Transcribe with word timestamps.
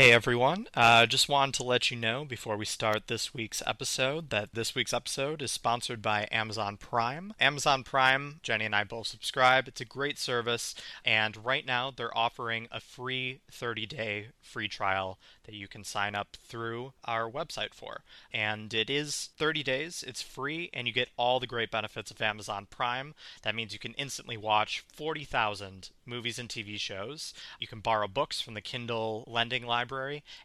Hey 0.00 0.12
everyone, 0.12 0.66
uh, 0.72 1.04
just 1.04 1.28
wanted 1.28 1.56
to 1.56 1.62
let 1.62 1.90
you 1.90 1.96
know 1.98 2.24
before 2.24 2.56
we 2.56 2.64
start 2.64 3.06
this 3.06 3.34
week's 3.34 3.62
episode 3.66 4.30
that 4.30 4.54
this 4.54 4.74
week's 4.74 4.94
episode 4.94 5.42
is 5.42 5.52
sponsored 5.52 6.00
by 6.00 6.26
Amazon 6.32 6.78
Prime. 6.78 7.34
Amazon 7.38 7.84
Prime, 7.84 8.40
Jenny 8.42 8.64
and 8.64 8.74
I 8.74 8.82
both 8.82 9.08
subscribe. 9.08 9.68
It's 9.68 9.82
a 9.82 9.84
great 9.84 10.18
service, 10.18 10.74
and 11.04 11.44
right 11.44 11.66
now 11.66 11.92
they're 11.94 12.16
offering 12.16 12.66
a 12.72 12.80
free 12.80 13.42
30 13.52 13.84
day 13.84 14.28
free 14.40 14.68
trial 14.68 15.18
that 15.44 15.54
you 15.54 15.68
can 15.68 15.84
sign 15.84 16.14
up 16.14 16.34
through 16.48 16.94
our 17.04 17.30
website 17.30 17.74
for. 17.74 18.00
And 18.32 18.72
it 18.72 18.88
is 18.88 19.28
30 19.36 19.62
days, 19.62 20.02
it's 20.06 20.22
free, 20.22 20.70
and 20.72 20.86
you 20.86 20.94
get 20.94 21.10
all 21.18 21.40
the 21.40 21.46
great 21.46 21.70
benefits 21.70 22.10
of 22.10 22.22
Amazon 22.22 22.66
Prime. 22.70 23.14
That 23.42 23.54
means 23.54 23.74
you 23.74 23.78
can 23.78 23.92
instantly 23.98 24.38
watch 24.38 24.82
40,000 24.94 25.90
movies 26.06 26.38
and 26.38 26.48
TV 26.48 26.78
shows. 26.78 27.34
You 27.58 27.66
can 27.66 27.80
borrow 27.80 28.08
books 28.08 28.40
from 28.40 28.54
the 28.54 28.60
Kindle 28.62 29.24
lending 29.26 29.66
library, 29.66 29.89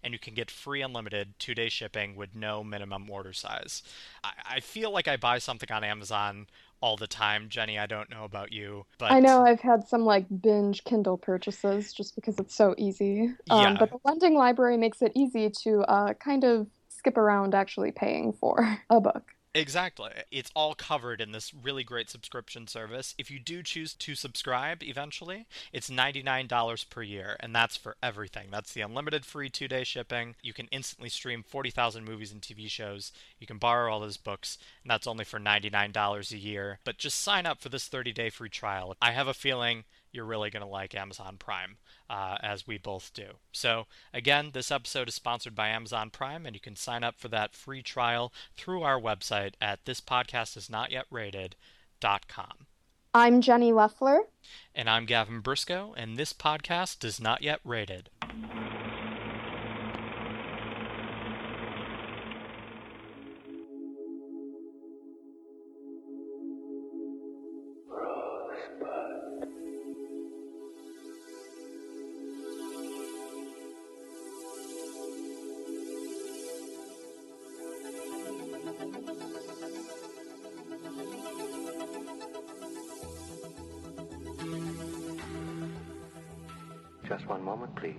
and 0.03 0.13
you 0.13 0.19
can 0.19 0.33
get 0.33 0.49
free 0.51 0.81
unlimited 0.81 1.33
two 1.39 1.55
day 1.55 1.69
shipping 1.69 2.15
with 2.15 2.35
no 2.35 2.63
minimum 2.63 3.09
order 3.09 3.33
size. 3.33 3.83
I, 4.23 4.31
I 4.55 4.59
feel 4.59 4.91
like 4.91 5.07
I 5.07 5.17
buy 5.17 5.37
something 5.37 5.71
on 5.71 5.83
Amazon 5.83 6.47
all 6.81 6.97
the 6.97 7.07
time. 7.07 7.49
Jenny, 7.49 7.79
I 7.79 7.85
don't 7.85 8.09
know 8.09 8.25
about 8.25 8.51
you, 8.51 8.85
but 8.97 9.11
I 9.11 9.19
know 9.19 9.43
I've 9.43 9.61
had 9.61 9.87
some 9.87 10.05
like 10.05 10.25
binge 10.41 10.83
Kindle 10.83 11.17
purchases 11.17 11.93
just 11.93 12.15
because 12.15 12.37
it's 12.39 12.55
so 12.55 12.75
easy. 12.77 13.33
Um, 13.49 13.61
Yeah. 13.61 13.77
But 13.79 13.91
the 13.91 13.99
lending 14.03 14.35
library 14.35 14.77
makes 14.77 15.01
it 15.01 15.11
easy 15.15 15.49
to 15.63 15.81
uh, 15.81 16.13
kind 16.13 16.43
of 16.43 16.67
skip 16.89 17.17
around 17.17 17.55
actually 17.55 17.91
paying 17.91 18.33
for 18.33 18.79
a 18.89 18.99
book. 18.99 19.34
Exactly. 19.55 20.11
It's 20.31 20.51
all 20.53 20.75
covered 20.75 21.21
in 21.21 21.31
this 21.31 21.53
really 21.53 21.85
great 21.85 22.09
subscription 22.09 22.67
service. 22.67 23.15
If 23.17 23.31
you 23.31 23.39
do 23.39 23.63
choose 23.63 23.93
to 23.93 24.13
subscribe 24.13 24.83
eventually, 24.83 25.45
it's 25.71 25.89
$99 25.89 26.83
per 26.89 27.01
year, 27.01 27.37
and 27.39 27.55
that's 27.55 27.77
for 27.77 27.95
everything. 28.03 28.49
That's 28.51 28.73
the 28.73 28.81
unlimited 28.81 29.25
free 29.25 29.49
two 29.49 29.69
day 29.69 29.85
shipping. 29.85 30.35
You 30.43 30.51
can 30.51 30.67
instantly 30.71 31.07
stream 31.07 31.41
40,000 31.41 32.03
movies 32.03 32.33
and 32.33 32.41
TV 32.41 32.69
shows. 32.69 33.13
You 33.39 33.47
can 33.47 33.57
borrow 33.57 33.93
all 33.93 34.01
those 34.01 34.17
books, 34.17 34.57
and 34.83 34.91
that's 34.91 35.07
only 35.07 35.23
for 35.23 35.39
$99 35.39 36.33
a 36.33 36.37
year. 36.37 36.79
But 36.83 36.97
just 36.97 37.21
sign 37.21 37.45
up 37.45 37.61
for 37.61 37.69
this 37.69 37.87
30 37.87 38.11
day 38.11 38.29
free 38.29 38.49
trial. 38.49 38.97
I 39.01 39.11
have 39.11 39.29
a 39.29 39.33
feeling 39.33 39.85
you're 40.11 40.25
really 40.25 40.49
going 40.49 40.63
to 40.63 40.69
like 40.69 40.93
Amazon 40.95 41.37
Prime, 41.39 41.77
uh, 42.09 42.37
as 42.41 42.67
we 42.67 42.77
both 42.77 43.13
do. 43.13 43.35
So, 43.51 43.87
again, 44.13 44.51
this 44.53 44.71
episode 44.71 45.07
is 45.07 45.15
sponsored 45.15 45.55
by 45.55 45.69
Amazon 45.69 46.09
Prime, 46.09 46.45
and 46.45 46.53
you 46.55 46.59
can 46.59 46.75
sign 46.75 47.03
up 47.03 47.19
for 47.19 47.29
that 47.29 47.55
free 47.55 47.81
trial 47.81 48.31
through 48.55 48.83
our 48.83 48.99
website 48.99 49.53
at 49.59 49.83
thispodcastisnotyet.rated.com. 49.85 52.67
I'm 53.13 53.41
Jenny 53.41 53.71
Leffler. 53.71 54.23
And 54.73 54.89
I'm 54.89 55.05
Gavin 55.05 55.39
Briscoe, 55.39 55.93
and 55.95 56.17
this 56.17 56.33
podcast 56.33 57.05
is 57.05 57.19
not 57.19 57.41
yet 57.41 57.59
rated. 57.63 58.09
Please. 87.85 87.95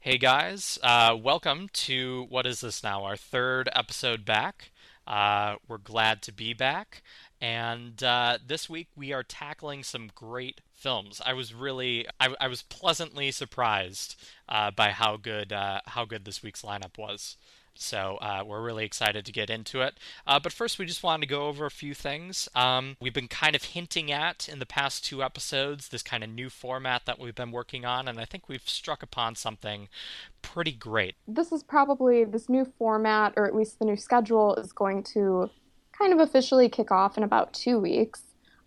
Hey 0.00 0.16
guys, 0.16 0.78
uh, 0.82 1.16
welcome 1.20 1.68
to 1.72 2.26
what 2.30 2.46
is 2.46 2.60
this 2.60 2.82
now? 2.82 3.04
Our 3.04 3.16
third 3.16 3.68
episode 3.74 4.24
back. 4.24 4.70
Uh, 5.06 5.56
we're 5.66 5.78
glad 5.78 6.22
to 6.22 6.32
be 6.32 6.52
back, 6.52 7.02
and 7.40 8.02
uh, 8.02 8.38
this 8.46 8.68
week 8.68 8.88
we 8.94 9.12
are 9.12 9.22
tackling 9.22 9.82
some 9.82 10.10
great 10.14 10.60
films. 10.74 11.20
I 11.24 11.32
was 11.32 11.54
really, 11.54 12.06
I, 12.20 12.34
I 12.40 12.48
was 12.48 12.62
pleasantly 12.62 13.30
surprised 13.30 14.16
uh, 14.48 14.70
by 14.70 14.90
how 14.90 15.16
good, 15.16 15.52
uh, 15.52 15.80
how 15.86 16.04
good 16.04 16.24
this 16.24 16.42
week's 16.42 16.62
lineup 16.62 16.98
was. 16.98 17.36
So 17.78 18.18
uh, 18.20 18.42
we're 18.44 18.60
really 18.60 18.84
excited 18.84 19.24
to 19.24 19.32
get 19.32 19.50
into 19.50 19.80
it. 19.80 19.98
Uh, 20.26 20.40
but 20.40 20.52
first, 20.52 20.78
we 20.78 20.84
just 20.84 21.02
wanted 21.02 21.22
to 21.22 21.28
go 21.28 21.46
over 21.46 21.64
a 21.64 21.70
few 21.70 21.94
things. 21.94 22.48
Um, 22.54 22.96
we've 23.00 23.14
been 23.14 23.28
kind 23.28 23.54
of 23.54 23.62
hinting 23.62 24.10
at 24.10 24.48
in 24.48 24.58
the 24.58 24.66
past 24.66 25.04
two 25.04 25.22
episodes 25.22 25.88
this 25.88 26.02
kind 26.02 26.24
of 26.24 26.30
new 26.30 26.50
format 26.50 27.02
that 27.06 27.18
we've 27.18 27.34
been 27.34 27.52
working 27.52 27.84
on, 27.84 28.08
and 28.08 28.20
I 28.20 28.24
think 28.24 28.48
we've 28.48 28.68
struck 28.68 29.02
upon 29.02 29.36
something 29.36 29.88
pretty 30.42 30.72
great. 30.72 31.14
This 31.26 31.52
is 31.52 31.62
probably 31.62 32.24
this 32.24 32.48
new 32.48 32.64
format, 32.78 33.34
or 33.36 33.46
at 33.46 33.54
least 33.54 33.78
the 33.78 33.84
new 33.84 33.96
schedule, 33.96 34.56
is 34.56 34.72
going 34.72 35.04
to 35.14 35.48
kind 35.96 36.12
of 36.12 36.18
officially 36.20 36.68
kick 36.68 36.90
off 36.90 37.16
in 37.16 37.22
about 37.22 37.52
two 37.52 37.78
weeks 37.78 38.22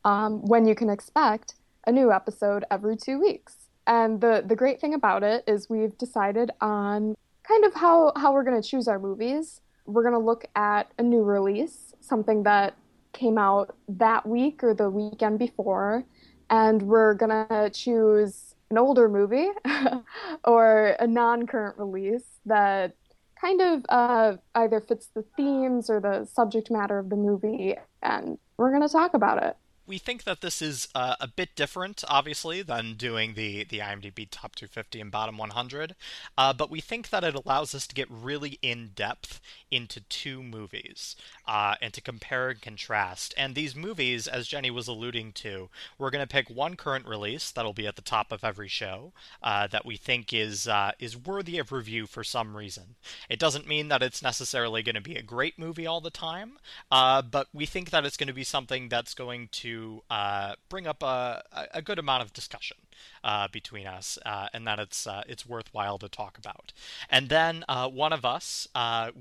um, 0.05 0.41
when 0.45 0.65
you 0.65 0.75
can 0.75 0.89
expect 0.89 1.55
a 1.85 1.91
new 1.91 2.11
episode 2.11 2.63
every 2.71 2.95
two 2.95 3.19
weeks. 3.19 3.55
And 3.87 4.21
the, 4.21 4.43
the 4.45 4.55
great 4.55 4.79
thing 4.79 4.93
about 4.93 5.23
it 5.23 5.43
is 5.47 5.69
we've 5.69 5.97
decided 5.97 6.51
on 6.61 7.15
kind 7.51 7.65
of 7.65 7.73
how, 7.73 8.13
how 8.15 8.33
we're 8.33 8.43
going 8.43 8.61
to 8.61 8.67
choose 8.67 8.87
our 8.87 8.99
movies. 8.99 9.59
We're 9.85 10.03
going 10.03 10.13
to 10.13 10.19
look 10.19 10.45
at 10.55 10.91
a 10.97 11.03
new 11.03 11.21
release, 11.21 11.93
something 11.99 12.43
that 12.43 12.75
came 13.11 13.37
out 13.37 13.75
that 13.89 14.25
week 14.25 14.63
or 14.63 14.73
the 14.73 14.89
weekend 14.89 15.37
before, 15.39 16.05
and 16.49 16.81
we're 16.81 17.13
going 17.13 17.47
to 17.47 17.69
choose 17.73 18.55
an 18.69 18.77
older 18.77 19.09
movie 19.09 19.49
or 20.45 20.95
a 20.99 21.07
non 21.07 21.45
current 21.45 21.77
release 21.77 22.39
that 22.45 22.95
kind 23.39 23.59
of 23.59 23.85
uh, 23.89 24.37
either 24.55 24.79
fits 24.79 25.07
the 25.13 25.25
themes 25.35 25.89
or 25.89 25.99
the 25.99 26.25
subject 26.25 26.71
matter 26.71 26.99
of 26.99 27.09
the 27.09 27.17
movie, 27.17 27.75
and 28.01 28.37
we're 28.55 28.69
going 28.69 28.87
to 28.87 28.93
talk 28.93 29.13
about 29.13 29.43
it. 29.43 29.57
We 29.91 29.97
think 29.97 30.23
that 30.23 30.39
this 30.39 30.61
is 30.61 30.87
uh, 30.95 31.17
a 31.19 31.27
bit 31.27 31.53
different, 31.53 32.05
obviously, 32.07 32.61
than 32.61 32.93
doing 32.93 33.33
the, 33.33 33.65
the 33.65 33.79
IMDb 33.79 34.25
top 34.31 34.55
250 34.55 35.01
and 35.01 35.11
bottom 35.11 35.37
100, 35.37 35.95
uh, 36.37 36.53
but 36.53 36.71
we 36.71 36.79
think 36.79 37.09
that 37.09 37.25
it 37.25 37.35
allows 37.35 37.75
us 37.75 37.87
to 37.87 37.93
get 37.93 38.07
really 38.09 38.57
in 38.61 38.91
depth 38.95 39.41
into 39.69 39.99
two 39.99 40.41
movies 40.41 41.17
uh, 41.45 41.75
and 41.81 41.93
to 41.93 41.99
compare 41.99 42.47
and 42.47 42.61
contrast. 42.61 43.33
And 43.35 43.53
these 43.53 43.75
movies, 43.75 44.27
as 44.29 44.47
Jenny 44.47 44.71
was 44.71 44.87
alluding 44.87 45.33
to, 45.33 45.67
we're 45.97 46.09
going 46.09 46.25
to 46.25 46.35
pick 46.35 46.49
one 46.49 46.77
current 46.77 47.05
release 47.05 47.51
that'll 47.51 47.73
be 47.73 47.87
at 47.87 47.97
the 47.97 48.01
top 48.01 48.31
of 48.31 48.45
every 48.45 48.69
show 48.69 49.11
uh, 49.43 49.67
that 49.67 49.85
we 49.85 49.97
think 49.97 50.31
is 50.31 50.69
uh, 50.69 50.93
is 50.99 51.17
worthy 51.17 51.57
of 51.57 51.73
review 51.73 52.07
for 52.07 52.23
some 52.23 52.55
reason. 52.55 52.95
It 53.29 53.39
doesn't 53.39 53.67
mean 53.67 53.89
that 53.89 54.01
it's 54.01 54.23
necessarily 54.23 54.83
going 54.83 54.95
to 54.95 55.01
be 55.01 55.17
a 55.17 55.21
great 55.21 55.59
movie 55.59 55.85
all 55.85 55.99
the 55.99 56.09
time, 56.09 56.59
uh, 56.89 57.21
but 57.21 57.47
we 57.53 57.65
think 57.65 57.89
that 57.89 58.05
it's 58.05 58.15
going 58.15 58.27
to 58.27 58.33
be 58.33 58.45
something 58.45 58.87
that's 58.87 59.13
going 59.13 59.49
to 59.51 59.80
uh, 60.09 60.53
bring 60.69 60.87
up 60.87 61.03
a, 61.03 61.43
a 61.73 61.81
good 61.81 61.99
amount 61.99 62.23
of 62.23 62.33
discussion 62.33 62.77
uh, 63.23 63.47
between 63.51 63.87
us, 63.87 64.17
uh, 64.25 64.47
and 64.53 64.65
that 64.67 64.79
it's 64.79 65.07
uh, 65.07 65.23
it's 65.27 65.45
worthwhile 65.45 65.97
to 65.99 66.09
talk 66.09 66.37
about. 66.37 66.73
And 67.09 67.29
then 67.29 67.63
uh, 67.67 67.87
one 67.89 68.13
of 68.13 68.25
us 68.25 68.67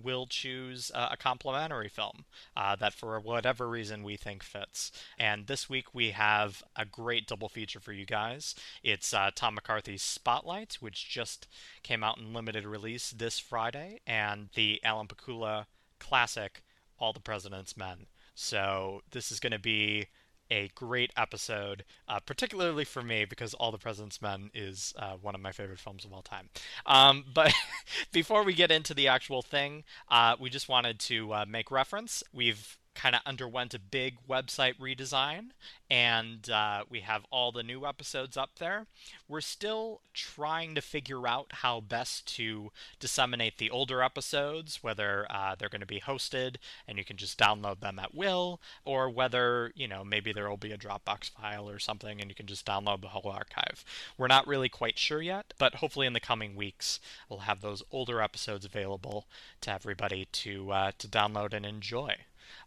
will 0.03 0.27
choose 0.27 0.91
a 0.95 1.17
complementary 1.17 1.89
film 1.89 2.25
that, 2.57 2.95
for 2.95 3.19
whatever 3.21 3.69
reason, 3.69 4.03
we 4.03 4.17
think 4.17 4.43
fits. 4.43 4.93
And 5.19 5.47
this 5.47 5.69
week 5.69 5.95
we 5.95 6.11
have 6.11 6.63
a 6.77 6.85
great 6.85 7.27
double 7.27 7.49
feature 7.49 7.81
for 7.81 7.93
you 7.93 8.07
guys. 8.07 8.55
It's 8.83 9.15
Tom 9.35 9.55
McCarthy's 9.55 10.03
Spotlight, 10.03 10.79
which 10.81 11.09
just 11.09 11.47
came 11.83 12.05
out 12.05 12.19
in 12.19 12.33
limited 12.33 12.65
release 12.65 13.11
this 13.11 13.39
Friday, 13.39 14.01
and 14.07 14.49
the 14.55 14.81
Alan 14.85 15.07
Pakula 15.07 15.67
classic 15.99 16.63
All 16.99 17.13
the 17.13 17.21
President's 17.21 17.77
Men. 17.77 18.07
So 18.35 19.03
this 19.11 19.31
is 19.31 19.41
going 19.41 19.53
to 19.53 19.59
be 19.59 20.07
a 20.51 20.71
great 20.75 21.13
episode, 21.17 21.85
uh, 22.09 22.21
particularly 22.21 22.85
for 22.85 23.03
me 23.03 23.25
because 23.25 23.55
All 23.55 23.71
the 23.71 23.79
President's 23.79 24.21
Men 24.21 24.51
is 24.55 24.93
uh, 24.99 25.13
one 25.21 25.35
of 25.35 25.41
my 25.41 25.53
favorite 25.53 25.79
films 25.79 26.05
of 26.05 26.13
all 26.13 26.23
time. 26.23 26.49
Um, 26.87 27.25
but 27.35 27.53
before 28.13 28.45
we 28.45 28.55
get 28.55 28.71
into 28.71 28.95
the 28.95 29.09
actual 29.09 29.43
thing, 29.43 29.85
uh, 30.11 30.37
we 30.39 30.51
just 30.51 30.69
wanted 30.69 30.99
to 31.01 31.33
uh, 31.33 31.45
make 31.49 31.71
reference. 31.71 32.23
We've 32.33 32.77
kind 32.95 33.15
of 33.15 33.21
underwent 33.25 33.75
a 33.75 33.79
big 33.79 34.17
website 34.29 34.75
redesign 34.79 35.51
and 35.91 36.51
uh, 36.51 36.85
we 36.89 37.01
have 37.01 37.25
all 37.31 37.51
the 37.51 37.63
new 37.63 37.85
episodes 37.85 38.37
up 38.37 38.51
there. 38.59 38.87
We're 39.29 39.41
still 39.41 40.03
trying 40.15 40.75
to 40.77 40.81
figure 40.81 41.27
out 41.27 41.47
how 41.51 41.81
best 41.81 42.27
to 42.37 42.71
disseminate 43.01 43.59
the 43.59 43.71
older 43.71 44.03
episodes, 44.03 44.83
whether 44.83 45.27
uh, 45.31 45.57
they're 45.59 45.69
going 45.69 45.81
to 45.81 45.87
be 45.87 46.01
hosted 46.01 46.57
and 46.87 46.97
you 46.97 47.05
can 47.05 47.17
just 47.17 47.39
download 47.39 47.81
them 47.81 47.99
at 47.99 48.15
will, 48.15 48.61
or 48.85 49.11
whether, 49.11 49.73
you 49.75 49.89
know, 49.89 50.05
maybe 50.05 50.33
there 50.33 50.49
will 50.49 50.57
be 50.57 50.73
a 50.73 50.79
Dropbox 50.79 51.31
file 51.31 51.69
or 51.69 51.79
something 51.79 52.21
and 52.21 52.31
you 52.31 52.35
can 52.35 52.47
just 52.47 52.67
download 52.67 53.01
the 53.01 53.09
whole 53.09 53.31
archive. 53.31 53.85
We're 54.17 54.29
not 54.29 54.47
really 54.47 54.69
quite 54.69 54.99
sure 54.99 55.23
yet, 55.23 55.55
but 55.59 55.77
hopefully 55.77 56.07
in 56.07 56.13
the 56.13 56.21
coming 56.21 56.55
weeks 56.55 57.01
we'll 57.29 57.41
have 57.41 57.61
those 57.61 57.83
older 57.91 58.21
episodes 58.21 58.65
available 58.65 59.27
to 59.63 59.73
everybody 59.73 60.27
to 60.33 60.71
uh, 60.71 60.93
to 60.99 61.09
download 61.09 61.53
and 61.53 61.67
enjoy. 61.67 62.17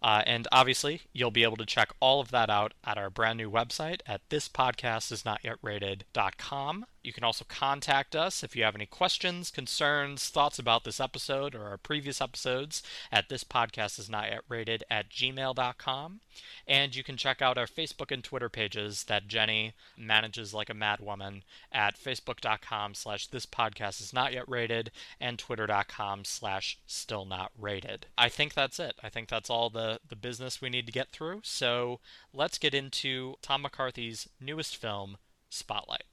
Uh, 0.04 0.22
and 0.28 0.48
obviously, 0.52 1.02
you'll 1.14 1.32
be 1.32 1.44
able 1.44 1.56
to 1.56 1.66
check 1.66 1.94
all 2.02 2.20
of 2.20 2.32
that 2.32 2.50
out 2.50 2.74
at 2.84 2.98
our 2.98 3.10
brand 3.10 3.38
new 3.38 3.50
website 3.50 4.02
at 4.06 4.28
thispodcastisnotyet.rated.com. 4.30 6.86
You 7.04 7.12
can 7.12 7.26
also 7.26 7.46
contact 7.48 8.16
us 8.16 8.44
if 8.44 8.56
you 8.56 8.64
have 8.64 8.76
any 8.76 8.86
questions, 8.86 9.52
concerns, 9.52 10.30
thoughts 10.30 10.58
about 10.58 10.86
this 10.86 11.02
episode 11.02 11.54
or 11.54 11.66
our 11.66 11.78
previous 11.78 12.22
episodes 12.22 12.82
at 13.12 13.28
thispodcastisnotyet.rated 13.28 14.86
at 14.90 15.10
gmail.com. 15.10 16.22
And 16.66 16.96
you 16.96 17.04
can 17.04 17.18
check 17.18 17.42
out 17.42 17.58
our 17.58 17.68
Facebook 17.68 18.12
and 18.12 18.24
Twitter 18.24 18.48
pages 18.48 19.04
that 19.06 19.28
Jenny 19.28 19.74
manages 19.98 20.54
like 20.54 20.70
a 20.70 20.74
madwoman 20.74 21.42
at 21.74 22.00
facebook.com 22.00 22.96
slash 22.96 23.28
this 23.28 23.46
podcast 23.46 24.00
is 24.00 24.14
not 24.14 24.32
yet 24.32 24.48
rated 24.48 24.92
and 25.20 25.38
twitter.com 25.38 26.24
slash 26.24 26.80
still 26.88 27.26
not 27.26 27.52
rated. 27.60 28.06
I 28.18 28.30
think 28.30 28.54
that's 28.54 28.80
it. 28.80 28.96
I 29.04 29.10
think 29.10 29.28
that's 29.28 29.50
all 29.50 29.70
the, 29.70 29.93
the 30.08 30.16
business 30.16 30.62
we 30.62 30.70
need 30.70 30.86
to 30.86 30.92
get 30.92 31.12
through. 31.12 31.42
So 31.44 32.00
let's 32.34 32.58
get 32.58 32.74
into 32.74 33.36
Tom 33.42 33.64
McCarthy's 33.64 34.30
newest 34.40 34.78
film, 34.78 35.18
Spotlight. 35.50 36.04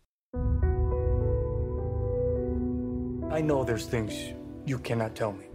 I 3.33 3.41
know 3.41 3.65
there's 3.65 3.87
things 3.87 4.35
you 4.67 4.79
cannot 4.79 5.15
tell 5.15 5.33
me. 5.33 5.47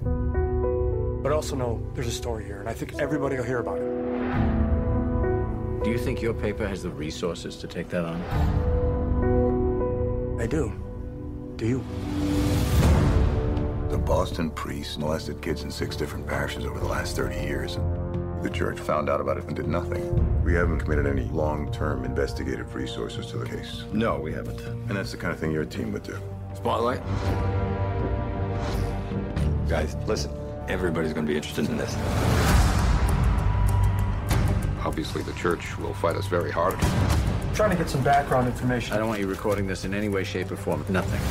But 1.21 1.31
I 1.31 1.35
also 1.35 1.55
know 1.55 1.85
there's 1.93 2.07
a 2.07 2.11
story 2.11 2.45
here, 2.45 2.59
and 2.59 2.69
I 2.69 2.73
think 2.73 2.95
everybody 2.99 3.35
will 3.35 3.43
hear 3.43 3.59
about 3.59 3.79
it. 3.79 5.83
Do 5.83 5.91
you 5.91 5.97
think 5.97 6.21
your 6.21 6.33
paper 6.33 6.67
has 6.67 6.83
the 6.83 6.89
resources 6.89 7.57
to 7.57 7.67
take 7.67 7.89
that 7.89 8.05
on? 8.05 8.21
I 10.39 10.47
do. 10.47 10.71
Do 11.57 11.67
you? 11.67 11.83
The 13.89 13.97
Boston 13.97 14.49
priests 14.51 14.97
molested 14.97 15.41
kids 15.41 15.63
in 15.63 15.71
six 15.71 15.95
different 15.95 16.27
parishes 16.27 16.65
over 16.65 16.79
the 16.79 16.87
last 16.87 17.15
30 17.15 17.35
years. 17.35 17.77
The 18.45 18.51
church 18.51 18.79
found 18.79 19.09
out 19.09 19.19
about 19.19 19.37
it 19.37 19.45
and 19.45 19.55
did 19.55 19.67
nothing. 19.67 20.43
We 20.43 20.53
haven't 20.53 20.77
committed 20.77 21.07
any 21.07 21.23
long-term 21.23 22.05
investigative 22.05 22.75
resources 22.75 23.25
to 23.31 23.37
the 23.37 23.45
case. 23.47 23.85
No, 23.91 24.19
we 24.19 24.31
haven't. 24.33 24.61
And 24.61 24.91
that's 24.91 25.09
the 25.09 25.17
kind 25.17 25.33
of 25.33 25.39
thing 25.39 25.51
your 25.51 25.65
team 25.65 25.91
would 25.93 26.03
do. 26.03 26.15
Spotlight? 26.53 27.01
Guys, 29.67 29.95
listen. 30.05 30.31
Everybody's 30.67 31.11
going 31.11 31.25
to 31.25 31.31
be 31.31 31.35
interested 31.35 31.67
in 31.67 31.75
this. 31.75 31.95
Obviously, 34.85 35.23
the 35.23 35.33
church 35.33 35.75
will 35.79 35.95
fight 35.95 36.15
us 36.15 36.27
very 36.27 36.51
hard. 36.51 36.79
trying 37.55 37.71
to 37.71 37.75
get 37.75 37.89
some 37.89 38.03
background 38.03 38.47
information. 38.47 38.93
I 38.93 38.99
don't 38.99 39.07
want 39.07 39.21
you 39.21 39.27
recording 39.27 39.65
this 39.65 39.85
in 39.85 39.93
any 39.95 40.09
way, 40.09 40.23
shape, 40.23 40.51
or 40.51 40.55
form. 40.55 40.85
Nothing. 40.89 41.21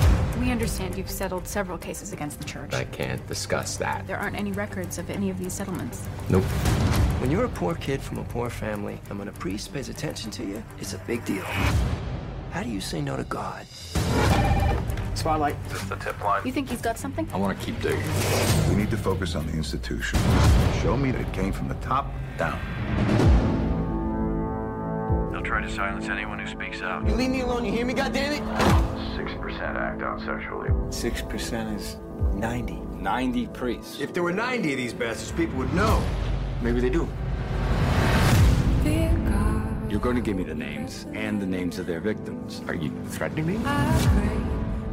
We 0.40 0.50
understand 0.50 0.96
you've 0.96 1.10
settled 1.10 1.46
several 1.46 1.78
cases 1.78 2.12
against 2.12 2.38
the 2.40 2.44
church. 2.44 2.74
I 2.74 2.84
can't 2.84 3.24
discuss 3.28 3.76
that. 3.76 4.06
There 4.06 4.18
aren't 4.18 4.36
any 4.36 4.50
records 4.50 4.98
of 4.98 5.08
any 5.10 5.30
of 5.30 5.38
these 5.38 5.52
settlements. 5.52 6.02
Nope. 6.28 6.44
When 7.24 7.30
you're 7.30 7.46
a 7.46 7.48
poor 7.48 7.74
kid 7.74 8.02
from 8.02 8.18
a 8.18 8.24
poor 8.24 8.50
family, 8.50 9.00
and 9.08 9.18
when 9.18 9.28
a 9.28 9.32
priest 9.32 9.72
pays 9.72 9.88
attention 9.88 10.30
to 10.32 10.44
you, 10.44 10.62
it's 10.78 10.92
a 10.92 10.98
big 11.06 11.24
deal. 11.24 11.42
How 12.50 12.62
do 12.62 12.68
you 12.68 12.82
say 12.82 13.00
no 13.00 13.16
to 13.16 13.24
God? 13.24 13.66
Spotlight. 15.14 15.56
Is 15.64 15.72
this 15.72 15.84
the 15.84 15.96
tip 15.96 16.22
line? 16.22 16.42
You 16.44 16.52
think 16.52 16.68
he's 16.68 16.82
got 16.82 16.98
something? 16.98 17.26
I 17.32 17.38
want 17.38 17.58
to 17.58 17.64
keep 17.64 17.80
digging. 17.80 18.04
We 18.68 18.74
need 18.74 18.90
to 18.90 18.98
focus 18.98 19.36
on 19.36 19.46
the 19.46 19.54
institution. 19.54 20.18
Show 20.82 20.98
me 20.98 21.12
that 21.12 21.22
it 21.22 21.32
came 21.32 21.50
from 21.50 21.66
the 21.66 21.76
top 21.76 22.12
down. 22.36 22.60
They'll 25.32 25.40
try 25.40 25.62
to 25.62 25.70
silence 25.70 26.10
anyone 26.10 26.38
who 26.38 26.46
speaks 26.46 26.82
out. 26.82 27.08
You 27.08 27.14
leave 27.14 27.30
me 27.30 27.40
alone, 27.40 27.64
you 27.64 27.72
hear 27.72 27.86
me, 27.86 27.94
goddammit? 27.94 28.42
6% 29.16 29.60
act 29.62 30.02
out 30.02 30.20
sexually. 30.20 30.68
6% 30.68 31.74
is 31.74 31.96
90. 32.34 32.74
90 33.00 33.46
priests. 33.46 33.98
If 33.98 34.12
there 34.12 34.22
were 34.22 34.30
90 34.30 34.72
of 34.72 34.76
these 34.76 34.92
bastards, 34.92 35.32
people 35.32 35.56
would 35.56 35.72
know. 35.72 36.04
Maybe 36.64 36.80
they 36.80 36.88
do. 36.88 37.06
You're 39.90 40.00
going 40.00 40.16
to 40.16 40.22
give 40.22 40.34
me 40.34 40.44
the 40.44 40.54
names 40.54 41.06
and 41.12 41.40
the 41.40 41.46
names 41.46 41.78
of 41.78 41.86
their 41.86 42.00
victims. 42.00 42.62
Are 42.66 42.74
you 42.74 42.90
threatening 43.08 43.46
me? 43.46 43.60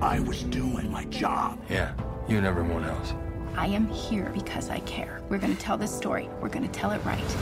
I 0.02 0.20
was 0.20 0.44
doing 0.44 0.92
my 0.92 1.06
job. 1.06 1.58
Yeah, 1.70 1.94
you 2.28 2.38
and 2.38 2.46
everyone 2.46 2.84
else. 2.84 3.14
I 3.56 3.68
am 3.68 3.88
here 3.88 4.30
because 4.34 4.70
I 4.70 4.82
care. 4.82 5.22
We're 5.30 5.38
going 5.38 5.56
to 5.56 5.62
tell 5.62 5.78
this 5.78 5.96
story. 5.96 6.30
We're 6.42 6.50
going 6.50 6.70
to 6.70 6.72
tell 6.72 6.92
it 6.92 7.04
right. 7.06 7.38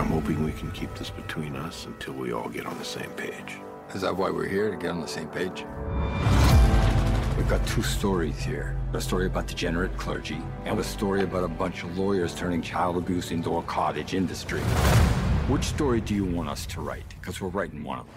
I'm 0.00 0.08
hoping 0.08 0.44
we 0.44 0.52
can 0.52 0.72
keep 0.72 0.92
this 0.96 1.10
between 1.10 1.54
us 1.54 1.86
until 1.86 2.14
we 2.14 2.32
all 2.32 2.48
get 2.48 2.66
on 2.66 2.76
the 2.76 2.84
same 2.84 3.10
page. 3.10 3.58
Is 3.94 4.00
that 4.00 4.16
why 4.16 4.30
we're 4.30 4.48
here, 4.48 4.72
to 4.72 4.76
get 4.76 4.90
on 4.90 5.00
the 5.00 5.06
same 5.06 5.28
page? 5.28 5.64
We've 7.38 7.48
got 7.48 7.64
two 7.68 7.82
stories 7.84 8.42
here. 8.42 8.76
A 8.94 9.00
story 9.00 9.26
about 9.26 9.46
degenerate 9.46 9.96
clergy, 9.96 10.38
and 10.64 10.76
a 10.76 10.82
story 10.82 11.22
about 11.22 11.44
a 11.44 11.48
bunch 11.48 11.84
of 11.84 11.96
lawyers 11.96 12.34
turning 12.34 12.60
child 12.60 12.96
abuse 12.96 13.30
into 13.30 13.58
a 13.58 13.62
cottage 13.62 14.12
industry. 14.12 14.58
Which 15.46 15.62
story 15.62 16.00
do 16.00 16.16
you 16.16 16.24
want 16.24 16.48
us 16.48 16.66
to 16.66 16.80
write? 16.80 17.08
Because 17.20 17.40
we're 17.40 17.50
writing 17.50 17.84
one 17.84 18.00
of 18.00 18.06
them. 18.06 18.14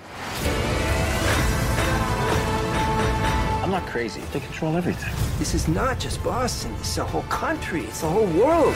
I'm 3.63 3.69
not 3.69 3.85
crazy. 3.85 4.21
They 4.33 4.39
control 4.39 4.75
everything. 4.75 5.13
This 5.37 5.53
is 5.53 5.67
not 5.67 5.99
just 5.99 6.23
Boston. 6.23 6.73
It's 6.79 6.95
the 6.95 7.05
whole 7.05 7.21
country. 7.29 7.85
It's 7.85 8.01
the 8.01 8.09
whole 8.09 8.25
world. 8.25 8.73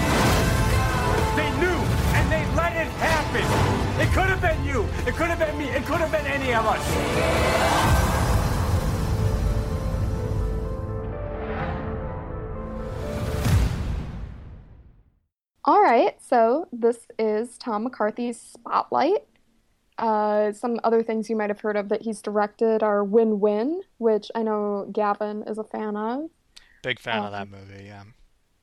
They 1.36 1.50
knew, 1.60 1.80
and 2.14 2.32
they 2.32 2.46
let 2.56 2.72
it 2.74 2.92
happen. 3.02 3.42
It 4.00 4.14
could 4.14 4.30
have 4.30 4.42
been 4.42 4.64
you. 4.64 4.84
It 5.08 5.16
could 5.16 5.28
have 5.28 5.40
been 5.40 5.58
me. 5.58 5.70
It 5.70 5.86
could 5.86 6.02
have 6.02 6.12
been 6.12 6.28
any 6.28 6.54
of 6.54 6.68
us. 6.68 7.95
All 15.66 15.82
right, 15.82 16.16
so 16.22 16.68
this 16.72 17.08
is 17.18 17.58
Tom 17.58 17.84
McCarthy's 17.86 18.40
Spotlight. 18.40 19.24
Uh, 19.98 20.52
some 20.52 20.80
other 20.84 21.02
things 21.02 21.30
you 21.30 21.36
might 21.36 21.50
have 21.50 21.60
heard 21.62 21.76
of 21.78 21.90
that 21.90 22.04
he's 22.04 22.22
directed 22.22 22.84
are 22.84 23.04
Win 23.04 23.40
Win, 23.40 23.82
which 23.98 24.30
I 24.36 24.44
know 24.44 24.88
Gavin 24.92 25.44
is 25.48 25.58
a 25.58 25.64
fan 25.64 25.96
of, 25.96 26.30
Big 26.84 27.00
fan 27.00 27.18
of 27.20 27.26
Um, 27.26 27.32
that 27.32 27.50
movie, 27.50 27.86
yeah. 27.86 28.04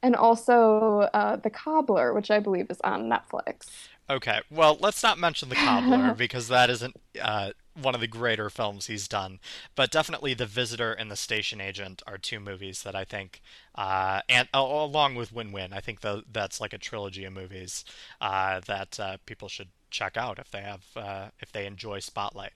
and 0.02 0.14
also 0.14 1.08
uh, 1.12 1.36
The 1.36 1.50
Cobbler, 1.50 2.14
which 2.14 2.30
I 2.30 2.38
believe 2.38 2.66
is 2.70 2.80
on 2.84 3.10
Netflix. 3.10 3.66
Okay, 4.08 4.40
well, 4.50 4.76
let's 4.80 5.02
not 5.02 5.18
mention 5.18 5.48
The 5.48 5.56
Cobbler 5.56 6.14
because 6.16 6.46
that 6.48 6.70
isn't 6.70 6.94
uh, 7.20 7.50
one 7.80 7.94
of 7.94 8.00
the 8.00 8.06
greater 8.06 8.50
films 8.50 8.86
he's 8.86 9.08
done. 9.08 9.38
But 9.74 9.90
definitely 9.90 10.34
The 10.34 10.46
Visitor 10.46 10.92
and 10.92 11.10
The 11.10 11.16
Station 11.16 11.60
Agent 11.60 12.02
are 12.06 12.18
two 12.18 12.40
movies 12.40 12.82
that 12.82 12.94
I 12.94 13.04
think, 13.04 13.40
uh, 13.74 14.20
and 14.28 14.48
uh, 14.54 14.58
along 14.58 15.14
with 15.14 15.32
Win 15.32 15.52
Win, 15.52 15.72
I 15.72 15.80
think 15.80 16.00
tho- 16.00 16.22
that's 16.30 16.60
like 16.60 16.72
a 16.72 16.78
trilogy 16.78 17.24
of 17.24 17.32
movies 17.32 17.84
uh, 18.20 18.60
that 18.66 18.98
uh, 19.00 19.16
people 19.26 19.48
should 19.48 19.68
check 19.90 20.16
out 20.16 20.38
if 20.38 20.50
they 20.50 20.62
have 20.62 20.84
uh, 20.96 21.28
if 21.40 21.52
they 21.52 21.66
enjoy 21.66 21.98
Spotlight. 21.98 22.52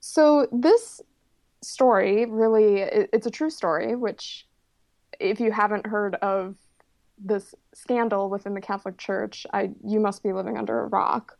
So 0.00 0.46
this 0.52 1.00
story 1.62 2.26
really 2.26 2.76
it's 2.76 3.26
a 3.26 3.30
true 3.30 3.50
story, 3.50 3.96
which 3.96 4.46
if 5.18 5.40
you 5.40 5.50
haven't 5.50 5.86
heard 5.86 6.14
of 6.16 6.56
this 7.18 7.54
scandal 7.74 8.28
within 8.28 8.54
the 8.54 8.60
Catholic 8.60 8.98
Church, 8.98 9.46
I 9.52 9.70
you 9.84 10.00
must 10.00 10.22
be 10.22 10.32
living 10.32 10.56
under 10.56 10.80
a 10.80 10.86
rock. 10.86 11.38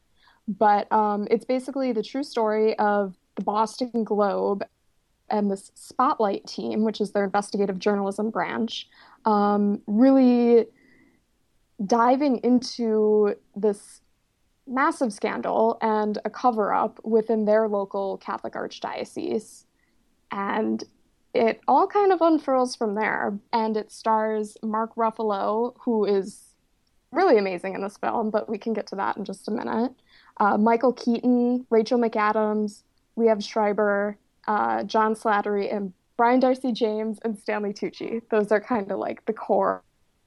But 0.49 0.91
um, 0.93 1.27
it's 1.31 1.45
basically 1.45 1.93
the 1.93 2.03
true 2.03 2.23
story 2.23 2.79
of 2.79 3.17
the 3.37 3.43
Boston 3.43 4.05
Globe 4.05 4.65
and 5.29 5.51
this 5.51 5.71
Spotlight 5.75 6.47
team, 6.47 6.85
which 6.85 7.01
is 7.01 7.13
their 7.13 7.25
investigative 7.25 7.79
journalism 7.79 8.31
branch, 8.31 8.89
um, 9.25 9.81
really 9.87 10.67
diving 11.85 12.39
into 12.39 13.35
this 13.55 14.01
massive 14.67 15.13
scandal 15.13 15.79
and 15.81 16.19
a 16.25 16.31
cover 16.31 16.73
up 16.73 16.99
within 17.05 17.45
their 17.45 17.69
local 17.69 18.19
Catholic 18.19 18.55
archdiocese. 18.55 19.65
And 20.31 20.83
it 21.35 21.61
all 21.69 21.87
kind 21.87 22.13
of 22.13 22.21
unfurls 22.21 22.75
from 22.75 22.95
there. 22.95 23.39
And 23.53 23.77
it 23.77 23.93
stars 23.93 24.57
Mark 24.63 24.95
Ruffalo, 24.97 25.75
who 25.81 26.05
is 26.05 26.55
really 27.13 27.39
amazing 27.39 27.75
in 27.75 27.83
this 27.83 27.97
film, 27.97 28.31
but 28.31 28.49
we 28.49 28.59
can 28.59 28.73
get 28.73 28.87
to 28.89 28.97
that 28.97 29.17
in 29.17 29.25
just 29.25 29.49
a 29.49 29.51
minute. 29.51 29.93
Uh, 30.39 30.59
Michael 30.59 30.93
Keaton, 30.93 31.67
Rachel 31.71 31.99
McAdams, 31.99 32.83
Liev 33.19 33.43
Schreiber, 33.43 34.17
uh, 34.47 34.83
John 34.85 35.15
Slattery, 35.15 35.75
and 35.75 35.93
Brian 36.17 36.41
Darcy 36.41 36.73
James 36.73 37.19
and 37.23 37.39
Stanley 37.39 37.73
Tucci. 37.73 38.23
Those 38.31 38.51
are 38.53 38.61
kind 38.61 38.91
of 38.91 38.99
like 38.99 39.25
the 39.27 39.33
core, 39.33 39.83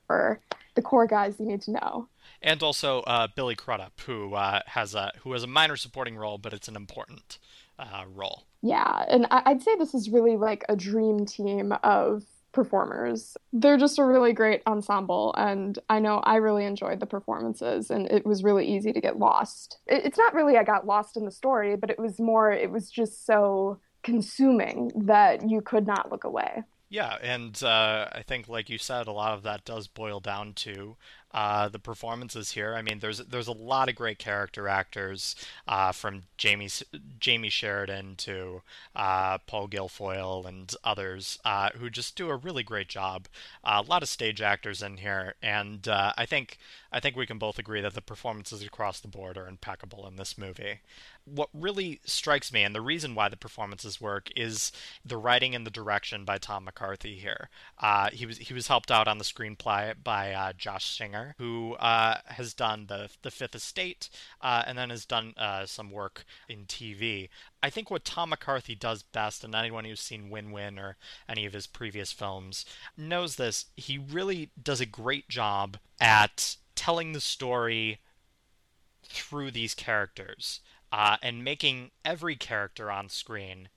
the 0.07 0.81
core 0.83 1.07
guys 1.07 1.35
you 1.39 1.45
need 1.45 1.61
to 1.63 1.71
know. 1.71 2.07
And 2.41 2.61
also 2.63 3.01
uh, 3.01 3.27
Billy 3.35 3.55
Crudup, 3.55 3.99
who 4.01 4.33
uh, 4.35 4.61
has 4.67 4.95
a 4.95 5.11
who 5.21 5.33
has 5.33 5.43
a 5.43 5.47
minor 5.47 5.75
supporting 5.75 6.15
role, 6.15 6.37
but 6.37 6.53
it's 6.53 6.67
an 6.67 6.75
important 6.75 7.37
uh, 7.77 8.03
role. 8.13 8.43
Yeah, 8.61 9.05
and 9.09 9.25
I- 9.31 9.43
I'd 9.45 9.61
say 9.63 9.75
this 9.75 9.93
is 9.93 10.09
really 10.09 10.37
like 10.37 10.63
a 10.69 10.75
dream 10.75 11.25
team 11.25 11.73
of 11.83 12.23
performers. 12.59 13.37
They're 13.53 13.77
just 13.77 13.99
a 13.99 14.03
really 14.03 14.33
great 14.33 14.61
ensemble, 14.67 15.33
and 15.37 15.79
I 15.89 15.99
know 15.99 16.17
I 16.17 16.35
really 16.35 16.65
enjoyed 16.65 16.99
the 16.99 17.05
performances, 17.05 17.89
and 17.89 18.05
it 18.11 18.25
was 18.25 18.43
really 18.43 18.67
easy 18.67 18.91
to 18.91 18.99
get 18.99 19.17
lost. 19.17 19.79
It's 19.87 20.17
not 20.17 20.33
really 20.33 20.57
I 20.57 20.63
got 20.63 20.85
lost 20.85 21.15
in 21.15 21.23
the 21.23 21.31
story, 21.31 21.77
but 21.77 21.89
it 21.89 21.97
was 21.97 22.19
more, 22.19 22.51
it 22.51 22.69
was 22.69 22.91
just 22.91 23.25
so 23.25 23.79
consuming 24.03 24.91
that 24.93 25.49
you 25.49 25.61
could 25.61 25.87
not 25.87 26.11
look 26.11 26.25
away. 26.25 26.63
Yeah, 26.91 27.17
and 27.21 27.61
uh, 27.61 28.07
I 28.11 28.23
think, 28.23 28.47
like 28.47 28.67
you 28.67 28.79
said, 28.79 29.05
a 29.05 29.11
lot 29.11 29.33
of 29.33 29.43
that 29.43 29.63
does 29.63 29.87
boil 29.87 30.19
down 30.19 30.53
to 30.55 30.97
uh, 31.31 31.69
the 31.69 31.77
performances 31.77 32.51
here. 32.53 32.73
I 32.73 32.81
mean, 32.81 32.97
there's 32.97 33.19
there's 33.19 33.47
a 33.47 33.51
lot 33.51 33.89
of 33.89 33.95
great 33.95 34.17
character 34.17 34.67
actors, 34.67 35.35
uh, 35.67 35.91
from 35.91 36.23
Jamey 36.39 36.81
Jamey 37.19 37.51
Sheridan 37.51 38.15
to 38.17 38.63
uh, 38.95 39.37
Paul 39.45 39.67
Guilfoyle 39.67 40.47
and 40.47 40.73
others, 40.83 41.37
uh, 41.45 41.69
who 41.75 41.91
just 41.91 42.15
do 42.15 42.31
a 42.31 42.35
really 42.35 42.63
great 42.63 42.87
job. 42.87 43.27
Uh, 43.63 43.83
a 43.85 43.87
lot 43.87 44.01
of 44.01 44.09
stage 44.09 44.41
actors 44.41 44.81
in 44.81 44.97
here, 44.97 45.35
and 45.43 45.87
uh, 45.87 46.13
I 46.17 46.25
think 46.25 46.57
I 46.91 46.99
think 46.99 47.15
we 47.15 47.27
can 47.27 47.37
both 47.37 47.59
agree 47.59 47.81
that 47.81 47.93
the 47.93 48.01
performances 48.01 48.63
across 48.63 48.99
the 48.99 49.07
board 49.07 49.37
are 49.37 49.47
impeccable 49.47 50.07
in 50.07 50.15
this 50.15 50.39
movie. 50.39 50.79
What 51.33 51.49
really 51.53 51.99
strikes 52.05 52.51
me, 52.51 52.63
and 52.63 52.73
the 52.73 52.81
reason 52.81 53.15
why 53.15 53.29
the 53.29 53.37
performances 53.37 54.01
work, 54.01 54.29
is 54.35 54.71
the 55.05 55.17
writing 55.17 55.55
and 55.55 55.65
the 55.65 55.71
direction 55.71 56.25
by 56.25 56.37
Tom 56.37 56.65
McCarthy 56.65 57.15
here. 57.15 57.49
Uh, 57.77 58.09
he 58.11 58.25
was 58.25 58.37
he 58.37 58.53
was 58.53 58.67
helped 58.67 58.91
out 58.91 59.07
on 59.07 59.17
the 59.17 59.23
screenplay 59.23 59.93
by 60.03 60.33
uh, 60.33 60.53
Josh 60.53 60.97
Singer, 60.97 61.35
who 61.37 61.73
uh, 61.75 62.17
has 62.25 62.53
done 62.53 62.85
the 62.87 63.09
the 63.21 63.31
Fifth 63.31 63.55
Estate, 63.55 64.09
uh, 64.41 64.63
and 64.65 64.77
then 64.77 64.89
has 64.89 65.05
done 65.05 65.33
uh, 65.37 65.65
some 65.65 65.91
work 65.91 66.25
in 66.47 66.65
TV. 66.65 67.29
I 67.61 67.69
think 67.69 67.91
what 67.91 68.05
Tom 68.05 68.29
McCarthy 68.29 68.75
does 68.75 69.03
best, 69.03 69.43
and 69.43 69.53
anyone 69.53 69.85
who's 69.85 69.99
seen 69.99 70.29
Win 70.29 70.51
Win 70.51 70.79
or 70.79 70.97
any 71.27 71.45
of 71.45 71.53
his 71.53 71.67
previous 71.67 72.11
films 72.11 72.65
knows 72.97 73.35
this, 73.35 73.65
he 73.75 73.97
really 73.97 74.51
does 74.61 74.81
a 74.81 74.85
great 74.85 75.29
job 75.29 75.77
at 75.99 76.55
telling 76.75 77.11
the 77.11 77.21
story 77.21 77.99
through 79.03 79.51
these 79.51 79.73
characters 79.73 80.61
uh, 80.91 81.17
and 81.21 81.43
making 81.43 81.91
every 82.03 82.35
character 82.35 82.91
on 82.91 83.09
screen 83.09 83.69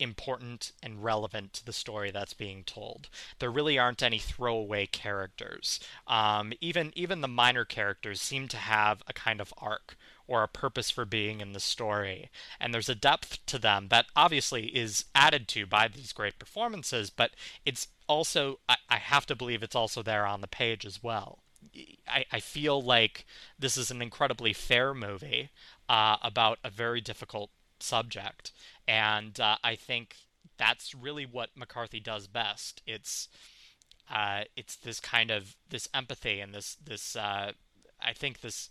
important 0.00 0.72
and 0.82 1.04
relevant 1.04 1.52
to 1.52 1.64
the 1.64 1.72
story 1.72 2.10
that's 2.10 2.32
being 2.32 2.64
told. 2.64 3.08
There 3.38 3.50
really 3.50 3.78
aren't 3.78 4.02
any 4.02 4.18
throwaway 4.18 4.86
characters. 4.86 5.78
Um, 6.06 6.52
even 6.60 6.92
even 6.96 7.20
the 7.20 7.28
minor 7.28 7.64
characters 7.64 8.20
seem 8.20 8.48
to 8.48 8.56
have 8.56 9.02
a 9.06 9.12
kind 9.12 9.40
of 9.40 9.52
arc 9.58 9.96
or 10.26 10.42
a 10.42 10.48
purpose 10.48 10.90
for 10.90 11.04
being 11.04 11.40
in 11.40 11.52
the 11.52 11.60
story, 11.60 12.30
and 12.58 12.72
there's 12.72 12.88
a 12.88 12.94
depth 12.94 13.44
to 13.46 13.58
them 13.58 13.88
that 13.88 14.06
obviously 14.16 14.66
is 14.68 15.04
added 15.14 15.48
to 15.48 15.66
by 15.66 15.88
these 15.88 16.12
great 16.12 16.38
performances. 16.38 17.10
But 17.10 17.32
it's 17.66 17.88
also 18.08 18.58
I, 18.68 18.76
I 18.88 18.96
have 18.96 19.26
to 19.26 19.36
believe 19.36 19.62
it's 19.62 19.76
also 19.76 20.02
there 20.02 20.26
on 20.26 20.40
the 20.40 20.48
page 20.48 20.86
as 20.86 21.02
well. 21.02 21.40
I, 22.08 22.24
I 22.32 22.40
feel 22.40 22.80
like 22.80 23.26
this 23.58 23.76
is 23.76 23.90
an 23.90 24.00
incredibly 24.00 24.54
fair 24.54 24.94
movie 24.94 25.50
uh, 25.90 26.16
about 26.22 26.58
a 26.64 26.70
very 26.70 27.02
difficult 27.02 27.50
subject 27.80 28.52
and 28.88 29.38
uh, 29.38 29.56
I 29.62 29.76
think 29.76 30.16
that's 30.60 30.94
really 30.94 31.24
what 31.24 31.50
McCarthy 31.56 32.00
does 32.00 32.26
best. 32.26 32.82
It's 32.86 33.28
uh, 34.10 34.42
it's 34.56 34.76
this 34.76 35.00
kind 35.00 35.30
of 35.30 35.56
this 35.68 35.88
empathy 35.94 36.40
and 36.40 36.52
this 36.52 36.76
this 36.84 37.16
uh, 37.16 37.52
I 38.00 38.12
think 38.12 38.40
this 38.40 38.68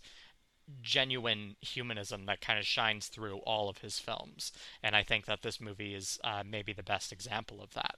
genuine 0.82 1.56
humanism 1.60 2.26
that 2.26 2.40
kind 2.40 2.58
of 2.58 2.64
shines 2.64 3.08
through 3.08 3.38
all 3.38 3.68
of 3.68 3.78
his 3.78 3.98
films, 3.98 4.52
and 4.82 4.94
I 4.94 5.02
think 5.02 5.24
that 5.24 5.42
this 5.42 5.60
movie 5.60 5.94
is 5.94 6.20
uh, 6.22 6.42
maybe 6.46 6.72
the 6.72 6.82
best 6.82 7.12
example 7.12 7.60
of 7.62 7.74
that. 7.74 7.96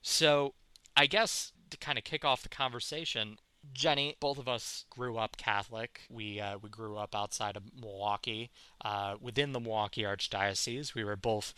So 0.00 0.54
I 0.96 1.06
guess 1.06 1.52
to 1.70 1.76
kind 1.76 1.98
of 1.98 2.04
kick 2.04 2.24
off 2.24 2.42
the 2.42 2.48
conversation, 2.48 3.38
Jenny, 3.72 4.16
both 4.20 4.38
of 4.38 4.48
us 4.48 4.84
grew 4.90 5.16
up 5.16 5.36
Catholic. 5.36 6.02
We 6.10 6.40
uh, 6.40 6.58
we 6.58 6.68
grew 6.68 6.96
up 6.96 7.14
outside 7.14 7.56
of 7.56 7.62
Milwaukee, 7.78 8.50
uh, 8.84 9.16
within 9.20 9.52
the 9.52 9.60
Milwaukee 9.60 10.02
Archdiocese. 10.02 10.94
We 10.94 11.04
were 11.04 11.16
both, 11.16 11.54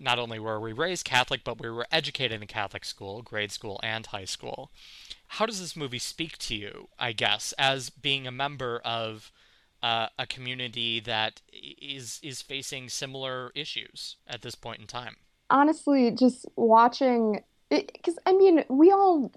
not 0.00 0.18
only 0.18 0.38
were 0.38 0.60
we 0.60 0.72
raised 0.72 1.04
Catholic, 1.04 1.42
but 1.44 1.60
we 1.60 1.70
were 1.70 1.86
educated 1.90 2.40
in 2.40 2.48
Catholic 2.48 2.84
school, 2.84 3.22
grade 3.22 3.52
school 3.52 3.80
and 3.82 4.06
high 4.06 4.24
school. 4.24 4.70
How 5.28 5.46
does 5.46 5.60
this 5.60 5.76
movie 5.76 5.98
speak 5.98 6.38
to 6.38 6.54
you? 6.54 6.88
I 6.98 7.12
guess 7.12 7.52
as 7.58 7.90
being 7.90 8.26
a 8.26 8.32
member 8.32 8.80
of 8.84 9.32
uh, 9.82 10.08
a 10.18 10.26
community 10.26 11.00
that 11.00 11.40
is 11.52 12.18
is 12.22 12.42
facing 12.42 12.88
similar 12.88 13.52
issues 13.54 14.16
at 14.26 14.42
this 14.42 14.54
point 14.54 14.80
in 14.80 14.86
time. 14.86 15.16
Honestly, 15.50 16.10
just 16.10 16.46
watching, 16.56 17.42
because 17.70 18.18
I 18.26 18.32
mean, 18.32 18.64
we 18.68 18.90
all, 18.90 19.32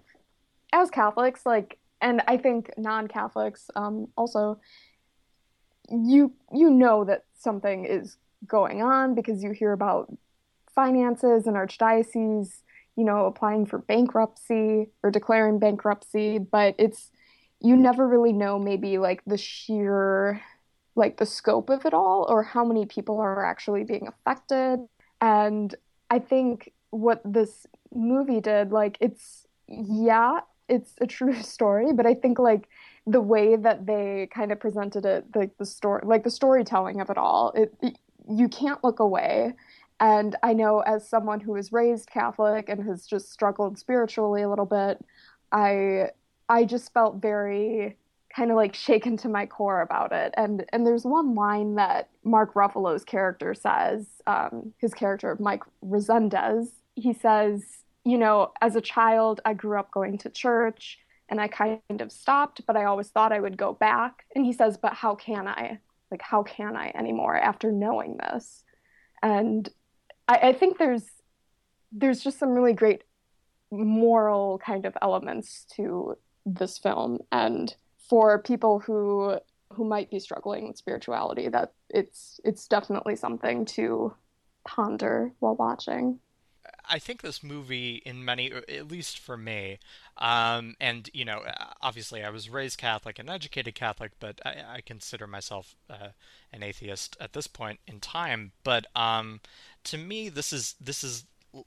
as 0.74 0.90
Catholics, 0.90 1.46
like 1.46 1.78
and 2.02 2.22
I 2.28 2.38
think 2.38 2.72
non-Catholics 2.78 3.70
um, 3.76 4.08
also 4.18 4.60
you 5.90 6.34
you 6.54 6.70
know 6.70 7.04
that 7.06 7.26
something 7.34 7.86
is 7.86 8.18
going 8.48 8.82
on 8.82 9.16
because 9.16 9.44
you 9.44 9.52
hear 9.52 9.72
about 9.72 10.12
finances 10.74 11.48
and 11.48 11.56
archdiocese, 11.56 12.62
you 12.96 13.04
know, 13.04 13.26
applying 13.26 13.66
for 13.66 13.80
bankruptcy 13.80 14.90
or 15.04 15.12
declaring 15.12 15.60
bankruptcy, 15.60 16.38
but 16.38 16.76
it's 16.78 17.12
you 17.60 17.76
never 17.76 18.08
really 18.08 18.34
know 18.34 18.58
maybe 18.58 18.98
like 18.98 19.22
the 19.26 19.38
sheer 19.38 20.42
like 20.96 21.18
the 21.18 21.26
scope 21.26 21.70
of 21.70 21.86
it 21.86 21.94
all 21.94 22.26
or 22.28 22.44
how 22.44 22.66
many 22.66 22.86
people 22.86 23.20
are 23.20 23.46
actually 23.46 23.84
being 23.84 24.08
affected. 24.08 24.80
And 25.22 25.74
I 26.10 26.20
think 26.20 26.74
what 26.90 27.22
this 27.24 27.66
movie 27.94 28.42
did, 28.42 28.72
like 28.72 28.98
it's 29.00 29.48
yeah, 29.68 30.42
it's 30.72 30.94
a 31.02 31.06
true 31.06 31.34
story, 31.44 31.94
but 31.94 32.06
I 32.08 32.16
think 32.16 32.40
like 32.40 32.68
the 33.06 33.22
way 33.22 33.56
that 33.56 33.86
they 33.86 34.30
kind 34.34 34.52
of 34.52 34.60
presented 34.60 35.06
it, 35.06 35.26
like 35.36 35.58
the 35.58 35.66
story, 35.66 36.02
like 36.06 36.24
the 36.24 36.32
storytelling 36.32 37.02
of 37.02 37.10
it 37.10 37.18
all, 37.18 37.52
it, 37.56 37.74
it 37.82 37.98
you 38.30 38.48
can't 38.48 38.84
look 38.84 39.00
away. 39.00 39.54
And 40.00 40.36
I 40.42 40.54
know 40.54 40.80
as 40.80 41.08
someone 41.08 41.40
who 41.42 41.52
was 41.54 41.72
raised 41.72 42.10
Catholic 42.10 42.70
and 42.70 42.84
has 42.84 43.06
just 43.06 43.32
struggled 43.32 43.78
spiritually 43.78 44.42
a 44.42 44.50
little 44.50 44.66
bit, 44.66 45.04
I 45.52 46.10
I 46.50 46.66
just 46.66 46.94
felt 46.94 47.22
very 47.22 47.98
kind 48.36 48.50
of 48.50 48.56
like 48.56 48.74
shaken 48.74 49.18
to 49.18 49.30
my 49.30 49.46
core 49.46 49.82
about 49.82 50.12
it. 50.12 50.34
And 50.38 50.66
and 50.72 50.88
there's 50.88 51.06
one 51.06 51.36
line 51.36 51.76
that 51.76 52.10
Mark 52.24 52.54
Ruffalo's 52.54 53.04
character 53.04 53.54
says, 53.54 54.08
um, 54.28 54.74
his 54.78 54.94
character 54.94 55.36
Mike 55.40 55.64
Rezendes, 55.82 56.70
he 56.96 57.14
says, 57.14 57.81
you 58.04 58.18
know, 58.18 58.52
as 58.62 58.76
a 58.76 58.82
child, 58.82 59.42
I 59.46 59.54
grew 59.54 59.80
up 59.80 59.92
going 59.92 60.18
to 60.20 60.30
church 60.30 61.00
and 61.30 61.40
I 61.40 61.48
kind 61.48 61.80
of 62.00 62.12
stopped, 62.12 62.62
but 62.68 62.76
I 62.76 62.86
always 62.86 63.10
thought 63.10 63.32
I 63.32 63.40
would 63.40 63.58
go 63.58 63.74
back. 63.74 64.26
And 64.36 64.46
he 64.46 64.54
says, 64.54 64.78
but 64.78 64.94
how 64.94 65.16
can 65.16 65.48
I? 65.48 65.80
Like, 66.10 66.22
how 66.22 66.44
can 66.44 66.76
I 66.76 66.92
anymore 66.94 67.38
after 67.38 67.72
knowing 67.72 68.18
this? 68.18 68.64
And 69.24 69.70
I, 70.28 70.50
I 70.50 70.54
think 70.54 70.78
there's 70.78 71.06
there's 71.94 72.24
just 72.24 72.40
some 72.40 72.52
really 72.52 72.74
great 72.74 73.04
moral 73.70 74.60
kind 74.60 74.86
of 74.86 74.98
elements 75.02 75.66
to 75.76 76.16
this 76.46 76.78
film 76.78 77.20
and 77.32 77.76
for 78.10 78.40
people 78.40 78.80
who 78.80 79.38
who 79.72 79.86
might 79.86 80.10
be 80.10 80.20
struggling 80.20 80.68
with 80.68 80.78
spirituality 80.78 81.48
that 81.48 81.74
it's 81.90 82.40
it's 82.44 82.68
definitely 82.68 83.16
something 83.16 83.64
to 83.66 84.14
ponder 84.66 85.32
while 85.40 85.56
watching 85.56 86.20
I 86.90 87.00
think 87.00 87.22
this 87.22 87.44
movie, 87.44 88.02
in 88.06 88.24
many, 88.24 88.52
at 88.52 88.88
least 88.90 89.20
for 89.20 89.38
me, 89.38 89.80
um, 90.18 90.76
and 90.80 91.10
you 91.14 91.26
know, 91.26 91.44
obviously 91.82 92.24
I 92.24 92.30
was 92.30 92.50
raised 92.50 92.78
Catholic 92.78 93.20
and 93.20 93.30
educated 93.30 93.76
Catholic, 93.76 94.12
but 94.20 94.40
I, 94.46 94.56
I 94.76 94.82
consider 94.82 95.28
myself 95.28 95.76
uh, 95.90 96.10
an 96.52 96.64
atheist 96.64 97.18
at 97.20 97.34
this 97.34 97.48
point 97.48 97.80
in 97.88 98.00
time. 98.00 98.52
But 98.64 98.88
um, 98.96 99.42
to 99.86 99.98
me, 99.98 100.30
this 100.30 100.54
is 100.54 100.76
this 100.80 101.04
is. 101.04 101.26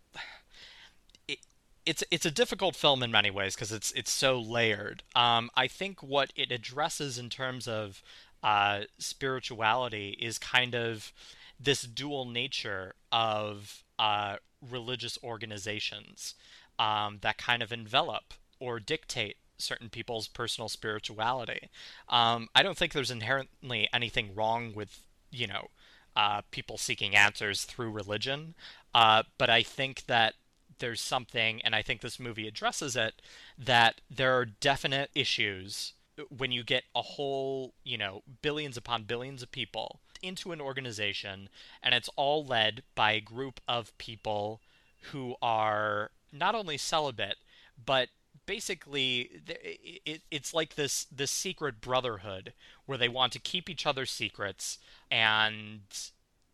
It, 1.27 1.39
it's 1.87 2.05
it's 2.11 2.27
a 2.27 2.31
difficult 2.31 2.77
film 2.77 3.03
in 3.03 3.11
many 3.11 3.31
ways 3.31 3.55
because 3.55 3.73
it's 3.73 3.93
it's 3.93 4.11
so 4.11 4.39
layered. 4.39 5.03
Um, 5.15 5.49
I 5.57 5.69
think 5.69 6.03
what 6.03 6.33
it 6.37 6.53
addresses 6.53 7.19
in 7.19 7.31
terms 7.31 7.67
of 7.67 8.03
uh, 8.43 8.83
spirituality 8.99 10.19
is 10.21 10.39
kind 10.39 10.75
of 10.75 11.13
this 11.59 11.83
dual 11.83 12.27
nature 12.27 12.95
of 13.11 13.84
uh, 13.99 14.37
religious 14.71 15.19
organizations 15.23 16.35
um, 16.79 17.19
that 17.23 17.39
kind 17.39 17.63
of 17.63 17.73
envelop 17.73 18.35
or 18.59 18.81
dictate 18.81 19.37
certain 19.59 19.89
people's 19.89 20.29
personal 20.29 20.69
spirituality. 20.69 21.69
Um, 22.09 22.49
I 22.55 22.63
don't 22.63 22.77
think 22.77 22.93
there's 22.93 23.11
inherently 23.11 23.89
anything 23.93 24.35
wrong 24.35 24.73
with, 24.75 25.01
you 25.31 25.47
know, 25.47 25.69
uh, 26.17 26.43
people 26.51 26.79
seeking 26.79 27.17
answers 27.17 27.65
through 27.65 27.91
religion, 27.91 28.55
uh, 28.95 29.25
but 29.39 29.51
I 29.51 29.63
think 29.63 30.07
that 30.07 30.35
there's 30.79 31.01
something, 31.01 31.61
and 31.63 31.75
I 31.75 31.83
think 31.83 32.01
this 32.01 32.21
movie 32.21 32.49
addresses 32.49 32.97
it, 32.97 33.21
that 33.59 34.01
there 34.11 34.37
are 34.39 34.45
definite 34.45 35.11
issues 35.15 35.93
when 36.37 36.53
you 36.53 36.63
get 36.63 36.85
a 36.95 37.03
whole, 37.03 37.75
you 37.85 37.99
know, 37.99 38.23
billions 38.43 38.77
upon 38.77 39.05
billions 39.05 39.43
of 39.43 39.51
people 39.51 40.01
into 40.23 40.53
an 40.53 40.61
organization, 40.61 41.49
and 41.83 41.95
it's 41.95 42.11
all 42.17 42.45
led 42.45 42.83
by 42.95 43.13
a 43.13 43.21
group 43.21 43.61
of 43.69 43.97
people 43.99 44.61
who 45.13 45.37
are 45.43 46.11
not 46.33 46.55
only 46.55 46.77
celibate, 46.77 47.37
but 47.85 48.09
basically 48.47 49.31
it's 50.31 50.53
like 50.53 50.75
this 50.75 51.05
this 51.05 51.31
secret 51.31 51.81
brotherhood 51.81 52.53
where 52.85 52.99
they 52.99 53.09
want 53.09 53.33
to 53.33 53.39
keep 53.39 53.71
each 53.71 53.87
other's 53.87 54.11
secrets 54.11 54.79
and 55.11 55.81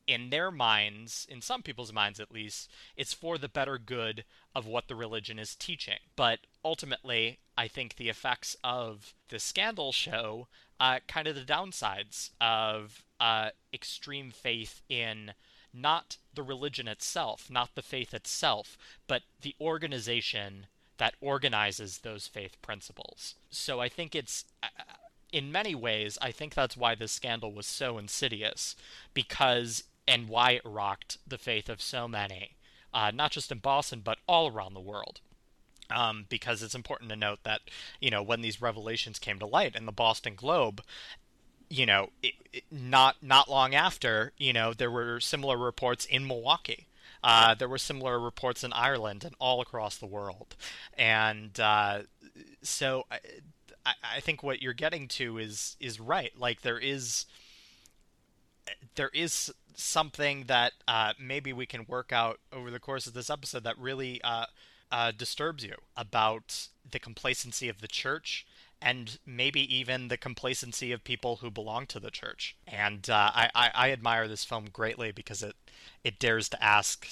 in 0.07 0.31
their 0.31 0.51
minds, 0.51 1.25
in 1.31 1.41
some 1.41 1.63
people's 1.63 1.93
minds 1.93 2.19
at 2.19 2.33
least, 2.33 2.69
it's 2.97 3.13
for 3.13 3.39
the 3.39 3.49
better 3.49 3.79
good 3.79 4.25
of 4.57 4.67
what 4.67 4.89
the 4.89 4.97
religion 4.97 5.39
is 5.39 5.55
teaching. 5.55 5.99
But 6.17 6.41
ultimately, 6.65 7.39
I 7.57 7.69
think 7.69 7.95
the 7.95 8.09
effects 8.09 8.57
of 8.65 9.15
the 9.29 9.39
scandal 9.39 9.93
show 9.93 10.49
uh, 10.81 10.99
kind 11.07 11.29
of 11.29 11.37
the 11.37 11.43
downsides 11.43 12.31
of 12.41 13.05
uh, 13.21 13.51
extreme 13.73 14.31
faith 14.31 14.83
in 14.89 15.33
not 15.73 16.17
the 16.35 16.43
religion 16.43 16.89
itself, 16.89 17.49
not 17.51 17.75
the 17.75 17.83
faith 17.83 18.13
itself, 18.13 18.77
but 19.07 19.23
the 19.43 19.55
organization 19.61 20.67
that 20.97 21.15
organizes 21.21 21.99
those 21.99 22.27
faith 22.27 22.61
principles. 22.61 23.37
So 23.51 23.81
I 23.81 23.89
think 23.89 24.15
it's, 24.15 24.45
uh, 24.63 24.69
in 25.33 25.53
many 25.53 25.75
ways, 25.75 26.19
I 26.21 26.33
think 26.33 26.55
that's 26.55 26.77
why 26.77 26.95
this 26.95 27.13
scandal 27.13 27.53
was 27.53 27.67
so 27.67 27.99
insidious, 27.99 28.75
because, 29.15 29.85
and 30.09 30.29
why 30.29 30.53
it 30.53 30.63
rocked 30.65 31.19
the 31.27 31.39
faith 31.39 31.69
of 31.69 31.81
so 31.81 32.09
many, 32.09 32.57
uh, 32.93 33.13
not 33.15 33.31
just 33.31 33.53
in 33.53 33.59
Boston, 33.59 34.01
but 34.03 34.19
all 34.27 34.51
around 34.51 34.75
the 34.75 34.81
world. 34.81 35.21
Um, 35.93 36.27
because 36.29 36.63
it's 36.63 36.75
important 36.77 37.11
to 37.11 37.17
note 37.17 37.41
that, 37.43 37.63
you 38.01 38.11
know, 38.11 38.23
when 38.23 38.43
these 38.43 38.63
revelations 38.63 39.19
came 39.19 39.41
to 39.41 39.47
light 39.47 39.75
in 39.75 39.87
the 39.87 39.93
Boston 39.93 40.35
Globe, 40.37 40.83
you 41.71 41.87
know, 41.87 42.11
it, 42.23 42.35
it, 42.53 42.65
not 42.71 43.23
not 43.23 43.49
long 43.49 43.75
after, 43.75 44.33
you 44.37 44.53
know, 44.53 44.75
there 44.75 44.91
were 44.91 45.21
similar 45.21 45.57
reports 45.57 46.05
in 46.05 46.27
Milwaukee. 46.27 46.87
Uh, 47.23 47.55
there 47.55 47.69
were 47.69 47.79
similar 47.79 48.19
reports 48.19 48.65
in 48.65 48.73
Ireland 48.73 49.25
and 49.25 49.35
all 49.39 49.61
across 49.61 49.97
the 49.97 50.07
world, 50.07 50.57
and 50.97 51.59
uh, 51.61 52.01
so 52.63 53.05
I, 53.11 53.93
I 54.17 54.21
think 54.21 54.43
what 54.43 54.63
you're 54.63 54.73
getting 54.73 55.07
to 55.09 55.39
is 55.39 55.77
is 55.81 56.01
right. 56.01 56.33
Like 56.37 56.63
there 56.63 56.79
is 56.79 57.27
there 58.95 59.11
is 59.13 59.53
something 59.75 60.45
that 60.47 60.73
uh, 60.89 61.13
maybe 61.21 61.53
we 61.53 61.67
can 61.67 61.85
work 61.87 62.13
out 62.13 62.41
over 62.53 62.71
the 62.71 62.81
course 62.81 63.07
of 63.07 63.15
this 63.15 63.31
episode 63.31 63.65
that 63.65 63.79
really 63.79 64.21
uh, 64.23 64.47
uh, 64.91 65.13
disturbs 65.17 65.65
you 65.65 65.75
about 65.97 66.69
the 66.89 66.99
complacency 66.99 67.69
of 67.69 67.81
the 67.81 67.89
church 67.89 68.47
and 68.83 69.19
maybe 69.27 69.63
even 69.75 70.09
the 70.09 70.17
complacency 70.17 70.93
of 70.93 71.05
people 71.05 71.37
who 71.37 71.51
belong 71.51 71.87
to 71.87 72.01
the 72.01 72.11
church. 72.11 72.57
And 72.67 73.09
uh, 73.11 73.31
I, 73.35 73.51
I, 73.55 73.71
I 73.75 73.93
admire 73.93 74.29
this 74.29 74.45
film 74.45 74.67
greatly 74.73 75.13
because 75.13 75.43
it 75.43 75.57
it 76.03 76.19
dares 76.19 76.49
to 76.49 76.63
ask, 76.63 77.07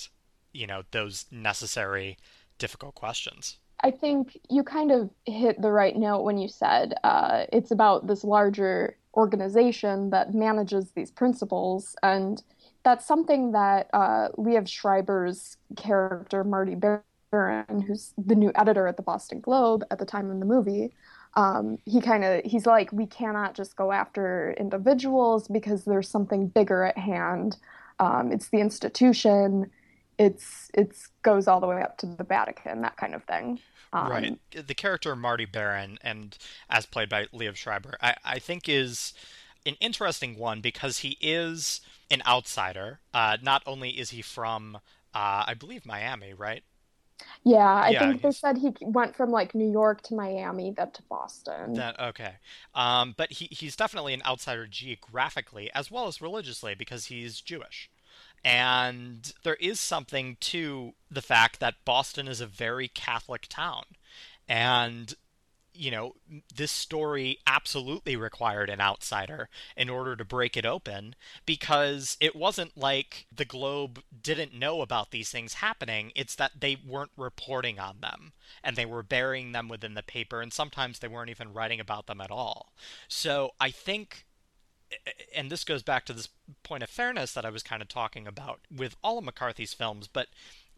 you 0.53 0.67
know, 0.67 0.83
those 0.91 1.27
necessary, 1.31 2.17
difficult 2.59 2.95
questions. 2.95 3.59
I 3.81 3.91
think 3.91 4.39
you 4.51 4.65
kind 4.65 4.91
of 4.91 5.11
hit 5.25 5.61
the 5.63 5.71
right 5.71 5.97
note 5.97 6.23
when 6.23 6.39
you 6.39 6.49
said 6.49 6.95
uh, 7.05 7.45
it's 7.53 7.71
about 7.71 8.07
this 8.07 8.25
larger 8.25 8.97
organization 9.15 10.11
that 10.11 10.35
manages 10.35 10.91
these 10.93 11.11
principles, 11.11 11.95
and 12.03 12.43
that's 12.83 13.07
something 13.07 13.53
that 13.53 13.89
uh, 13.93 14.29
Liev 14.37 14.69
Schreiber's 14.69 15.59
character 15.77 16.43
Marty 16.43 16.75
Baron, 16.75 17.81
who's 17.81 18.15
the 18.17 18.35
new 18.35 18.51
editor 18.55 18.87
at 18.87 18.97
the 18.97 19.03
Boston 19.03 19.41
Globe 19.41 19.85
at 19.91 19.99
the 19.99 20.07
time 20.07 20.31
of 20.31 20.41
the 20.41 20.47
movie, 20.47 20.93
um, 21.39 21.79
he 21.85 22.01
kind 22.01 22.25
of 22.25 22.45
he's 22.45 22.67
like 22.67 22.91
we 22.91 23.07
cannot 23.07 23.55
just 23.55 23.77
go 23.77 23.93
after 23.93 24.57
individuals 24.59 25.47
because 25.47 25.85
there's 25.85 26.09
something 26.09 26.49
bigger 26.49 26.83
at 26.83 26.99
hand. 26.99 27.57
Um, 28.01 28.33
it's 28.33 28.49
the 28.49 28.59
institution. 28.59 29.71
It's 30.19 30.69
it's 30.75 31.11
goes 31.23 31.47
all 31.47 31.61
the 31.61 31.69
way 31.69 31.81
up 31.81 31.97
to 31.99 32.07
the 32.07 32.25
Vatican, 32.25 32.83
that 32.83 32.97
kind 32.97 33.15
of 33.15 33.23
thing. 33.23 33.61
Um, 33.93 34.11
right. 34.11 34.39
The 34.67 34.75
character 34.75 35.15
Marty 35.15 35.45
Baron, 35.45 35.99
and 36.03 36.37
as 36.69 36.87
played 36.87 37.09
by 37.09 37.27
Liev 37.27 37.55
Schreiber, 37.55 37.97
I, 38.03 38.17
I 38.25 38.39
think 38.41 38.69
is 38.69 39.15
an 39.65 39.77
interesting 39.81 40.37
one 40.37 40.61
because 40.61 40.99
he 40.99 41.19
is 41.21 41.81
an 42.11 42.21
outsider. 42.27 42.99
Uh, 43.15 43.37
not 43.41 43.63
only 43.65 43.91
is 43.91 44.11
he 44.11 44.23
from, 44.23 44.77
uh, 45.15 45.45
I 45.47 45.55
believe 45.55 45.87
Miami, 45.87 46.35
right? 46.35 46.65
Yeah, 47.45 47.59
I 47.59 47.91
yeah, 47.91 47.99
think 48.01 48.23
they 48.23 48.31
said 48.31 48.59
he 48.59 48.75
went 48.81 49.17
from 49.17 49.31
like 49.31 49.55
New 49.55 49.71
York 49.71 50.03
to 50.03 50.15
Miami, 50.15 50.73
then 50.77 50.91
to 50.93 51.03
Boston. 51.03 51.75
That 51.75 51.99
okay, 51.99 52.35
um, 52.75 53.15
but 53.17 53.33
he 53.33 53.49
he's 53.51 53.77
definitely 53.77 54.15
an 54.15 54.23
outsider 54.27 54.67
geographically 54.67 55.71
as 55.75 55.91
well 55.91 56.07
as 56.07 56.21
religiously 56.21 56.75
because 56.75 57.07
he's 57.07 57.41
Jewish, 57.41 57.91
and 58.45 59.33
there 59.45 59.55
is 59.55 59.81
something 59.81 60.37
to 60.41 60.95
the 61.11 61.23
fact 61.23 61.61
that 61.61 61.85
Boston 61.85 62.29
is 62.29 62.41
a 62.41 62.47
very 62.47 62.89
Catholic 62.89 63.47
town, 63.49 63.85
and 64.49 65.15
you 65.79 65.91
know, 65.91 66.15
this 66.55 66.73
story 66.73 67.39
absolutely 67.47 68.17
required 68.17 68.69
an 68.69 68.81
outsider 68.81 69.49
in 69.77 69.89
order 69.89 70.17
to 70.17 70.25
break 70.25 70.57
it 70.57 70.67
open 70.67 71.15
because 71.47 72.17
it 72.21 72.35
wasn't 72.35 72.77
like 72.77 73.27
the 73.35 73.45
Globe 73.45 74.03
didn't 74.23 74.53
know 74.53 74.83
about 74.83 75.13
these 75.13 75.31
things 75.31 75.55
happening. 75.55 76.11
It's 76.17 76.35
that 76.35 76.53
they 76.59 76.77
weren't 76.85 77.13
reporting 77.17 77.79
on 77.79 78.01
them 78.01 78.33
and 78.65 78.75
they 78.75 78.87
were 78.87 79.03
burying 79.03 79.53
them 79.53 79.69
within 79.69 79.95
the 79.95 80.03
paper, 80.03 80.41
and 80.41 80.53
sometimes 80.53 80.99
they 80.99 81.09
weren't 81.09 81.31
even 81.31 81.53
writing 81.53 81.81
about 81.81 82.07
them 82.07 82.21
at 82.21 82.31
all. 82.31 82.73
So 83.07 83.53
I 83.61 83.71
think 83.71 84.25
and 85.35 85.51
this 85.51 85.65
goes 85.65 85.83
back 85.83 86.07
to 86.07 86.15
this 86.15 86.31
point 86.63 86.83
of 86.83 86.89
fairness 86.89 87.33
that 87.35 87.45
I 87.45 87.51
was 87.51 87.63
kind 87.63 87.83
of 87.83 87.89
talking 87.89 88.27
about 88.27 88.61
with 88.75 88.97
all 89.05 89.19
of 89.19 89.25
McCarthy's 89.25 89.75
films, 89.75 90.09
but 90.09 90.29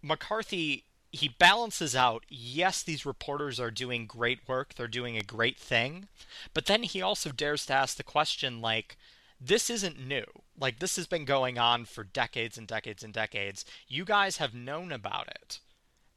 McCarthy 0.03 0.85
he 1.12 1.29
balances 1.29 1.96
out 1.96 2.25
yes 2.29 2.83
these 2.83 3.05
reporters 3.07 3.59
are 3.59 3.70
doing 3.70 4.07
great 4.07 4.40
work 4.49 4.75
they're 4.75 4.87
doing 4.87 5.16
a 5.16 5.23
great 5.23 5.59
thing 5.59 6.07
but 6.55 6.66
then 6.66 6.83
he 6.83 7.03
also 7.03 7.31
dares 7.31 7.66
to 7.66 7.73
ask 7.73 7.96
the 7.96 8.03
question 8.03 8.61
like 8.61 8.96
this 9.40 9.70
isn't 9.70 9.99
new. 9.99 10.25
Like 10.59 10.79
this 10.79 10.96
has 10.96 11.07
been 11.07 11.25
going 11.25 11.59
on 11.59 11.87
for 11.87 12.05
decades 12.05 12.59
and 12.59 12.66
decades 12.66 13.03
and 13.03 13.12
decades. 13.12 13.64
You 13.88 14.05
guys 14.05 14.37
have 14.37 14.55
known 14.55 14.92
about 14.92 15.29
it 15.29 15.61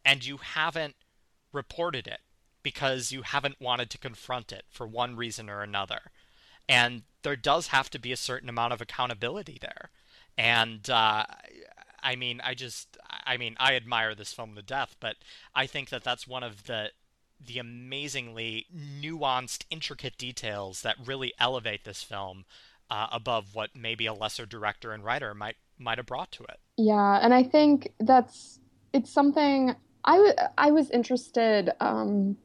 and 0.04 0.26
you 0.26 0.38
haven't 0.38 0.96
reported 1.54 2.06
it 2.06 2.20
because 2.62 3.12
you 3.12 3.22
haven't 3.22 3.62
wanted 3.62 3.90
to 3.92 3.98
confront 3.98 4.52
it 4.52 4.66
for 4.70 4.86
one 4.86 5.16
reason 5.16 5.50
or 5.50 5.62
another. 5.62 6.12
And 6.68 7.04
there 7.24 7.36
does 7.36 7.68
have 7.68 7.90
to 7.92 8.00
be 8.00 8.12
a 8.12 8.18
certain 8.18 8.50
amount 8.50 8.74
of 8.74 8.82
accountability 8.82 9.58
there. 9.62 9.90
And 10.38 10.90
uh, 10.90 11.26
I 12.04 12.16
mean, 12.16 12.42
I 12.44 12.54
just, 12.54 12.98
I 13.26 13.38
mean, 13.38 13.56
I 13.60 13.76
admire 13.76 14.14
this 14.14 14.34
film 14.34 14.56
to 14.56 14.62
death, 14.62 14.96
but 15.00 15.16
I 15.56 15.66
think 15.66 15.90
that 15.90 16.04
that's 16.04 16.28
one 16.28 16.44
of 16.44 16.66
the 16.66 16.92
the 17.46 17.60
amazingly 17.60 18.68
nuanced, 18.74 19.66
intricate 19.70 20.18
details 20.18 20.82
that 20.82 20.96
really 21.04 21.34
elevate 21.40 21.84
this 21.84 22.02
film 22.02 22.46
uh, 22.90 23.08
above 23.12 23.54
what 23.54 23.72
maybe 23.76 24.06
a 24.06 24.14
lesser 24.14 24.46
director 24.46 24.94
and 24.94 25.04
writer 25.04 25.34
might 25.34 25.56
might 25.78 25.98
have 25.98 26.08
brought 26.08 26.32
to 26.32 26.44
it. 26.44 26.60
Yeah, 26.78 27.20
and 27.22 27.34
I 27.34 27.44
think 27.44 27.94
that's 28.00 28.60
it's 28.94 29.12
something 29.12 29.76
I, 30.06 30.16
w- 30.18 30.34
I 30.58 30.72
was 30.72 30.90
interested 30.92 31.72
um, 31.80 32.38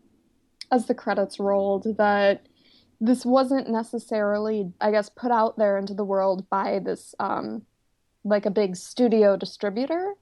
as 0.71 0.87
the 0.87 0.95
credits 0.95 1.39
rolled 1.39 1.97
that 1.99 2.47
this 3.01 3.25
wasn't 3.25 3.69
necessarily, 3.69 4.73
I 4.81 4.91
guess, 4.91 5.09
put 5.09 5.31
out 5.31 5.57
there 5.59 5.79
into 5.79 5.95
the 5.95 6.05
world 6.05 6.49
by 6.51 6.81
this 6.85 7.15
um, 7.21 7.63
like 8.25 8.47
a 8.47 8.51
big 8.51 8.77
studio 8.77 9.37
distributor, 9.37 10.15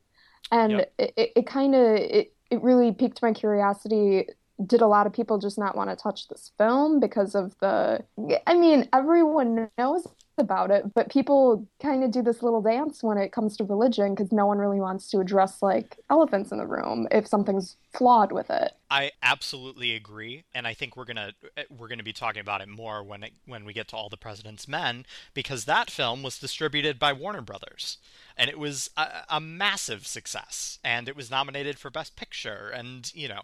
and 0.50 0.72
yep. 0.72 0.92
it, 0.98 1.14
it, 1.16 1.32
it 1.36 1.46
kind 1.46 1.74
of 1.74 1.96
it, 1.96 2.32
it 2.50 2.62
really 2.62 2.92
piqued 2.92 3.22
my 3.22 3.32
curiosity. 3.32 4.26
Did 4.64 4.80
a 4.80 4.86
lot 4.86 5.06
of 5.06 5.12
people 5.12 5.38
just 5.38 5.58
not 5.58 5.76
want 5.76 5.90
to 5.90 5.96
touch 5.96 6.28
this 6.28 6.52
film 6.56 7.00
because 7.00 7.34
of 7.34 7.54
the? 7.60 8.04
I 8.46 8.54
mean, 8.54 8.88
everyone 8.92 9.68
knows 9.76 10.06
about 10.38 10.70
it, 10.70 10.94
but 10.94 11.10
people 11.10 11.66
kind 11.80 12.04
of 12.04 12.10
do 12.10 12.22
this 12.22 12.42
little 12.42 12.62
dance 12.62 13.02
when 13.02 13.18
it 13.18 13.32
comes 13.32 13.56
to 13.56 13.64
religion 13.64 14.14
because 14.14 14.32
no 14.32 14.46
one 14.46 14.58
really 14.58 14.80
wants 14.80 15.10
to 15.10 15.20
address 15.20 15.62
like 15.62 15.98
elephants 16.10 16.52
in 16.52 16.58
the 16.58 16.66
room 16.66 17.06
if 17.10 17.26
something's 17.26 17.76
flawed 17.92 18.32
with 18.32 18.50
it. 18.50 18.72
I 18.90 19.10
absolutely 19.22 19.94
agree, 19.94 20.44
and 20.54 20.66
I 20.66 20.74
think 20.74 20.96
we're 20.96 21.06
gonna 21.06 21.32
we're 21.76 21.88
gonna 21.88 22.04
be 22.04 22.12
talking 22.12 22.40
about 22.40 22.60
it 22.60 22.68
more 22.68 23.02
when 23.02 23.24
it, 23.24 23.32
when 23.44 23.64
we 23.64 23.72
get 23.72 23.88
to 23.88 23.96
All 23.96 24.08
the 24.08 24.16
President's 24.16 24.68
Men 24.68 25.04
because 25.34 25.64
that 25.64 25.90
film 25.90 26.22
was 26.22 26.38
distributed 26.38 26.98
by 26.98 27.12
Warner 27.12 27.40
Brothers, 27.40 27.98
and 28.36 28.48
it 28.48 28.58
was 28.58 28.90
a, 28.96 29.08
a 29.28 29.40
massive 29.40 30.06
success, 30.06 30.78
and 30.84 31.08
it 31.08 31.16
was 31.16 31.30
nominated 31.30 31.78
for 31.78 31.90
Best 31.90 32.14
Picture, 32.14 32.70
and 32.72 33.10
you 33.14 33.28
know, 33.28 33.42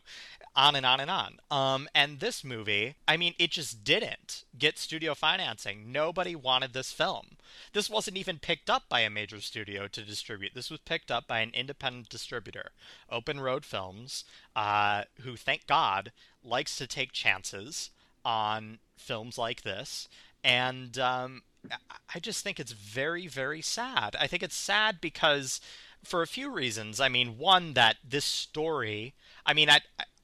on 0.55 0.77
and 0.77 0.87
on 0.87 1.01
and 1.01 1.11
on. 1.11 1.39
Um, 1.51 1.89
and 1.95 2.21
this 2.21 2.45
movie, 2.45 2.95
I 3.09 3.17
mean, 3.17 3.35
it 3.39 3.51
just 3.51 3.83
didn't 3.83 4.45
get 4.57 4.79
studio 4.79 5.15
financing. 5.15 5.91
Nobody 5.91 6.37
wanted 6.37 6.73
this 6.73 6.82
film. 6.91 7.37
This 7.73 7.91
wasn't 7.91 8.17
even 8.17 8.39
picked 8.39 8.71
up 8.71 8.89
by 8.89 9.01
a 9.01 9.11
major 9.11 9.41
studio 9.41 9.87
to 9.89 10.03
distribute. 10.03 10.53
This 10.55 10.71
was 10.71 10.81
picked 10.81 11.11
up 11.11 11.29
by 11.29 11.41
an 11.41 11.53
independent 11.55 12.09
distributor, 12.09 12.71
Open 13.11 13.39
Road 13.39 13.65
Films, 13.65 14.25
uh, 14.57 15.05
who, 15.21 15.37
thank 15.37 15.67
God, 15.67 16.11
likes 16.43 16.77
to 16.77 16.87
take 16.87 17.13
chances 17.13 17.91
on 18.25 18.79
films 18.97 19.37
like 19.37 19.63
this. 19.63 20.09
And 20.43 20.99
um, 20.99 21.43
I 22.15 22.19
just 22.19 22.43
think 22.43 22.59
it's 22.59 22.73
very, 22.73 23.27
very 23.27 23.63
sad. 23.63 24.17
I 24.19 24.27
think 24.27 24.43
it's 24.43 24.57
sad 24.57 25.01
because, 25.01 25.61
for 26.03 26.23
a 26.23 26.27
few 26.27 26.51
reasons. 26.51 27.01
I 27.01 27.09
mean, 27.09 27.39
one, 27.39 27.75
that 27.75 27.97
this 28.03 28.25
story, 28.25 29.15
I 29.47 29.55
mean, 29.55 29.71
I, 29.71 29.81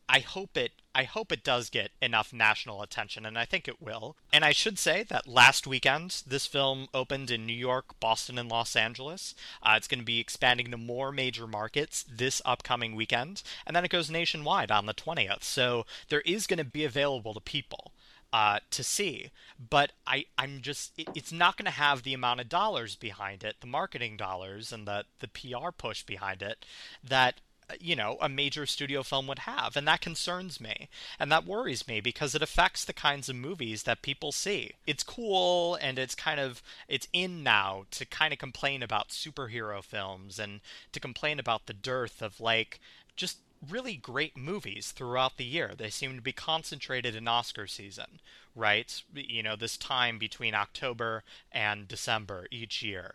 I 0.09 0.21
hope 0.21 0.57
it 0.57 0.73
I 0.95 1.05
hope 1.05 1.31
it 1.31 1.45
does 1.45 1.71
get 1.71 1.93
enough 2.03 2.33
national 2.33 2.83
attention, 2.83 3.25
and 3.25 3.39
I 3.39 3.45
think 3.45 3.69
it 3.69 3.81
will. 3.81 4.17
And 4.33 4.45
I 4.45 4.51
should 4.51 4.81
say 4.81 5.05
that 5.05 5.29
last 5.29 5.65
weekend, 5.65 6.25
this 6.27 6.45
film 6.45 6.89
opened 6.93 7.31
in 7.31 7.47
New 7.47 7.53
York, 7.53 8.01
Boston, 8.01 8.37
and 8.37 8.49
Los 8.49 8.75
Angeles. 8.75 9.37
Uh, 9.63 9.75
it's 9.77 9.87
going 9.87 10.01
to 10.01 10.05
be 10.05 10.19
expanding 10.19 10.73
to 10.73 10.77
more 10.77 11.13
major 11.13 11.47
markets 11.47 12.05
this 12.11 12.43
upcoming 12.45 12.97
weekend, 12.97 13.45
and 13.65 13.77
then 13.77 13.85
it 13.85 13.93
goes 13.93 14.11
nationwide 14.11 14.73
on 14.73 14.87
the 14.87 14.95
20th. 14.95 15.45
So 15.45 15.87
there 16.09 16.23
is 16.23 16.49
going 16.49 16.59
to 16.59 16.65
be 16.65 16.85
available 16.85 17.35
to 17.35 17.41
people. 17.41 17.93
Uh, 18.31 18.59
to 18.71 18.85
see, 18.85 19.31
but 19.59 19.93
I, 20.07 20.27
I'm 20.37 20.61
just, 20.61 20.93
it, 20.99 21.09
it's 21.15 21.33
not 21.33 21.57
going 21.57 21.65
to 21.65 21.71
have 21.71 22.03
the 22.03 22.13
amount 22.13 22.41
of 22.41 22.49
dollars 22.51 22.95
behind 22.95 23.43
it, 23.43 23.57
the 23.63 23.67
marketing 23.67 24.19
dollars 24.19 24.71
and 24.71 24.87
the, 24.87 25.07
the 25.21 25.29
PR 25.29 25.71
push 25.71 26.03
behind 26.03 26.43
it 26.43 26.67
that 27.03 27.41
you 27.81 27.95
know, 27.95 28.17
a 28.21 28.29
major 28.29 28.67
studio 28.67 29.03
film 29.03 29.27
would 29.27 29.41
have. 29.41 29.77
And 29.77 29.87
that 29.89 30.01
concerns 30.01 30.61
me. 30.61 30.89
And 31.19 31.31
that 31.31 31.47
worries 31.47 31.87
me 31.87 32.01
because 32.01 32.35
it 32.35 32.43
affects 32.43 32.85
the 32.85 32.93
kinds 32.93 33.29
of 33.29 33.37
movies 33.37 33.83
that 33.85 34.03
people 34.03 34.33
see. 34.33 34.73
It's 34.87 35.03
cool 35.03 35.77
and 35.77 35.99
it's 35.99 36.15
kind 36.15 36.41
of, 36.41 36.63
it's 36.89 37.09
in 37.13 37.43
now 37.43 37.85
to 37.93 38.05
kind 38.05 38.33
of 38.33 38.39
complain 38.39 38.83
about 38.83 39.09
superhero 39.09 39.83
films 39.83 40.39
and 40.39 40.61
to 40.93 41.01
complain 41.01 41.39
about 41.39 41.67
the 41.67 41.75
dearth 41.75 42.23
of 42.23 42.41
like 42.41 42.81
just 43.17 43.39
really 43.69 43.97
great 43.97 44.37
movies 44.37 44.93
throughout 44.93 45.37
the 45.37 45.45
year. 45.45 45.73
They 45.77 45.91
seem 45.91 46.15
to 46.17 46.23
be 46.23 46.33
concentrated 46.33 47.15
in 47.15 47.29
Oscar 47.29 47.67
season, 47.67 48.21
right? 48.55 49.03
You 49.15 49.43
know, 49.43 49.57
this 49.57 49.77
time 49.77 50.19
between 50.19 50.55
October 50.55 51.25
and 51.53 51.89
December 51.89 52.47
each 52.51 52.83
year. 52.83 53.15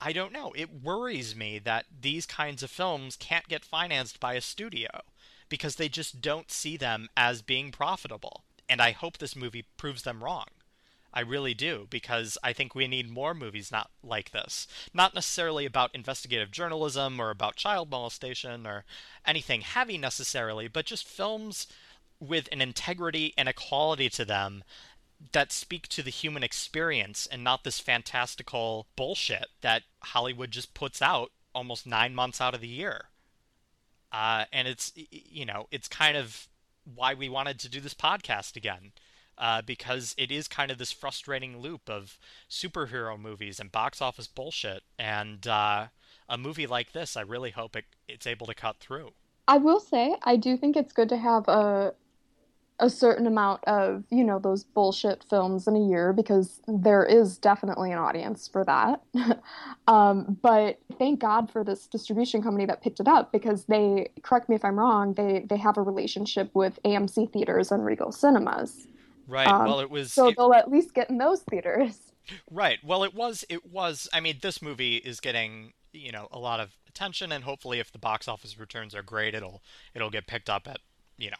I 0.00 0.12
don't 0.12 0.32
know. 0.32 0.52
It 0.56 0.82
worries 0.82 1.34
me 1.34 1.58
that 1.58 1.86
these 2.00 2.24
kinds 2.24 2.62
of 2.62 2.70
films 2.70 3.16
can't 3.16 3.48
get 3.48 3.64
financed 3.64 4.20
by 4.20 4.34
a 4.34 4.40
studio 4.40 4.88
because 5.48 5.76
they 5.76 5.88
just 5.88 6.20
don't 6.20 6.50
see 6.50 6.76
them 6.76 7.08
as 7.16 7.42
being 7.42 7.72
profitable. 7.72 8.44
And 8.68 8.80
I 8.80 8.92
hope 8.92 9.18
this 9.18 9.34
movie 9.34 9.64
proves 9.76 10.02
them 10.02 10.22
wrong. 10.22 10.46
I 11.12 11.20
really 11.20 11.54
do, 11.54 11.86
because 11.88 12.36
I 12.44 12.52
think 12.52 12.74
we 12.74 12.86
need 12.86 13.10
more 13.10 13.32
movies 13.34 13.72
not 13.72 13.90
like 14.04 14.30
this. 14.30 14.68
Not 14.92 15.14
necessarily 15.14 15.64
about 15.64 15.94
investigative 15.94 16.50
journalism 16.50 17.18
or 17.18 17.30
about 17.30 17.56
child 17.56 17.90
molestation 17.90 18.66
or 18.66 18.84
anything 19.26 19.62
heavy 19.62 19.96
necessarily, 19.96 20.68
but 20.68 20.84
just 20.84 21.08
films 21.08 21.66
with 22.20 22.48
an 22.52 22.60
integrity 22.60 23.32
and 23.38 23.48
a 23.48 23.54
quality 23.54 24.10
to 24.10 24.24
them 24.24 24.62
that 25.32 25.52
speak 25.52 25.88
to 25.88 26.02
the 26.02 26.10
human 26.10 26.42
experience 26.42 27.26
and 27.30 27.42
not 27.42 27.64
this 27.64 27.80
fantastical 27.80 28.86
bullshit 28.96 29.46
that 29.60 29.82
Hollywood 30.00 30.50
just 30.50 30.74
puts 30.74 31.02
out 31.02 31.32
almost 31.54 31.86
nine 31.86 32.14
months 32.14 32.40
out 32.40 32.54
of 32.54 32.60
the 32.60 32.68
year. 32.68 33.06
Uh, 34.12 34.44
and 34.52 34.68
it's, 34.68 34.92
you 35.10 35.44
know, 35.44 35.66
it's 35.70 35.88
kind 35.88 36.16
of 36.16 36.48
why 36.94 37.14
we 37.14 37.28
wanted 37.28 37.58
to 37.58 37.68
do 37.68 37.80
this 37.80 37.94
podcast 37.94 38.56
again. 38.56 38.92
Uh, 39.36 39.62
because 39.62 40.16
it 40.18 40.32
is 40.32 40.48
kind 40.48 40.68
of 40.68 40.78
this 40.78 40.90
frustrating 40.90 41.58
loop 41.58 41.88
of 41.88 42.18
superhero 42.50 43.16
movies 43.16 43.60
and 43.60 43.70
box 43.70 44.02
office 44.02 44.26
bullshit. 44.26 44.82
And 44.98 45.46
uh, 45.46 45.86
a 46.28 46.36
movie 46.36 46.66
like 46.66 46.90
this, 46.90 47.16
I 47.16 47.20
really 47.20 47.52
hope 47.52 47.76
it, 47.76 47.84
it's 48.08 48.26
able 48.26 48.48
to 48.48 48.54
cut 48.54 48.78
through. 48.78 49.12
I 49.46 49.58
will 49.58 49.78
say, 49.78 50.16
I 50.24 50.34
do 50.34 50.56
think 50.56 50.76
it's 50.76 50.92
good 50.92 51.08
to 51.10 51.16
have 51.16 51.46
a 51.46 51.94
a 52.80 52.88
certain 52.88 53.26
amount 53.26 53.62
of, 53.64 54.04
you 54.10 54.22
know, 54.22 54.38
those 54.38 54.62
bullshit 54.62 55.24
films 55.28 55.66
in 55.66 55.74
a 55.74 55.80
year 55.80 56.12
because 56.12 56.60
there 56.68 57.04
is 57.04 57.36
definitely 57.38 57.90
an 57.90 57.98
audience 57.98 58.46
for 58.46 58.64
that. 58.64 59.02
um, 59.88 60.38
but 60.42 60.78
thank 60.98 61.20
God 61.20 61.50
for 61.50 61.64
this 61.64 61.86
distribution 61.86 62.42
company 62.42 62.66
that 62.66 62.82
picked 62.82 63.00
it 63.00 63.08
up 63.08 63.32
because 63.32 63.64
they, 63.64 64.10
correct 64.22 64.48
me 64.48 64.54
if 64.54 64.64
I'm 64.64 64.78
wrong, 64.78 65.14
they, 65.14 65.44
they 65.48 65.56
have 65.56 65.76
a 65.76 65.82
relationship 65.82 66.50
with 66.54 66.78
AMC 66.84 67.32
theaters 67.32 67.72
and 67.72 67.84
Regal 67.84 68.12
cinemas. 68.12 68.86
Right. 69.26 69.46
Um, 69.46 69.66
well, 69.66 69.80
it 69.80 69.90
was. 69.90 70.12
So 70.12 70.28
it... 70.28 70.36
they'll 70.36 70.54
at 70.54 70.70
least 70.70 70.94
get 70.94 71.10
in 71.10 71.18
those 71.18 71.42
theaters. 71.42 72.00
Right. 72.50 72.78
Well, 72.84 73.04
it 73.04 73.14
was. 73.14 73.46
It 73.48 73.64
was. 73.64 74.06
I 74.12 74.20
mean, 74.20 74.36
this 74.42 74.60
movie 74.60 74.96
is 74.96 75.18
getting 75.18 75.72
you 75.94 76.12
know 76.12 76.28
a 76.30 76.38
lot 76.38 76.60
of 76.60 76.76
attention, 76.86 77.32
and 77.32 77.42
hopefully, 77.42 77.80
if 77.80 77.90
the 77.90 77.98
box 77.98 78.28
office 78.28 78.58
returns 78.58 78.94
are 78.94 79.02
great, 79.02 79.34
it'll 79.34 79.62
it'll 79.94 80.10
get 80.10 80.26
picked 80.26 80.50
up 80.50 80.68
at 80.68 80.80
you 81.16 81.30
know 81.30 81.38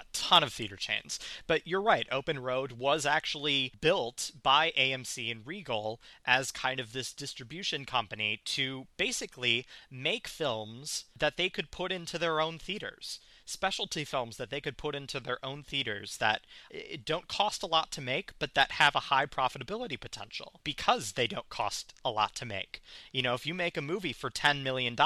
a 0.00 0.04
ton 0.12 0.42
of 0.42 0.52
theater 0.52 0.76
chains. 0.76 1.18
But 1.46 1.66
you're 1.66 1.82
right, 1.82 2.06
Open 2.10 2.38
Road 2.38 2.72
was 2.72 3.04
actually 3.04 3.72
built 3.80 4.30
by 4.42 4.72
AMC 4.76 5.30
and 5.30 5.46
Regal 5.46 6.00
as 6.24 6.50
kind 6.50 6.80
of 6.80 6.92
this 6.92 7.12
distribution 7.12 7.84
company 7.84 8.40
to 8.46 8.86
basically 8.96 9.66
make 9.90 10.28
films 10.28 11.04
that 11.16 11.36
they 11.36 11.48
could 11.48 11.70
put 11.70 11.92
into 11.92 12.18
their 12.18 12.40
own 12.40 12.58
theaters. 12.58 13.20
Specialty 13.44 14.04
films 14.04 14.36
that 14.36 14.50
they 14.50 14.60
could 14.60 14.76
put 14.76 14.94
into 14.94 15.18
their 15.18 15.44
own 15.44 15.64
theaters 15.64 16.18
that 16.18 16.42
eh, 16.72 16.96
don't 17.04 17.26
cost 17.26 17.62
a 17.62 17.66
lot 17.66 17.90
to 17.92 18.00
make, 18.00 18.38
but 18.38 18.54
that 18.54 18.72
have 18.72 18.94
a 18.94 19.00
high 19.10 19.26
profitability 19.26 19.98
potential 19.98 20.60
because 20.62 21.12
they 21.12 21.26
don't 21.26 21.48
cost 21.48 21.92
a 22.04 22.10
lot 22.10 22.34
to 22.36 22.46
make. 22.46 22.80
You 23.12 23.22
know, 23.22 23.34
if 23.34 23.46
you 23.46 23.54
make 23.54 23.76
a 23.76 23.82
movie 23.82 24.12
for 24.12 24.30
$10 24.30 24.62
million 24.62 24.96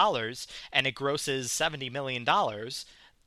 and 0.72 0.86
it 0.86 0.94
grosses 0.94 1.48
$70 1.48 1.90
million, 1.90 2.24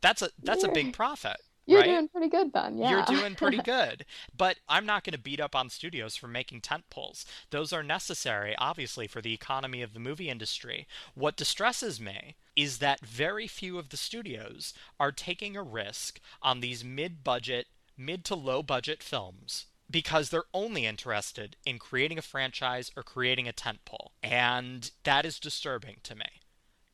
that's 0.02 0.22
a 0.22 0.30
that's 0.42 0.64
a 0.64 0.70
big 0.70 0.94
profit 0.94 1.38
you're 1.68 1.82
right? 1.82 1.88
doing 1.88 2.08
pretty 2.08 2.30
good 2.30 2.54
then. 2.54 2.78
Yeah. 2.78 2.90
You're 2.90 3.20
doing 3.20 3.36
pretty 3.36 3.58
good. 3.64 4.06
but 4.36 4.58
I'm 4.68 4.86
not 4.86 5.04
going 5.04 5.14
to 5.14 5.20
beat 5.20 5.40
up 5.40 5.56
on 5.56 5.70
studios 5.70 6.16
for 6.16 6.28
making 6.28 6.62
tent 6.62 6.86
poles. 6.90 7.26
Those 7.52 7.74
are 7.74 7.84
necessary, 7.84 8.56
obviously, 8.58 9.06
for 9.08 9.22
the 9.22 9.34
economy 9.34 9.82
of 9.82 9.94
the 9.94 10.00
movie 10.00 10.30
industry. 10.30 10.88
What 11.14 11.36
distresses 11.38 12.00
me 12.00 12.36
is 12.56 12.80
that 12.80 13.06
very 13.06 13.48
few 13.48 13.78
of 13.78 13.90
the 13.90 13.98
studios 13.98 14.74
are 15.00 15.12
taking 15.12 15.56
a 15.56 15.62
risk 15.64 16.20
on 16.42 16.62
these 16.62 16.84
mid 16.84 17.24
budget, 17.24 17.68
mid 17.98 18.24
to 18.26 18.36
low 18.36 18.64
budget 18.64 19.04
films 19.04 19.66
because 19.90 20.30
they're 20.30 20.44
only 20.54 20.86
interested 20.86 21.56
in 21.66 21.80
creating 21.80 22.18
a 22.18 22.22
franchise 22.22 22.92
or 22.96 23.04
creating 23.04 23.48
a 23.48 23.54
tent 23.54 23.80
pole. 23.86 24.12
And 24.22 24.92
that 25.04 25.26
is 25.26 25.40
disturbing 25.40 25.98
to 26.04 26.16
me 26.16 26.26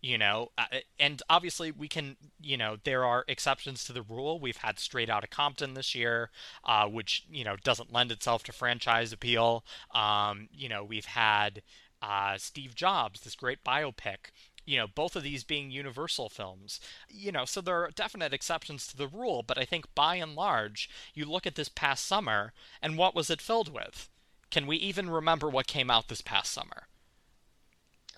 you 0.04 0.18
know 0.18 0.52
uh, 0.58 0.66
and 1.00 1.24
obviously 1.30 1.72
we 1.72 1.88
can 1.88 2.18
you 2.40 2.58
know 2.58 2.78
there 2.84 3.04
are 3.06 3.24
exceptions 3.28 3.84
to 3.86 3.94
the 3.94 4.04
rule. 4.04 4.40
We've 4.40 4.58
had 4.58 4.78
straight 4.78 5.10
out 5.10 5.24
of 5.24 5.32
compton 5.32 5.74
this 5.74 5.96
year 5.96 6.30
uh, 6.66 6.88
which 6.88 7.26
you 7.32 7.44
know 7.44 7.56
doesn't 7.64 7.92
lend 7.92 8.12
itself 8.12 8.44
to 8.44 8.52
franchise 8.52 9.12
appeal. 9.12 9.64
Um, 9.96 10.50
you 10.54 10.70
know 10.70 10.84
we've 10.84 11.06
had 11.06 11.64
uh, 12.02 12.38
steve 12.38 12.76
jobs 12.76 13.22
this 13.22 13.34
great 13.34 13.64
biopic 13.64 14.32
you 14.66 14.78
know 14.78 14.88
both 14.88 15.16
of 15.16 15.24
these 15.24 15.46
being 15.46 15.72
universal 15.72 16.28
films. 16.30 16.82
You 17.10 17.32
know 17.32 17.46
so 17.46 17.62
there 17.62 17.84
are 17.84 17.92
definite 17.96 18.34
exceptions 18.34 18.86
to 18.88 18.98
the 18.98 19.08
rule 19.08 19.42
but 19.42 19.58
i 19.58 19.64
think 19.64 19.86
by 19.96 20.16
and 20.16 20.36
large 20.36 20.90
you 21.14 21.26
look 21.26 21.48
at 21.48 21.56
this 21.56 21.70
past 21.70 22.06
summer 22.06 22.52
and 22.82 22.98
what 22.98 23.16
was 23.16 23.30
it 23.30 23.42
filled 23.42 23.74
with? 23.74 24.10
Can 24.52 24.68
we 24.68 24.76
even 24.78 25.10
remember 25.10 25.50
what 25.50 25.66
came 25.66 25.90
out 25.90 26.10
this 26.10 26.22
past 26.22 26.52
summer? 26.52 26.88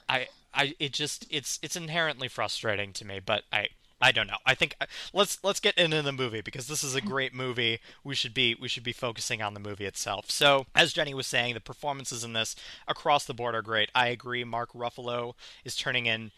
I 0.10 0.28
I 0.56 0.76
it 0.80 0.94
just 0.94 1.28
it's 1.30 1.60
it's 1.62 1.76
inherently 1.76 2.28
frustrating 2.28 2.94
to 2.94 3.06
me, 3.06 3.20
but 3.24 3.44
I 3.52 3.70
I 4.02 4.12
don't 4.12 4.28
know. 4.28 4.38
I 4.46 4.56
think 4.56 4.76
uh, 4.82 4.86
let's 5.14 5.40
let's 5.44 5.60
get 5.60 5.78
into 5.78 6.02
the 6.02 6.12
movie 6.12 6.42
because 6.42 6.68
this 6.68 6.84
is 6.84 6.96
a 6.96 7.02
great 7.02 7.34
movie. 7.34 7.80
We 8.04 8.16
should 8.16 8.34
be 8.34 8.56
we 8.56 8.68
should 8.68 8.84
be 8.84 8.94
focusing 8.94 9.42
on 9.42 9.54
the 9.54 9.60
movie 9.60 9.86
itself. 9.86 10.30
So, 10.30 10.66
as 10.76 10.94
Jenny 10.94 11.14
was 11.14 11.28
saying, 11.28 11.54
the 11.54 11.60
performances 11.62 12.24
in 12.24 12.34
this 12.34 12.56
across 12.88 13.26
the 13.26 13.34
board 13.34 13.56
are 13.56 13.62
great. 13.62 13.90
I 13.96 14.08
agree. 14.08 14.44
Mark 14.44 14.74
Ruffalo 14.74 15.34
is 15.64 15.76
turning 15.76 16.06
in 16.06 16.32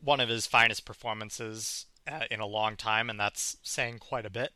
one 0.00 0.20
of 0.20 0.28
his 0.28 0.46
finest 0.46 0.84
performances 0.84 1.86
uh, 2.06 2.24
in 2.30 2.40
a 2.40 2.46
long 2.46 2.76
time, 2.76 3.10
and 3.10 3.18
that's 3.18 3.56
saying 3.62 3.98
quite 3.98 4.26
a 4.26 4.30
bit. 4.30 4.52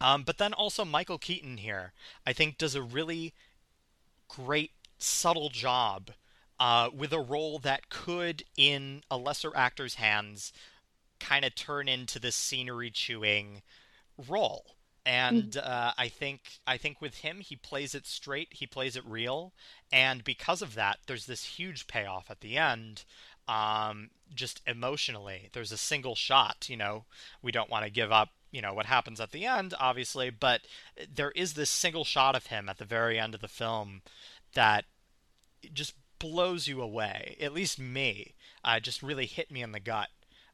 Um, 0.00 0.22
but 0.22 0.38
then 0.38 0.52
also 0.52 0.84
Michael 0.84 1.18
Keaton 1.18 1.58
here, 1.58 1.92
I 2.26 2.32
think, 2.32 2.58
does 2.58 2.74
a 2.74 2.82
really 2.82 3.34
great 4.28 4.72
subtle 4.98 5.48
job 5.50 6.12
uh, 6.60 6.90
with 6.94 7.12
a 7.12 7.20
role 7.20 7.58
that 7.58 7.88
could, 7.88 8.44
in 8.56 9.02
a 9.10 9.16
lesser 9.16 9.50
actor's 9.56 9.94
hands, 9.94 10.52
kind 11.18 11.44
of 11.44 11.54
turn 11.54 11.88
into 11.88 12.18
this 12.18 12.36
scenery 12.36 12.90
chewing 12.90 13.62
role. 14.28 14.76
And 15.06 15.52
mm-hmm. 15.52 15.66
uh, 15.66 15.92
I 15.96 16.08
think 16.08 16.60
I 16.66 16.76
think 16.76 17.00
with 17.00 17.16
him, 17.16 17.40
he 17.40 17.56
plays 17.56 17.94
it 17.94 18.06
straight. 18.06 18.48
He 18.50 18.66
plays 18.66 18.94
it 18.94 19.04
real, 19.06 19.54
and 19.90 20.22
because 20.22 20.60
of 20.60 20.74
that, 20.74 20.98
there's 21.06 21.24
this 21.24 21.44
huge 21.44 21.86
payoff 21.86 22.30
at 22.30 22.40
the 22.40 22.58
end. 22.58 23.04
Um, 23.48 24.10
just 24.32 24.60
emotionally, 24.66 25.48
there's 25.54 25.72
a 25.72 25.78
single 25.78 26.14
shot. 26.14 26.68
You 26.68 26.76
know, 26.76 27.04
we 27.40 27.50
don't 27.50 27.70
want 27.70 27.86
to 27.86 27.90
give 27.90 28.12
up 28.12 28.28
you 28.52 28.60
know 28.60 28.74
what 28.74 28.86
happens 28.86 29.20
at 29.20 29.30
the 29.30 29.46
end 29.46 29.74
obviously 29.78 30.28
but 30.28 30.62
there 31.14 31.30
is 31.36 31.54
this 31.54 31.70
single 31.70 32.04
shot 32.04 32.34
of 32.34 32.46
him 32.46 32.68
at 32.68 32.78
the 32.78 32.84
very 32.84 33.16
end 33.16 33.32
of 33.32 33.40
the 33.40 33.46
film 33.46 34.02
that 34.54 34.86
just 35.72 35.94
blows 36.20 36.68
you 36.68 36.80
away. 36.80 37.36
At 37.40 37.52
least 37.52 37.80
me, 37.80 38.34
uh, 38.64 38.78
just 38.78 39.02
really 39.02 39.26
hit 39.26 39.50
me 39.50 39.62
in 39.62 39.72
the 39.72 39.80
gut. 39.80 40.08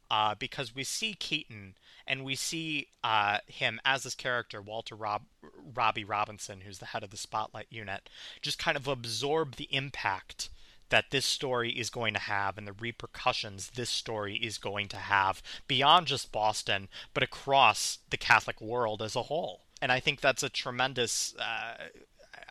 Uh, 0.09 0.37
because 0.38 0.72
we 0.72 0.85
see 0.85 1.14
Keaton 1.14 1.74
and 2.07 2.24
we 2.24 2.37
see 2.37 2.87
uh, 3.02 3.38
him 3.48 3.81
as 3.85 4.05
this 4.05 4.14
character, 4.14 4.62
Walter 4.62 4.94
Rob- 4.94 5.26
Robbie 5.74 6.05
Robinson, 6.05 6.61
who's 6.61 6.79
the 6.79 6.87
head 6.87 7.02
of 7.02 7.11
the 7.11 7.16
Spotlight 7.16 7.66
unit, 7.70 8.09
just 8.40 8.57
kind 8.57 8.76
of 8.76 8.87
absorb 8.87 9.57
the 9.57 9.68
impact 9.72 10.48
that 10.90 11.11
this 11.11 11.26
story 11.26 11.70
is 11.70 11.90
going 11.90 12.14
to 12.14 12.20
have 12.20 12.57
and 12.57 12.66
the 12.66 12.72
repercussions 12.72 13.70
this 13.70 13.90
story 13.90 14.37
is 14.37 14.59
going 14.59 14.88
to 14.88 14.96
have 14.96 15.42
beyond 15.66 16.07
just 16.07 16.31
Boston, 16.31 16.88
but 17.12 17.22
across 17.22 17.98
the 18.11 18.16
Catholic 18.16 18.61
world 18.61 19.02
as 19.02 19.16
a 19.16 19.24
whole. 19.24 19.62
And 19.83 19.90
I 19.90 20.00
think 20.00 20.20
that's 20.20 20.42
a 20.42 20.48
tremendous. 20.48 21.35
Uh, 21.37 21.88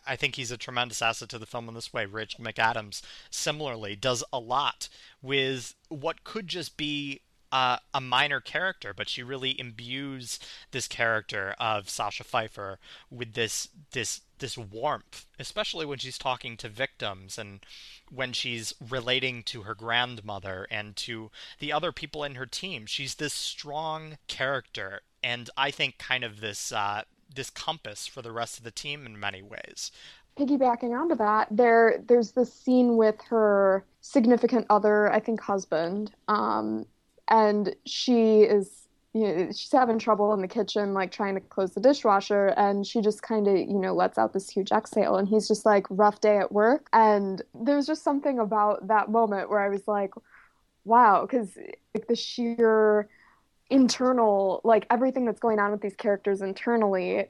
I 0.06 0.16
think 0.16 0.36
he's 0.36 0.50
a 0.50 0.56
tremendous 0.56 1.02
asset 1.02 1.28
to 1.30 1.38
the 1.38 1.46
film 1.46 1.68
in 1.68 1.74
this 1.74 1.92
way. 1.92 2.06
Rich 2.06 2.38
McAdams 2.38 3.02
similarly 3.30 3.96
does 3.96 4.22
a 4.32 4.38
lot 4.38 4.88
with 5.22 5.74
what 5.88 6.24
could 6.24 6.48
just 6.48 6.76
be 6.76 7.22
uh, 7.52 7.78
a 7.94 8.00
minor 8.00 8.40
character, 8.40 8.92
but 8.92 9.08
she 9.08 9.22
really 9.22 9.58
imbues 9.58 10.38
this 10.72 10.88
character 10.88 11.54
of 11.58 11.88
Sacha 11.88 12.24
Pfeiffer 12.24 12.78
with 13.10 13.34
this 13.34 13.68
this 13.92 14.22
this 14.38 14.58
warmth, 14.58 15.26
especially 15.38 15.86
when 15.86 15.98
she's 15.98 16.18
talking 16.18 16.56
to 16.58 16.68
victims 16.68 17.38
and 17.38 17.64
when 18.10 18.32
she's 18.32 18.74
relating 18.90 19.42
to 19.44 19.62
her 19.62 19.74
grandmother 19.74 20.66
and 20.70 20.96
to 20.96 21.30
the 21.58 21.72
other 21.72 21.92
people 21.92 22.22
in 22.24 22.34
her 22.34 22.46
team. 22.46 22.84
She's 22.84 23.14
this 23.14 23.32
strong 23.32 24.18
character, 24.28 25.00
and 25.22 25.48
I 25.56 25.70
think 25.70 25.98
kind 25.98 26.24
of 26.24 26.40
this 26.40 26.72
uh, 26.72 27.02
this 27.34 27.50
compass 27.50 28.06
for 28.06 28.22
the 28.22 28.32
rest 28.32 28.58
of 28.58 28.64
the 28.64 28.70
team 28.70 29.06
in 29.06 29.18
many 29.18 29.42
ways. 29.42 29.90
Piggybacking 30.38 30.98
onto 30.98 31.16
that, 31.16 31.48
there 31.50 32.02
there's 32.06 32.32
this 32.32 32.52
scene 32.52 32.96
with 32.96 33.20
her 33.28 33.84
significant 34.00 34.66
other, 34.68 35.10
I 35.10 35.20
think 35.20 35.40
husband, 35.40 36.12
um, 36.28 36.86
and 37.28 37.74
she 37.86 38.42
is 38.42 38.86
you 39.16 39.22
know, 39.22 39.46
she's 39.46 39.72
having 39.72 39.98
trouble 39.98 40.34
in 40.34 40.42
the 40.42 40.48
kitchen, 40.48 40.92
like 40.92 41.10
trying 41.10 41.36
to 41.36 41.40
close 41.40 41.72
the 41.72 41.80
dishwasher, 41.80 42.48
and 42.48 42.86
she 42.86 43.00
just 43.00 43.22
kind 43.22 43.48
of, 43.48 43.56
you 43.56 43.78
know, 43.78 43.94
lets 43.94 44.18
out 44.18 44.34
this 44.34 44.50
huge 44.50 44.70
exhale, 44.70 45.16
and 45.16 45.26
he's 45.26 45.48
just 45.48 45.64
like, 45.64 45.86
rough 45.88 46.20
day 46.20 46.36
at 46.36 46.52
work. 46.52 46.88
And 46.92 47.40
there's 47.54 47.86
just 47.86 48.04
something 48.04 48.38
about 48.38 48.88
that 48.88 49.10
moment 49.10 49.48
where 49.48 49.60
I 49.60 49.70
was 49.70 49.88
like, 49.88 50.12
wow, 50.84 51.22
because 51.22 51.48
like 51.94 52.08
the 52.08 52.14
sheer 52.14 53.08
internal, 53.70 54.60
like 54.64 54.86
everything 54.90 55.24
that's 55.24 55.40
going 55.40 55.58
on 55.58 55.72
with 55.72 55.80
these 55.80 55.96
characters 55.96 56.42
internally, 56.42 57.28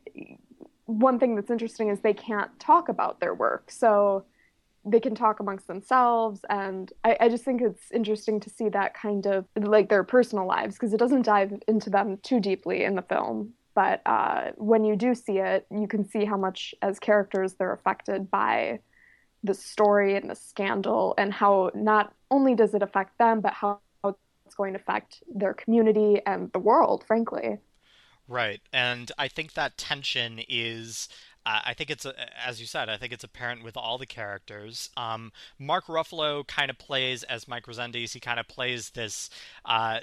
one 0.84 1.18
thing 1.18 1.34
that's 1.34 1.50
interesting 1.50 1.88
is 1.88 2.00
they 2.00 2.14
can't 2.14 2.50
talk 2.60 2.88
about 2.88 3.20
their 3.20 3.34
work. 3.34 3.70
So 3.70 4.24
they 4.86 5.00
can 5.00 5.14
talk 5.14 5.40
amongst 5.40 5.66
themselves 5.66 6.40
and 6.48 6.92
I, 7.04 7.16
I, 7.22 7.28
just 7.28 7.44
think 7.44 7.60
it's 7.60 7.90
interesting 7.90 8.38
to 8.40 8.48
see 8.48 8.68
that 8.68 8.94
kind 8.94 9.26
of 9.26 9.44
like 9.56 9.88
their 9.88 10.04
personal 10.04 10.46
lives 10.46 10.76
because 10.76 10.94
it 10.94 10.98
doesn't 10.98 11.22
dive 11.22 11.52
into 11.66 11.90
them 11.90 12.18
too 12.22 12.38
deeply 12.38 12.84
in 12.84 12.94
the 12.94 13.02
film 13.02 13.52
but 13.74 14.00
uh, 14.06 14.52
when 14.56 14.84
you 14.84 14.94
do 14.94 15.14
see 15.14 15.38
it 15.38 15.66
you 15.76 15.88
can 15.88 16.08
see 16.08 16.24
how 16.24 16.36
much 16.36 16.72
as 16.82 17.00
characters 17.00 17.54
they're 17.54 17.72
affected 17.72 18.30
by 18.30 18.78
the 19.42 19.54
story 19.54 20.16
and 20.16 20.30
the 20.30 20.36
scandal 20.36 21.14
and 21.18 21.32
how 21.32 21.70
not 21.74 22.14
only 22.30 22.54
does 22.54 22.72
it 22.72 22.82
affect 22.82 23.18
them 23.18 23.40
but 23.40 23.52
how 23.52 23.80
going 24.56 24.72
to 24.72 24.80
affect 24.80 25.22
their 25.32 25.54
community 25.54 26.20
and 26.26 26.52
the 26.52 26.58
world 26.58 27.04
frankly 27.06 27.58
right 28.28 28.60
and 28.72 29.12
i 29.18 29.28
think 29.28 29.54
that 29.54 29.76
tension 29.76 30.40
is 30.48 31.08
I 31.46 31.74
think 31.74 31.90
it's 31.90 32.04
as 32.44 32.60
you 32.60 32.66
said. 32.66 32.88
I 32.88 32.96
think 32.96 33.12
it's 33.12 33.22
apparent 33.22 33.62
with 33.62 33.76
all 33.76 33.98
the 33.98 34.06
characters. 34.06 34.90
Um, 34.96 35.30
Mark 35.60 35.86
Ruffalo 35.86 36.44
kind 36.46 36.70
of 36.70 36.78
plays 36.78 37.22
as 37.22 37.46
Mike 37.46 37.68
Rezendes. 37.68 38.12
He 38.12 38.20
kind 38.20 38.40
of 38.40 38.48
plays 38.48 38.90
this 38.90 39.30
uh, 39.64 40.00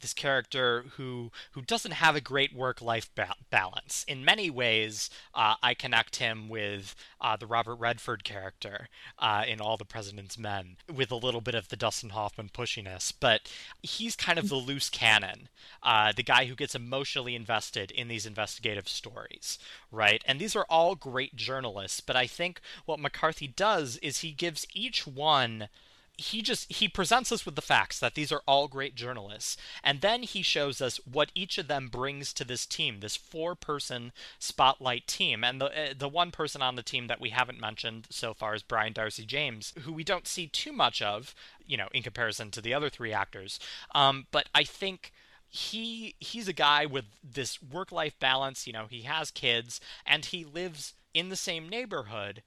this 0.00 0.12
character 0.12 0.86
who 0.96 1.30
who 1.52 1.62
doesn't 1.62 1.92
have 1.92 2.16
a 2.16 2.20
great 2.20 2.52
work 2.52 2.82
life 2.82 3.08
ba- 3.14 3.36
balance. 3.50 4.04
In 4.08 4.24
many 4.24 4.50
ways, 4.50 5.10
uh, 5.32 5.54
I 5.62 5.74
connect 5.74 6.16
him 6.16 6.48
with 6.48 6.96
uh, 7.24 7.36
the 7.36 7.46
Robert 7.46 7.76
Redford 7.76 8.24
character 8.24 8.88
uh, 9.20 9.44
in 9.46 9.60
All 9.60 9.76
the 9.76 9.84
President's 9.84 10.36
Men, 10.36 10.76
with 10.92 11.12
a 11.12 11.16
little 11.16 11.40
bit 11.40 11.54
of 11.54 11.68
the 11.68 11.76
Dustin 11.76 12.10
Hoffman 12.10 12.50
pushiness. 12.52 13.12
But 13.18 13.42
he's 13.80 14.16
kind 14.16 14.38
of 14.38 14.48
the 14.48 14.56
loose 14.56 14.90
cannon, 14.90 15.48
uh, 15.84 16.12
the 16.14 16.24
guy 16.24 16.46
who 16.46 16.56
gets 16.56 16.74
emotionally 16.74 17.36
invested 17.36 17.92
in 17.92 18.08
these 18.08 18.26
investigative 18.26 18.88
stories, 18.88 19.58
right? 19.92 20.20
And 20.26 20.40
these 20.40 20.56
are 20.56 20.64
are 20.64 20.76
all 20.76 20.94
great 20.94 21.36
journalists, 21.36 22.00
but 22.00 22.16
I 22.16 22.26
think 22.26 22.60
what 22.84 23.00
McCarthy 23.00 23.46
does 23.46 23.98
is 23.98 24.18
he 24.18 24.32
gives 24.32 24.66
each 24.72 25.06
one 25.06 25.68
he 26.16 26.42
just 26.42 26.72
he 26.72 26.88
presents 26.88 27.32
us 27.32 27.44
with 27.44 27.56
the 27.56 27.62
facts 27.62 27.98
that 27.98 28.14
these 28.14 28.30
are 28.30 28.42
all 28.46 28.68
great 28.68 28.94
journalists. 28.94 29.56
And 29.82 30.00
then 30.00 30.22
he 30.22 30.42
shows 30.42 30.80
us 30.80 30.98
what 30.98 31.32
each 31.34 31.58
of 31.58 31.66
them 31.66 31.88
brings 31.88 32.32
to 32.34 32.44
this 32.44 32.66
team 32.66 33.00
this 33.00 33.16
four 33.16 33.54
person 33.54 34.12
spotlight 34.38 35.06
team. 35.06 35.42
And 35.42 35.60
the 35.60 35.66
uh, 35.66 35.94
the 35.96 36.08
one 36.08 36.30
person 36.30 36.62
on 36.62 36.76
the 36.76 36.82
team 36.82 37.08
that 37.08 37.20
we 37.20 37.30
haven't 37.30 37.60
mentioned 37.60 38.06
so 38.10 38.32
far 38.32 38.54
is 38.54 38.62
Brian 38.62 38.92
Darcy 38.92 39.26
James 39.26 39.72
who 39.80 39.92
we 39.92 40.04
don't 40.04 40.28
see 40.28 40.46
too 40.46 40.72
much 40.72 41.02
of 41.02 41.34
you 41.66 41.76
know 41.76 41.88
in 41.92 42.02
comparison 42.02 42.50
to 42.52 42.60
the 42.60 42.74
other 42.74 42.90
three 42.90 43.12
actors. 43.12 43.58
Um, 43.94 44.26
but 44.30 44.48
I 44.54 44.62
think 44.64 45.12
he 45.48 46.14
he's 46.20 46.48
a 46.48 46.52
guy 46.52 46.86
with 46.86 47.06
this 47.22 47.62
work 47.62 47.90
life 47.90 48.18
balance. 48.20 48.66
You 48.66 48.72
know, 48.72 48.86
he 48.88 49.02
has 49.02 49.30
kids 49.30 49.80
and 50.06 50.24
he 50.24 50.44
lives 50.44 50.94
in 51.12 51.28
the 51.28 51.36
same 51.36 51.68
neighborhood 51.68 52.42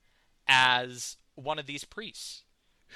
as 0.47 1.17
one 1.35 1.59
of 1.59 1.65
these 1.65 1.83
priests 1.83 2.43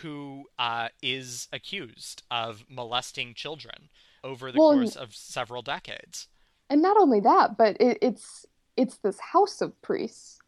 who 0.02 0.46
uh, 0.58 0.90
is 1.02 1.48
accused 1.52 2.24
of 2.32 2.64
molesting 2.70 3.34
children 3.34 3.90
over 4.24 4.52
the 4.52 4.60
well, 4.60 4.74
course 4.74 4.96
of 4.96 5.16
several 5.16 5.62
decades. 5.62 6.28
And 6.70 6.82
not 6.82 6.98
only 6.98 7.20
that, 7.20 7.58
but 7.58 7.78
it, 7.80 7.98
it's 8.02 8.46
it's 8.78 8.98
this 8.98 9.20
house 9.20 9.62
of 9.62 9.80
priests. 9.82 10.40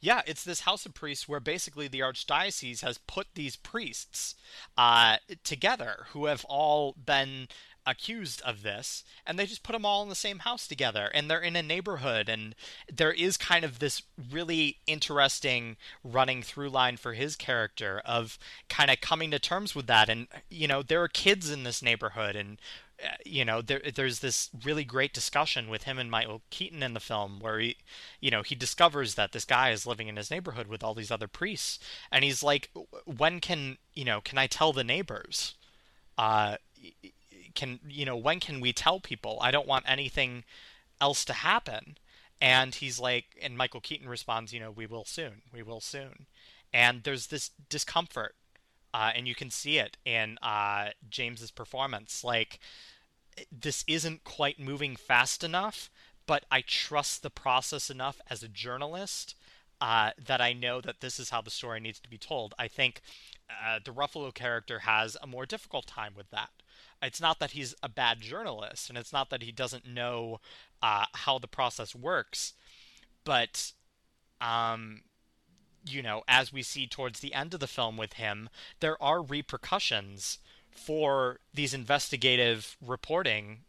Yeah, 0.00 0.22
it's 0.26 0.44
this 0.44 0.60
house 0.60 0.86
of 0.86 0.94
priests 0.94 1.28
where 1.28 1.40
basically 1.40 1.88
the 1.88 2.00
archdiocese 2.00 2.82
has 2.82 2.98
put 2.98 3.28
these 3.34 3.56
priests 3.56 4.34
uh, 4.76 5.16
together 5.44 6.06
who 6.10 6.26
have 6.26 6.44
all 6.48 6.94
been 7.04 7.48
accused 7.86 8.42
of 8.42 8.62
this 8.62 9.04
and 9.26 9.38
they 9.38 9.46
just 9.46 9.62
put 9.62 9.72
them 9.72 9.84
all 9.84 10.02
in 10.02 10.08
the 10.08 10.14
same 10.14 10.40
house 10.40 10.66
together 10.66 11.10
and 11.14 11.30
they're 11.30 11.40
in 11.40 11.56
a 11.56 11.62
neighborhood 11.62 12.28
and 12.28 12.54
there 12.92 13.12
is 13.12 13.36
kind 13.36 13.64
of 13.64 13.78
this 13.78 14.02
really 14.30 14.78
interesting 14.86 15.76
running 16.04 16.42
through 16.42 16.68
line 16.68 16.96
for 16.96 17.14
his 17.14 17.36
character 17.36 18.02
of 18.04 18.38
kind 18.68 18.90
of 18.90 19.00
coming 19.00 19.30
to 19.30 19.38
terms 19.38 19.74
with 19.74 19.86
that 19.86 20.08
and 20.08 20.26
you 20.50 20.68
know 20.68 20.82
there 20.82 21.02
are 21.02 21.08
kids 21.08 21.50
in 21.50 21.64
this 21.64 21.82
neighborhood 21.82 22.36
and 22.36 22.60
uh, 23.02 23.08
you 23.24 23.44
know 23.44 23.62
there, 23.62 23.80
there's 23.94 24.20
this 24.20 24.50
really 24.64 24.84
great 24.84 25.14
discussion 25.14 25.68
with 25.68 25.84
him 25.84 25.98
and 25.98 26.10
Michael 26.10 26.42
Keaton 26.50 26.82
in 26.82 26.92
the 26.92 27.00
film 27.00 27.40
where 27.40 27.58
he 27.58 27.76
you 28.20 28.30
know 28.30 28.42
he 28.42 28.54
discovers 28.54 29.14
that 29.14 29.32
this 29.32 29.44
guy 29.44 29.70
is 29.70 29.86
living 29.86 30.08
in 30.08 30.16
his 30.16 30.30
neighborhood 30.30 30.66
with 30.66 30.82
all 30.82 30.94
these 30.94 31.10
other 31.10 31.28
priests 31.28 31.78
and 32.12 32.24
he's 32.24 32.42
like 32.42 32.70
when 33.04 33.40
can 33.40 33.78
you 33.94 34.04
know 34.04 34.20
can 34.20 34.38
I 34.38 34.46
tell 34.46 34.72
the 34.72 34.84
neighbors? 34.84 35.54
Uh 36.18 36.56
can 37.54 37.80
you 37.88 38.04
know 38.04 38.16
when 38.16 38.40
can 38.40 38.60
we 38.60 38.72
tell 38.72 39.00
people 39.00 39.38
i 39.40 39.50
don't 39.50 39.66
want 39.66 39.84
anything 39.88 40.44
else 41.00 41.24
to 41.24 41.32
happen? 41.32 41.96
And 42.42 42.74
he's 42.74 42.98
like 42.98 43.38
and 43.42 43.56
michael 43.56 43.80
keaton 43.80 44.08
responds 44.08 44.52
you 44.52 44.60
know 44.60 44.70
we 44.70 44.86
will 44.86 45.04
soon 45.04 45.42
we 45.52 45.62
will 45.62 45.80
soon. 45.80 46.26
And 46.72 47.02
there's 47.02 47.26
this 47.26 47.50
discomfort 47.68 48.34
uh, 48.94 49.12
and 49.14 49.28
you 49.28 49.34
can 49.34 49.50
see 49.50 49.78
it 49.78 49.96
in 50.04 50.38
uh, 50.42 50.90
james's 51.08 51.50
performance. 51.50 52.24
Like 52.24 52.58
this 53.52 53.84
isn't 53.86 54.24
quite 54.24 54.58
moving 54.58 54.96
fast 54.96 55.44
enough 55.44 55.90
but 56.26 56.44
i 56.50 56.60
trust 56.60 57.22
the 57.22 57.30
process 57.30 57.88
enough 57.88 58.20
as 58.28 58.42
a 58.42 58.48
journalist 58.48 59.34
uh, 59.80 60.10
that 60.22 60.40
i 60.40 60.52
know 60.52 60.80
that 60.80 61.00
this 61.00 61.18
is 61.18 61.30
how 61.30 61.40
the 61.40 61.50
story 61.50 61.80
needs 61.80 62.00
to 62.00 62.10
be 62.10 62.18
told. 62.18 62.54
I 62.58 62.68
think 62.68 63.00
uh, 63.48 63.78
the 63.84 63.92
ruffalo 63.92 64.32
character 64.32 64.80
has 64.80 65.16
a 65.22 65.26
more 65.26 65.46
difficult 65.46 65.86
time 65.86 66.12
with 66.16 66.30
that 66.30 66.50
it's 67.02 67.20
not 67.20 67.38
that 67.38 67.52
he's 67.52 67.74
a 67.82 67.88
bad 67.88 68.20
journalist, 68.20 68.88
and 68.88 68.98
it's 68.98 69.12
not 69.12 69.30
that 69.30 69.42
he 69.42 69.52
doesn't 69.52 69.86
know 69.86 70.40
uh, 70.82 71.06
how 71.14 71.38
the 71.38 71.48
process 71.48 71.94
works, 71.94 72.54
but 73.24 73.72
um, 74.40 75.02
you 75.86 76.02
know, 76.02 76.22
as 76.28 76.52
we 76.52 76.62
see 76.62 76.86
towards 76.86 77.20
the 77.20 77.34
end 77.34 77.54
of 77.54 77.60
the 77.60 77.66
film 77.66 77.96
with 77.96 78.14
him, 78.14 78.48
there 78.80 79.02
are 79.02 79.22
repercussions 79.22 80.38
for 80.70 81.40
these 81.52 81.74
investigative 81.74 82.76
reporting 82.84 83.60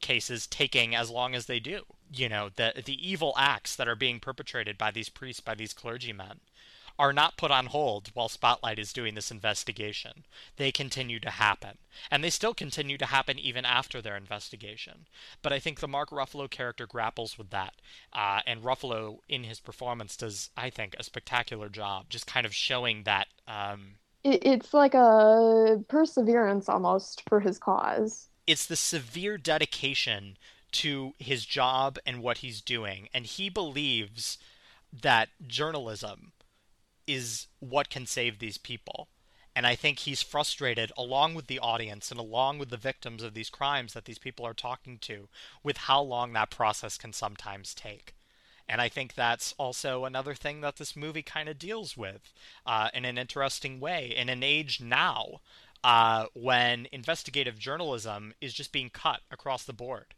cases 0.00 0.46
taking 0.46 0.94
as 0.94 1.10
long 1.10 1.34
as 1.34 1.46
they 1.46 1.60
do. 1.60 1.82
You 2.12 2.28
know, 2.28 2.50
the 2.54 2.82
the 2.84 3.10
evil 3.10 3.34
acts 3.36 3.76
that 3.76 3.88
are 3.88 3.96
being 3.96 4.20
perpetrated 4.20 4.78
by 4.78 4.90
these 4.90 5.08
priests, 5.08 5.40
by 5.40 5.54
these 5.54 5.72
clergymen 5.72 6.40
are 6.98 7.12
not 7.12 7.36
put 7.36 7.50
on 7.50 7.66
hold 7.66 8.10
while 8.14 8.28
Spotlight 8.28 8.78
is 8.78 8.92
doing 8.92 9.14
this 9.14 9.30
investigation. 9.30 10.24
They 10.56 10.70
continue 10.70 11.18
to 11.20 11.30
happen. 11.30 11.78
And 12.10 12.22
they 12.22 12.30
still 12.30 12.54
continue 12.54 12.96
to 12.98 13.06
happen 13.06 13.38
even 13.38 13.64
after 13.64 14.00
their 14.00 14.16
investigation. 14.16 15.06
But 15.42 15.52
I 15.52 15.58
think 15.58 15.80
the 15.80 15.88
Mark 15.88 16.10
Ruffalo 16.10 16.48
character 16.48 16.86
grapples 16.86 17.36
with 17.36 17.50
that. 17.50 17.74
Uh, 18.12 18.40
and 18.46 18.62
Ruffalo, 18.62 19.18
in 19.28 19.44
his 19.44 19.60
performance, 19.60 20.16
does, 20.16 20.50
I 20.56 20.70
think, 20.70 20.94
a 20.98 21.04
spectacular 21.04 21.68
job 21.68 22.06
just 22.08 22.26
kind 22.26 22.46
of 22.46 22.54
showing 22.54 23.02
that. 23.04 23.26
Um, 23.48 23.96
it's 24.22 24.72
like 24.72 24.94
a 24.94 25.82
perseverance 25.88 26.68
almost 26.68 27.22
for 27.28 27.40
his 27.40 27.58
cause. 27.58 28.28
It's 28.46 28.66
the 28.66 28.76
severe 28.76 29.36
dedication 29.36 30.36
to 30.72 31.14
his 31.18 31.44
job 31.44 31.98
and 32.06 32.22
what 32.22 32.38
he's 32.38 32.60
doing. 32.60 33.08
And 33.12 33.26
he 33.26 33.48
believes 33.48 34.38
that 35.02 35.28
journalism 35.46 36.32
is 37.06 37.46
what 37.60 37.90
can 37.90 38.06
save 38.06 38.38
these 38.38 38.58
people. 38.58 39.08
And 39.56 39.66
I 39.66 39.76
think 39.76 40.00
he's 40.00 40.22
frustrated, 40.22 40.90
along 40.96 41.34
with 41.34 41.46
the 41.46 41.60
audience 41.60 42.10
and 42.10 42.18
along 42.18 42.58
with 42.58 42.70
the 42.70 42.76
victims 42.76 43.22
of 43.22 43.34
these 43.34 43.50
crimes 43.50 43.92
that 43.92 44.04
these 44.04 44.18
people 44.18 44.44
are 44.44 44.54
talking 44.54 44.98
to, 45.02 45.28
with 45.62 45.76
how 45.76 46.02
long 46.02 46.32
that 46.32 46.50
process 46.50 46.98
can 46.98 47.12
sometimes 47.12 47.72
take. 47.72 48.14
And 48.68 48.80
I 48.80 48.88
think 48.88 49.14
that's 49.14 49.54
also 49.58 50.04
another 50.04 50.34
thing 50.34 50.60
that 50.62 50.76
this 50.76 50.96
movie 50.96 51.22
kind 51.22 51.48
of 51.48 51.58
deals 51.58 51.96
with 51.96 52.32
uh, 52.66 52.88
in 52.94 53.04
an 53.04 53.18
interesting 53.18 53.78
way. 53.78 54.12
In 54.16 54.28
an 54.28 54.42
age 54.42 54.80
now 54.80 55.40
uh, 55.84 56.26
when 56.32 56.88
investigative 56.90 57.58
journalism 57.58 58.32
is 58.40 58.54
just 58.54 58.72
being 58.72 58.90
cut 58.90 59.20
across 59.30 59.64
the 59.64 59.72
board. 59.72 60.14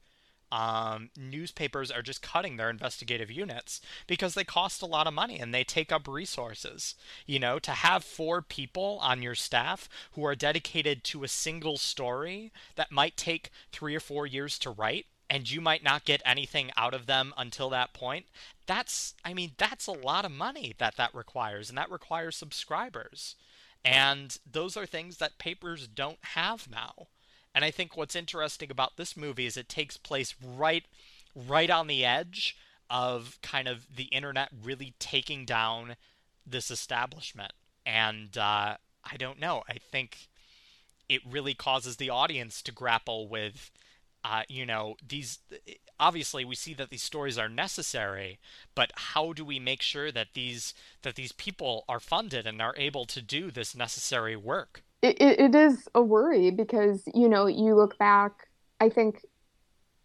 Um, 0.52 1.10
newspapers 1.16 1.90
are 1.90 2.02
just 2.02 2.22
cutting 2.22 2.56
their 2.56 2.70
investigative 2.70 3.30
units 3.30 3.80
because 4.06 4.34
they 4.34 4.44
cost 4.44 4.80
a 4.80 4.86
lot 4.86 5.06
of 5.06 5.14
money 5.14 5.38
and 5.38 5.52
they 5.52 5.64
take 5.64 5.90
up 5.90 6.06
resources. 6.06 6.94
You 7.26 7.38
know, 7.38 7.58
to 7.58 7.72
have 7.72 8.04
four 8.04 8.42
people 8.42 8.98
on 9.02 9.22
your 9.22 9.34
staff 9.34 9.88
who 10.12 10.24
are 10.24 10.36
dedicated 10.36 11.02
to 11.04 11.24
a 11.24 11.28
single 11.28 11.76
story 11.76 12.52
that 12.76 12.92
might 12.92 13.16
take 13.16 13.50
three 13.72 13.94
or 13.94 14.00
four 14.00 14.26
years 14.26 14.58
to 14.60 14.70
write 14.70 15.06
and 15.28 15.50
you 15.50 15.60
might 15.60 15.82
not 15.82 16.04
get 16.04 16.22
anything 16.24 16.70
out 16.76 16.94
of 16.94 17.06
them 17.06 17.34
until 17.36 17.70
that 17.70 17.92
point 17.92 18.26
that's 18.66 19.14
i 19.24 19.34
mean 19.34 19.52
that's 19.58 19.86
a 19.86 19.92
lot 19.92 20.24
of 20.24 20.30
money 20.30 20.74
that 20.78 20.96
that 20.96 21.14
requires 21.14 21.68
and 21.68 21.78
that 21.78 21.90
requires 21.90 22.36
subscribers 22.36 23.34
and 23.84 24.38
those 24.50 24.76
are 24.76 24.86
things 24.86 25.18
that 25.18 25.38
papers 25.38 25.86
don't 25.86 26.18
have 26.22 26.68
now 26.70 27.08
and 27.56 27.64
i 27.64 27.70
think 27.72 27.96
what's 27.96 28.14
interesting 28.14 28.70
about 28.70 28.96
this 28.96 29.16
movie 29.16 29.46
is 29.46 29.56
it 29.56 29.68
takes 29.68 29.96
place 29.96 30.36
right 30.44 30.84
right 31.34 31.70
on 31.70 31.88
the 31.88 32.04
edge 32.04 32.56
of 32.88 33.38
kind 33.42 33.66
of 33.66 33.86
the 33.96 34.04
internet 34.04 34.48
really 34.62 34.94
taking 35.00 35.44
down 35.44 35.96
this 36.46 36.70
establishment 36.70 37.52
and 37.84 38.38
uh, 38.38 38.76
i 39.10 39.16
don't 39.18 39.40
know 39.40 39.62
i 39.68 39.74
think 39.90 40.28
it 41.08 41.20
really 41.28 41.54
causes 41.54 41.96
the 41.96 42.10
audience 42.10 42.62
to 42.62 42.70
grapple 42.70 43.28
with 43.28 43.70
uh, 44.28 44.42
you 44.48 44.66
know, 44.66 44.96
these 45.06 45.38
obviously 46.00 46.44
we 46.44 46.56
see 46.56 46.74
that 46.74 46.90
these 46.90 47.02
stories 47.02 47.38
are 47.38 47.48
necessary, 47.48 48.40
but 48.74 48.90
how 48.96 49.32
do 49.32 49.44
we 49.44 49.60
make 49.60 49.80
sure 49.80 50.10
that 50.10 50.34
these 50.34 50.74
that 51.02 51.14
these 51.14 51.30
people 51.30 51.84
are 51.88 52.00
funded 52.00 52.44
and 52.44 52.60
are 52.60 52.74
able 52.76 53.04
to 53.04 53.22
do 53.22 53.52
this 53.52 53.72
necessary 53.76 54.34
work? 54.34 54.82
It, 55.10 55.40
it 55.40 55.54
is 55.54 55.88
a 55.94 56.02
worry 56.02 56.50
because 56.50 57.02
you 57.14 57.28
know 57.28 57.46
you 57.46 57.74
look 57.74 57.98
back. 57.98 58.48
I 58.80 58.88
think 58.88 59.24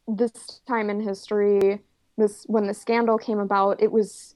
this 0.07 0.61
time 0.67 0.89
in 0.89 1.01
history, 1.01 1.81
this 2.17 2.45
when 2.47 2.67
the 2.67 2.73
scandal 2.73 3.17
came 3.17 3.39
about, 3.39 3.81
it 3.81 3.91
was 3.91 4.35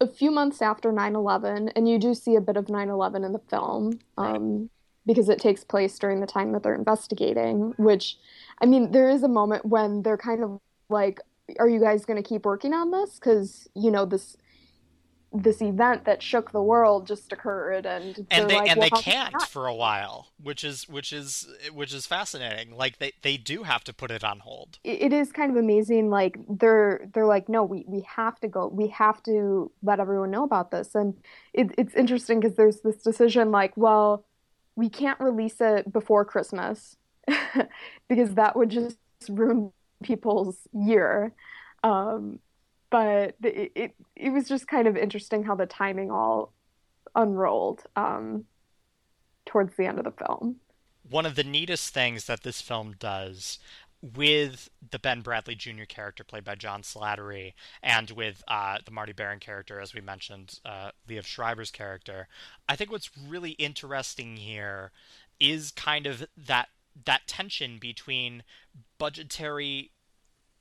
a 0.00 0.06
few 0.06 0.30
months 0.30 0.60
after 0.60 0.92
9-11 0.92 1.72
and 1.74 1.88
you 1.88 1.98
do 1.98 2.12
see 2.12 2.36
a 2.36 2.40
bit 2.40 2.58
of 2.58 2.66
9-11 2.66 3.24
in 3.24 3.32
the 3.32 3.38
film 3.50 3.98
right. 4.18 4.36
um, 4.36 4.68
because 5.06 5.28
it 5.28 5.38
takes 5.38 5.64
place 5.64 5.98
during 5.98 6.20
the 6.20 6.26
time 6.26 6.52
that 6.52 6.62
they're 6.62 6.74
investigating, 6.74 7.72
which 7.78 8.18
I 8.60 8.66
mean, 8.66 8.90
there 8.90 9.08
is 9.08 9.22
a 9.22 9.28
moment 9.28 9.64
when 9.64 10.02
they're 10.02 10.18
kind 10.18 10.42
of 10.42 10.60
like, 10.88 11.20
are 11.58 11.68
you 11.68 11.80
guys 11.80 12.04
going 12.04 12.22
to 12.22 12.28
keep 12.28 12.44
working 12.44 12.74
on 12.74 12.90
this? 12.90 13.14
Because, 13.14 13.68
you 13.74 13.90
know, 13.90 14.04
this 14.04 14.36
this 15.42 15.60
event 15.60 16.04
that 16.04 16.22
shook 16.22 16.52
the 16.52 16.62
world 16.62 17.06
just 17.06 17.32
occurred 17.32 17.86
and 17.86 18.26
and 18.30 18.48
they 18.50 18.56
like, 18.56 18.70
and 18.70 18.78
well, 18.78 18.90
they 18.90 19.02
can't 19.02 19.40
for 19.42 19.66
a 19.66 19.74
while 19.74 20.28
which 20.42 20.62
is 20.64 20.88
which 20.88 21.12
is 21.12 21.48
which 21.72 21.92
is 21.92 22.06
fascinating. 22.06 22.76
Like 22.76 22.98
they 22.98 23.12
they 23.22 23.36
do 23.36 23.62
have 23.64 23.82
to 23.84 23.92
put 23.92 24.10
it 24.10 24.22
on 24.22 24.40
hold. 24.40 24.78
It 24.84 25.12
is 25.12 25.32
kind 25.32 25.50
of 25.50 25.56
amazing 25.56 26.10
like 26.10 26.38
they're 26.48 27.08
they're 27.12 27.26
like 27.26 27.48
no 27.48 27.64
we 27.64 27.84
we 27.86 28.02
have 28.02 28.38
to 28.40 28.48
go 28.48 28.68
we 28.68 28.88
have 28.88 29.22
to 29.24 29.70
let 29.82 29.98
everyone 30.00 30.30
know 30.30 30.44
about 30.44 30.70
this. 30.70 30.94
And 30.94 31.14
it, 31.52 31.72
it's 31.76 31.94
interesting 31.94 32.40
because 32.40 32.56
there's 32.56 32.80
this 32.80 33.02
decision 33.02 33.50
like 33.50 33.76
well 33.76 34.24
we 34.76 34.88
can't 34.88 35.18
release 35.20 35.60
it 35.60 35.92
before 35.92 36.24
Christmas 36.24 36.96
because 38.08 38.34
that 38.34 38.54
would 38.56 38.70
just 38.70 38.98
ruin 39.28 39.72
people's 40.02 40.58
year. 40.72 41.32
Um, 41.82 42.40
but 42.90 43.34
it, 43.42 43.72
it, 43.74 43.94
it 44.14 44.30
was 44.30 44.48
just 44.48 44.68
kind 44.68 44.86
of 44.86 44.96
interesting 44.96 45.44
how 45.44 45.54
the 45.54 45.66
timing 45.66 46.10
all 46.10 46.52
unrolled 47.14 47.82
um, 47.96 48.44
towards 49.46 49.76
the 49.76 49.86
end 49.86 49.98
of 49.98 50.04
the 50.04 50.12
film. 50.12 50.56
One 51.08 51.26
of 51.26 51.36
the 51.36 51.44
neatest 51.44 51.94
things 51.94 52.24
that 52.26 52.42
this 52.42 52.60
film 52.60 52.96
does 52.98 53.58
with 54.14 54.68
the 54.90 54.98
Ben 54.98 55.22
Bradlee 55.22 55.56
Jr. 55.56 55.84
character 55.88 56.22
played 56.22 56.44
by 56.44 56.54
John 56.54 56.82
Slattery 56.82 57.54
and 57.82 58.10
with 58.10 58.42
uh, 58.46 58.78
the 58.84 58.90
Marty 58.90 59.12
Baron 59.12 59.40
character, 59.40 59.80
as 59.80 59.94
we 59.94 60.00
mentioned, 60.00 60.60
uh, 60.64 60.90
Liev 61.08 61.24
Schreiber's 61.24 61.70
character, 61.70 62.28
I 62.68 62.76
think 62.76 62.90
what's 62.90 63.10
really 63.16 63.52
interesting 63.52 64.36
here 64.36 64.92
is 65.40 65.70
kind 65.70 66.06
of 66.06 66.26
that 66.36 66.68
that 67.04 67.26
tension 67.26 67.76
between 67.78 68.42
budgetary 68.98 69.90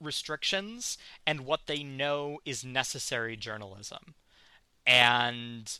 restrictions 0.01 0.97
and 1.25 1.41
what 1.41 1.67
they 1.67 1.83
know 1.83 2.39
is 2.45 2.63
necessary 2.63 3.35
journalism. 3.35 4.15
And 4.85 5.79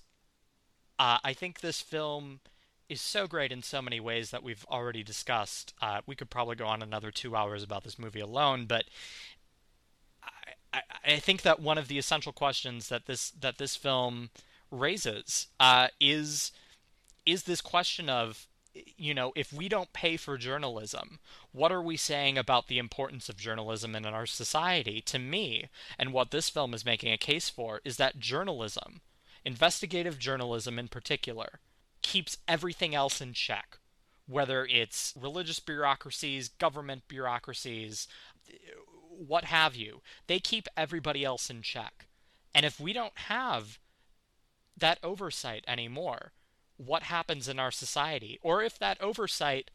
uh, 0.98 1.20
I 1.24 1.34
think 1.34 1.60
this 1.60 1.82
film 1.82 2.40
is 2.88 3.02
so 3.02 3.28
great 3.28 3.52
in 3.52 3.64
so 3.64 3.82
many 3.82 4.00
ways 4.00 4.32
that 4.32 4.44
we've 4.44 4.66
already 4.70 5.04
discussed. 5.04 5.74
Uh, 5.82 6.02
we 6.06 6.16
could 6.16 6.30
probably 6.30 6.56
go 6.56 6.66
on 6.66 6.82
another 6.82 7.12
two 7.12 7.36
hours 7.36 7.64
about 7.64 7.84
this 7.84 8.00
movie 8.00 8.20
alone, 8.20 8.66
but 8.66 8.86
I, 10.24 10.30
I, 10.74 10.82
I, 11.14 11.16
think 11.18 11.42
that 11.42 11.60
one 11.60 11.78
of 11.78 11.88
the 11.88 11.98
essential 11.98 12.32
questions 12.32 12.90
that 12.90 13.08
this 13.08 13.32
that 13.32 13.58
this 13.58 13.76
film 13.76 14.30
raises 14.70 15.48
uh, 15.60 15.88
is 16.00 16.52
is 17.26 17.44
this 17.44 17.62
question 17.62 18.10
of 18.10 18.48
you 18.98 19.14
know 19.14 19.32
if 19.36 19.54
we 19.54 19.70
don't 19.70 19.94
pay 19.94 20.18
for 20.18 20.38
journalism 20.38 21.20
what 21.52 21.72
are 21.72 21.82
we 21.82 21.96
saying 21.96 22.38
about 22.38 22.68
the 22.68 22.78
importance 22.78 23.30
of 23.30 23.38
journalism 23.38 23.96
in 23.96 24.06
our 24.06 24.26
society 24.26 25.02
to 25.02 25.18
me 25.18 25.70
and 25.98 26.12
what 26.12 26.32
this 26.32 26.50
film 26.50 26.74
is 26.74 26.86
making 26.86 27.12
a 27.14 27.18
case 27.18 27.50
for 27.50 27.80
is 27.86 27.98
that 27.98 28.20
journalism 28.20 29.02
investigative 29.46 30.18
journalism 30.18 30.78
in 30.80 30.88
particular 30.88 31.60
keeps 32.02 32.38
everything 32.48 32.94
else 32.94 33.20
in 33.22 33.34
check, 33.34 33.80
whether 34.28 34.66
it's 34.66 35.14
religious 35.20 35.60
bureaucracies, 35.60 36.50
government 36.50 37.04
bureaucracies, 37.08 38.08
what 39.10 39.46
have 39.46 39.76
you. 39.76 40.02
They 40.28 40.40
keep 40.40 40.68
everybody 40.76 41.24
else 41.24 41.50
in 41.50 41.62
check. 41.64 42.08
And 42.54 42.66
if 42.66 42.80
we 42.80 42.94
don't 42.94 43.18
have 43.18 43.80
that 44.78 45.00
oversight 45.04 45.64
anymore, 45.68 46.32
what 46.78 47.04
happens 47.04 47.48
in 47.48 47.60
our 47.60 47.72
society? 47.72 48.40
Or 48.42 48.64
if 48.64 48.78
that 48.80 49.02
oversight 49.02 49.72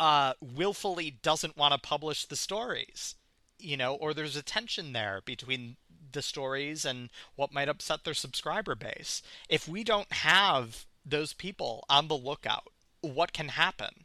uh, 0.00 0.34
willfully 0.40 1.18
doesn't 1.22 1.56
want 1.56 1.72
to 1.72 1.78
publish 1.78 2.26
the 2.26 2.36
stories, 2.36 3.14
you 3.58 3.76
know, 3.76 3.94
or 3.94 4.14
there's 4.14 4.36
a 4.36 4.42
tension 4.42 4.92
there 4.92 5.20
between 5.24 5.76
the 6.12 6.22
stories 6.22 6.84
and 6.84 7.10
what 7.34 7.52
might 7.52 7.68
upset 7.68 8.04
their 8.04 8.14
subscriber 8.14 8.74
base. 8.74 9.22
If 9.48 9.68
we 9.68 9.84
don't 9.84 10.12
have 10.12 10.86
those 11.06 11.32
people 11.32 11.84
on 11.88 12.08
the 12.08 12.16
lookout. 12.16 12.72
What 13.00 13.32
can 13.32 13.48
happen? 13.48 14.04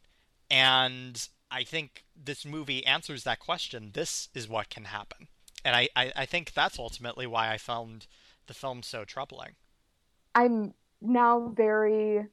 And 0.49 1.27
I 1.49 1.63
think 1.63 2.05
this 2.15 2.45
movie 2.45 2.85
answers 2.85 3.23
that 3.23 3.39
question. 3.39 3.91
This 3.93 4.29
is 4.35 4.47
what 4.47 4.69
can 4.69 4.85
happen. 4.85 5.27
And 5.65 5.75
I, 5.75 5.89
I, 5.95 6.11
I 6.15 6.25
think 6.25 6.53
that's 6.53 6.79
ultimately 6.79 7.25
why 7.25 7.51
I 7.51 7.57
found 7.57 8.05
the 8.47 8.53
film 8.53 8.83
so 8.83 9.03
troubling. 9.03 9.55
I'm 10.35 10.75
now 11.01 11.51
very 11.55 12.25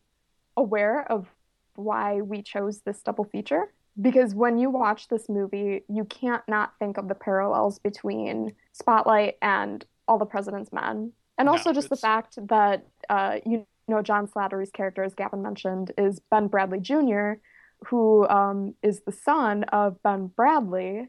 aware 0.56 1.10
of 1.10 1.26
why 1.74 2.20
we 2.20 2.42
chose 2.42 2.80
this 2.80 3.00
double 3.02 3.24
feature 3.24 3.72
because 4.00 4.34
when 4.34 4.58
you 4.58 4.70
watch 4.70 5.08
this 5.08 5.28
movie, 5.28 5.82
you 5.88 6.04
can't 6.04 6.42
not 6.46 6.74
think 6.78 6.98
of 6.98 7.08
the 7.08 7.14
parallels 7.14 7.78
between 7.78 8.52
Spotlight 8.72 9.36
and 9.42 9.84
All 10.06 10.18
the 10.18 10.24
President's 10.24 10.72
Men. 10.72 11.12
And 11.36 11.48
also 11.48 11.70
no, 11.70 11.74
just 11.74 11.86
it's... 11.90 12.00
the 12.00 12.06
fact 12.06 12.38
that, 12.48 12.86
uh, 13.08 13.38
you 13.44 13.66
know, 13.88 14.02
John 14.02 14.28
Slattery's 14.28 14.70
character, 14.70 15.02
as 15.02 15.14
Gavin 15.14 15.42
mentioned, 15.42 15.92
is 15.98 16.20
Ben 16.30 16.48
Bradlee 16.48 16.82
Jr., 16.82 17.40
who 17.86 18.26
um, 18.28 18.74
is 18.82 19.00
the 19.00 19.12
son 19.12 19.64
of 19.64 20.00
Ben 20.02 20.30
Bradlee. 20.36 21.08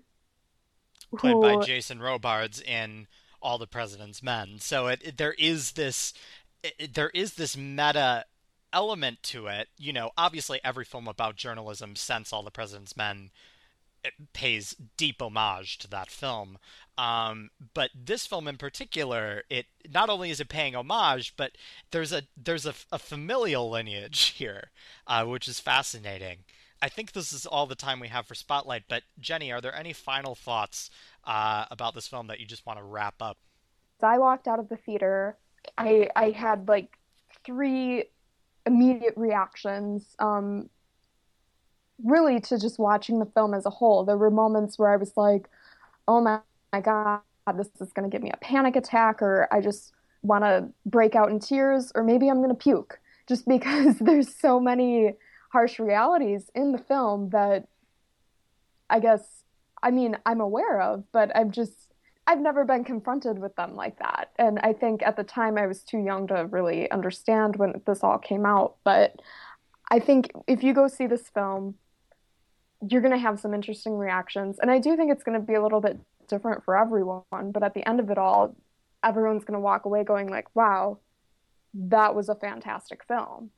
Played 1.15 1.34
who... 1.34 1.41
by 1.41 1.58
Jason 1.63 2.00
Robards 2.00 2.62
in 2.62 3.08
All 3.41 3.60
the 3.60 3.67
President's 3.67 4.24
Men. 4.24 4.58
So 4.60 4.88
it, 4.88 5.02
it 5.04 5.17
there 5.17 5.34
is 5.34 5.74
this 5.74 6.13
it, 6.63 6.93
there 6.93 7.12
is 7.13 7.34
this 7.34 7.56
meta 7.56 8.26
element 8.74 9.24
to 9.24 9.48
it. 9.48 9.69
You 9.78 9.93
know, 9.93 10.12
obviously 10.17 10.60
every 10.63 10.86
film 10.86 11.08
about 11.08 11.36
journalism 11.36 11.95
since 11.95 12.32
All 12.32 12.43
the 12.43 12.52
President's 12.52 12.98
Men 12.98 13.32
pays 14.34 14.76
deep 14.98 15.22
homage 15.22 15.78
to 15.80 15.88
that 15.89 16.10
film. 16.10 16.58
Um, 16.98 17.50
but 17.74 17.91
this 17.93 18.26
film 18.26 18.48
in 18.48 18.58
particular, 18.58 19.43
it 19.49 19.68
not 19.91 20.10
only 20.10 20.30
is 20.30 20.39
it 20.39 20.49
paying 20.49 20.76
homage, 20.76 21.36
but 21.38 21.53
there's 21.91 22.12
a 22.12 22.24
there's 22.36 22.66
a, 22.66 22.74
a 22.91 22.99
familial 22.99 23.70
lineage 23.70 24.20
here, 24.38 24.72
uh, 25.07 25.26
which 25.26 25.47
is 25.47 25.60
fascinating. 25.60 26.39
I 26.82 26.88
think 26.88 27.12
this 27.12 27.34
is 27.34 27.45
all 27.45 27.68
the 27.68 27.76
time 27.76 27.99
we 27.99 28.07
have 28.07 28.26
for 28.26 28.36
Spotlight. 28.36 28.84
But 28.88 29.03
Jenny, 29.20 29.51
are 29.51 29.60
there 29.60 29.76
any 29.76 29.91
final 29.91 30.34
thoughts 30.34 30.89
uh, 31.26 31.66
about 31.70 31.93
this 31.93 32.07
film 32.07 32.28
that 32.28 32.39
you 32.39 32.45
just 32.45 32.66
want 32.66 32.80
to 32.80 32.86
wrap 32.86 33.16
up? 33.22 33.38
I 34.01 34.18
walked 34.18 34.47
out 34.47 34.60
of 34.60 34.70
the 34.70 34.78
theater. 34.78 35.38
I 35.78 36.10
I 36.16 36.32
had 36.32 36.68
like 36.68 36.97
three 37.45 38.05
immediate 38.66 39.14
reactions. 39.16 40.16
Um, 40.20 40.70
really, 42.03 42.39
to 42.41 42.60
just 42.60 42.80
watching 42.80 43.20
the 43.20 43.26
film 43.26 43.53
as 43.53 43.66
a 43.66 43.70
whole, 43.70 44.05
there 44.05 44.18
were 44.18 44.32
moments 44.32 44.78
where 44.78 44.91
I 44.91 44.97
was 44.97 45.14
like, 45.16 45.49
"Oh 46.07 46.22
my, 46.22 46.39
my 46.74 46.82
god, 46.82 47.22
this 47.55 47.70
is 47.80 47.91
going 47.93 48.10
to 48.10 48.14
give 48.14 48.24
me 48.24 48.32
a 48.32 48.38
panic 48.38 48.76
attack," 48.76 49.22
or 49.22 49.47
I 49.51 49.62
just 49.62 49.93
want 50.22 50.43
to 50.43 50.70
break 50.86 51.16
out 51.16 51.30
in 51.30 51.39
tears, 51.39 51.91
or 51.95 52.03
maybe 52.03 52.30
I'm 52.30 52.38
going 52.38 52.49
to 52.49 52.55
puke, 52.55 52.99
just 53.28 53.47
because 53.47 53.97
there's 54.01 54.34
so 54.34 54.60
many 54.60 55.14
harsh 55.51 55.80
realities 55.80 56.51
in 56.53 56.72
the 56.72 56.78
film 56.78 57.30
that 57.30 57.68
I 58.89 58.99
guess 58.99 59.43
I 59.82 59.91
mean 59.91 60.18
I'm 60.26 60.41
aware 60.41 60.82
of, 60.82 61.03
but 61.12 61.36
I'm 61.36 61.51
just 61.51 61.89
I've 62.30 62.39
never 62.39 62.63
been 62.63 62.84
confronted 62.84 63.39
with 63.39 63.55
them 63.55 63.75
like 63.75 63.97
that. 63.97 64.30
And 64.38 64.59
I 64.59 64.71
think 64.71 65.01
at 65.01 65.15
the 65.15 65.23
time 65.23 65.57
I 65.57 65.65
was 65.65 65.82
too 65.82 65.97
young 65.97 66.27
to 66.27 66.45
really 66.45 66.89
understand 66.91 67.55
when 67.55 67.82
this 67.88 68.03
all 68.03 68.19
came 68.19 68.45
out. 68.45 68.75
But 68.84 69.15
I 69.89 69.97
think 69.97 70.32
if 70.45 70.61
you 70.61 70.75
go 70.75 70.88
see 70.88 71.07
this 71.07 71.27
film, 71.27 71.73
you're 72.88 73.01
going 73.01 73.13
to 73.13 73.17
have 73.17 73.39
some 73.39 73.55
interesting 73.55 73.97
reactions. 73.97 74.59
And 74.59 74.69
I 74.69 74.77
do 74.77 74.95
think 74.95 75.11
it's 75.11 75.23
going 75.23 75.39
to 75.39 75.45
be 75.45 75.55
a 75.55 75.63
little 75.63 75.82
bit 75.82 75.99
different 76.27 76.63
for 76.63 76.77
everyone. 76.77 77.23
But 77.32 77.63
at 77.63 77.73
the 77.73 77.88
end 77.89 77.99
of 77.99 78.11
it 78.11 78.19
all, 78.19 78.55
everyone's 79.03 79.43
going 79.43 79.55
to 79.55 79.59
walk 79.59 79.86
away 79.86 80.03
going 80.03 80.30
like, 80.30 80.55
wow, 80.55 80.99
that 81.73 82.13
was 82.13 82.30
a 82.30 82.36
fantastic 82.36 83.03
film. 83.05 83.49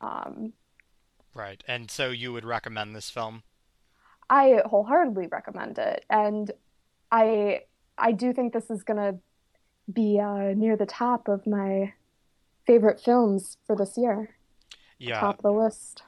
Um, 0.00 0.54
right. 1.34 1.62
And 1.68 1.88
so 1.88 2.10
you 2.10 2.32
would 2.32 2.44
recommend 2.44 2.96
this 2.96 3.10
film? 3.10 3.44
I 4.28 4.62
wholeheartedly 4.66 5.28
recommend 5.28 5.78
it. 5.78 6.04
And 6.10 6.50
I 7.12 7.60
I 8.02 8.12
do 8.12 8.32
think 8.32 8.52
this 8.52 8.68
is 8.68 8.82
going 8.82 8.96
to 8.98 9.18
be 9.90 10.18
uh, 10.18 10.52
near 10.54 10.76
the 10.76 10.86
top 10.86 11.28
of 11.28 11.46
my 11.46 11.92
favorite 12.66 13.00
films 13.00 13.56
for 13.66 13.76
this 13.76 13.96
year. 13.96 14.36
Yeah. 14.98 15.20
Top 15.20 15.38
of 15.38 15.42
the 15.42 15.52
list. 15.52 16.02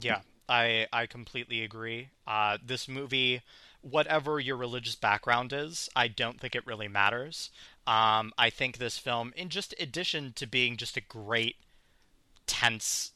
Yeah, 0.00 0.20
I 0.48 0.86
I 0.92 1.06
completely 1.06 1.64
agree. 1.64 2.08
Uh, 2.26 2.58
this 2.64 2.88
movie, 2.88 3.42
whatever 3.80 4.38
your 4.38 4.56
religious 4.56 4.94
background 4.94 5.52
is, 5.52 5.88
I 5.96 6.08
don't 6.08 6.38
think 6.38 6.54
it 6.54 6.66
really 6.66 6.88
matters. 6.88 7.50
Um, 7.86 8.32
I 8.36 8.50
think 8.50 8.76
this 8.76 8.98
film, 8.98 9.32
in 9.34 9.48
just 9.48 9.74
addition 9.80 10.32
to 10.34 10.46
being 10.46 10.76
just 10.76 10.96
a 10.98 11.00
great, 11.00 11.56
tense 12.46 13.12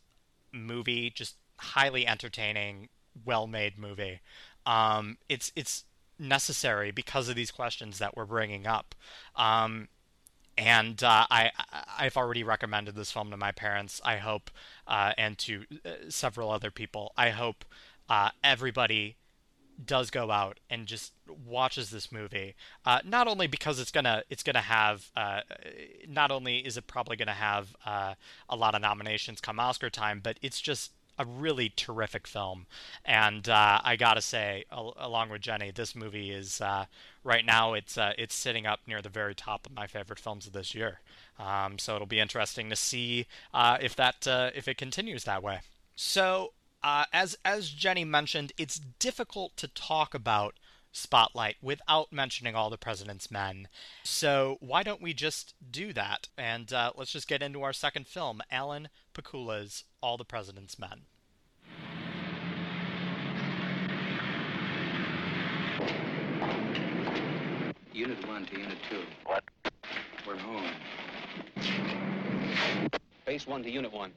movie, 0.52 1.10
just 1.10 1.36
highly 1.58 2.06
entertaining, 2.06 2.88
well-made 3.24 3.78
movie. 3.78 4.20
Um, 4.64 5.18
it's 5.28 5.52
it's 5.54 5.84
necessary 6.22 6.90
because 6.90 7.28
of 7.28 7.34
these 7.34 7.50
questions 7.50 7.98
that 7.98 8.16
we're 8.16 8.24
bringing 8.24 8.66
up. 8.66 8.94
Um, 9.36 9.88
and 10.56 11.02
uh, 11.02 11.26
I 11.30 11.50
I've 11.98 12.16
already 12.16 12.42
recommended 12.42 12.94
this 12.94 13.10
film 13.10 13.30
to 13.30 13.36
my 13.36 13.52
parents. 13.52 14.00
I 14.04 14.16
hope, 14.16 14.50
uh, 14.86 15.12
and 15.16 15.38
to 15.38 15.64
uh, 15.84 15.90
several 16.08 16.50
other 16.50 16.70
people. 16.70 17.12
I 17.16 17.30
hope 17.30 17.64
uh, 18.08 18.30
everybody 18.44 19.16
does 19.84 20.10
go 20.10 20.30
out 20.30 20.60
and 20.68 20.86
just 20.86 21.12
watches 21.46 21.90
this 21.90 22.12
movie. 22.12 22.54
Uh, 22.84 23.00
not 23.04 23.26
only 23.26 23.46
because 23.46 23.80
it's 23.80 23.90
gonna 23.90 24.22
it's 24.28 24.42
gonna 24.42 24.60
have 24.60 25.10
uh, 25.16 25.40
not 26.06 26.30
only 26.30 26.58
is 26.58 26.76
it 26.76 26.86
probably 26.86 27.16
gonna 27.16 27.32
have 27.32 27.74
a 27.86 28.56
lot 28.56 28.74
of 28.74 28.82
nominations 28.82 29.40
come 29.40 29.58
Oscar 29.58 29.88
time, 29.88 30.20
but 30.22 30.38
it's 30.42 30.60
just 30.60 30.92
a 31.22 31.26
really 31.26 31.72
terrific 31.74 32.26
film. 32.26 32.66
And 33.04 33.48
uh, 33.48 33.80
I 33.82 33.96
gotta 33.96 34.20
say, 34.20 34.64
al- 34.70 34.94
along 34.98 35.30
with 35.30 35.40
Jenny, 35.40 35.70
this 35.70 35.94
movie 35.94 36.30
is 36.30 36.60
uh, 36.60 36.86
right 37.24 37.44
now 37.44 37.74
it's 37.74 37.96
uh, 37.96 38.12
it's 38.18 38.34
sitting 38.34 38.66
up 38.66 38.80
near 38.86 39.00
the 39.00 39.08
very 39.08 39.34
top 39.34 39.66
of 39.66 39.72
my 39.72 39.86
favorite 39.86 40.18
films 40.18 40.46
of 40.46 40.52
this 40.52 40.74
year. 40.74 41.00
Um, 41.38 41.78
so 41.78 41.94
it'll 41.94 42.06
be 42.06 42.20
interesting 42.20 42.68
to 42.70 42.76
see 42.76 43.26
uh, 43.54 43.78
if 43.80 43.96
that 43.96 44.26
uh, 44.26 44.50
if 44.54 44.68
it 44.68 44.76
continues 44.76 45.24
that 45.24 45.42
way. 45.42 45.60
So 45.94 46.52
uh, 46.82 47.04
as 47.12 47.36
as 47.44 47.70
Jenny 47.70 48.04
mentioned, 48.04 48.52
it's 48.58 48.80
difficult 48.98 49.56
to 49.58 49.68
talk 49.68 50.14
about 50.14 50.54
spotlight 50.92 51.56
without 51.62 52.12
mentioning 52.12 52.54
all 52.54 52.68
the 52.68 52.76
president's 52.76 53.30
men. 53.30 53.66
So 54.04 54.58
why 54.60 54.82
don't 54.82 55.00
we 55.00 55.14
just 55.14 55.54
do 55.70 55.92
that? 55.94 56.28
And 56.36 56.70
uh, 56.72 56.92
let's 56.96 57.12
just 57.12 57.28
get 57.28 57.42
into 57.42 57.62
our 57.62 57.72
second 57.72 58.06
film, 58.06 58.42
Alan 58.50 58.88
Pakula's 59.14 59.84
All 60.02 60.16
the 60.16 60.24
President's 60.24 60.78
Men. 60.78 61.02
Unit 67.92 68.26
1 68.26 68.46
to 68.46 68.58
Unit 68.58 68.78
2. 68.90 69.00
What? 69.24 69.44
We're 70.26 70.36
home. 70.36 70.70
Base 73.26 73.46
1 73.46 73.62
to 73.62 73.70
Unit 73.70 73.92
1. 73.92 74.12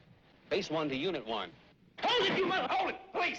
Base 0.50 0.70
1 0.70 0.88
to 0.88 0.96
Unit 0.96 1.26
1. 1.26 1.50
Hold 2.02 2.30
it, 2.30 2.38
you 2.38 2.46
mother! 2.46 2.68
Hold 2.68 2.90
it, 2.90 2.96
please! 3.14 3.38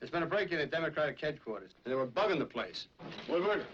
There's 0.00 0.10
been 0.10 0.22
a 0.22 0.26
break-in 0.26 0.58
at 0.58 0.70
Democratic 0.70 1.20
headquarters. 1.20 1.70
And 1.84 1.92
they 1.92 1.96
were 1.96 2.06
bugging 2.06 2.38
the 2.38 2.44
place. 2.44 2.86
Woodward, 3.28 3.64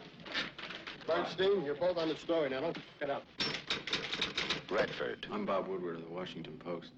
Bernstein, 1.07 1.64
you're 1.64 1.74
both 1.74 1.97
on 1.97 2.09
the 2.09 2.16
story 2.16 2.51
now. 2.51 2.61
Don't 2.61 2.78
get 3.01 3.11
up. 3.11 3.24
Redford. 4.70 5.26
I'm 5.32 5.47
Bob 5.47 5.66
Woodward 5.66 5.97
of 5.97 6.03
the 6.03 6.11
Washington 6.11 6.61
Post. 6.62 6.91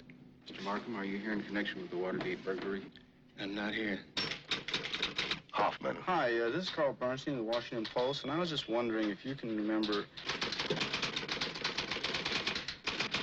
Mr. 0.48 0.62
Markham, 0.64 0.96
are 0.96 1.04
you 1.04 1.18
here 1.18 1.32
in 1.32 1.42
connection 1.42 1.80
with 1.80 1.90
the 1.90 1.96
Watergate 1.96 2.44
burglary? 2.44 2.82
I'm 3.40 3.54
not 3.54 3.72
here. 3.72 4.00
Hoffman. 5.60 5.94
Hi, 6.06 6.40
uh, 6.40 6.48
this 6.48 6.64
is 6.64 6.70
Carl 6.70 6.96
Bernstein 6.98 7.34
of 7.34 7.44
the 7.44 7.44
Washington 7.44 7.86
Post, 7.94 8.22
and 8.22 8.32
I 8.32 8.38
was 8.38 8.48
just 8.48 8.70
wondering 8.70 9.10
if 9.10 9.26
you 9.26 9.34
can 9.34 9.54
remember... 9.54 10.06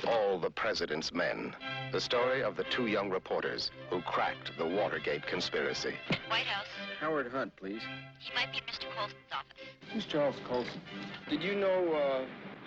All 0.06 0.38
the 0.38 0.48
President's 0.48 1.12
Men. 1.12 1.52
The 1.90 2.00
story 2.00 2.44
of 2.44 2.56
the 2.56 2.62
two 2.62 2.86
young 2.86 3.10
reporters 3.10 3.72
who 3.90 4.00
cracked 4.02 4.56
the 4.56 4.64
Watergate 4.64 5.26
conspiracy. 5.26 5.94
White 6.28 6.46
House. 6.46 6.68
Howard 7.00 7.26
Hunt, 7.32 7.56
please. 7.56 7.82
He 8.20 8.32
might 8.36 8.52
be 8.52 8.58
in 8.58 8.64
Mr. 8.64 8.86
Colson's 8.96 9.18
office. 9.32 9.56
Who's 9.92 10.06
Charles 10.06 10.36
Colson? 10.46 10.80
Did 11.28 11.42
you 11.42 11.56
know, 11.56 11.92
uh, 11.92 12.24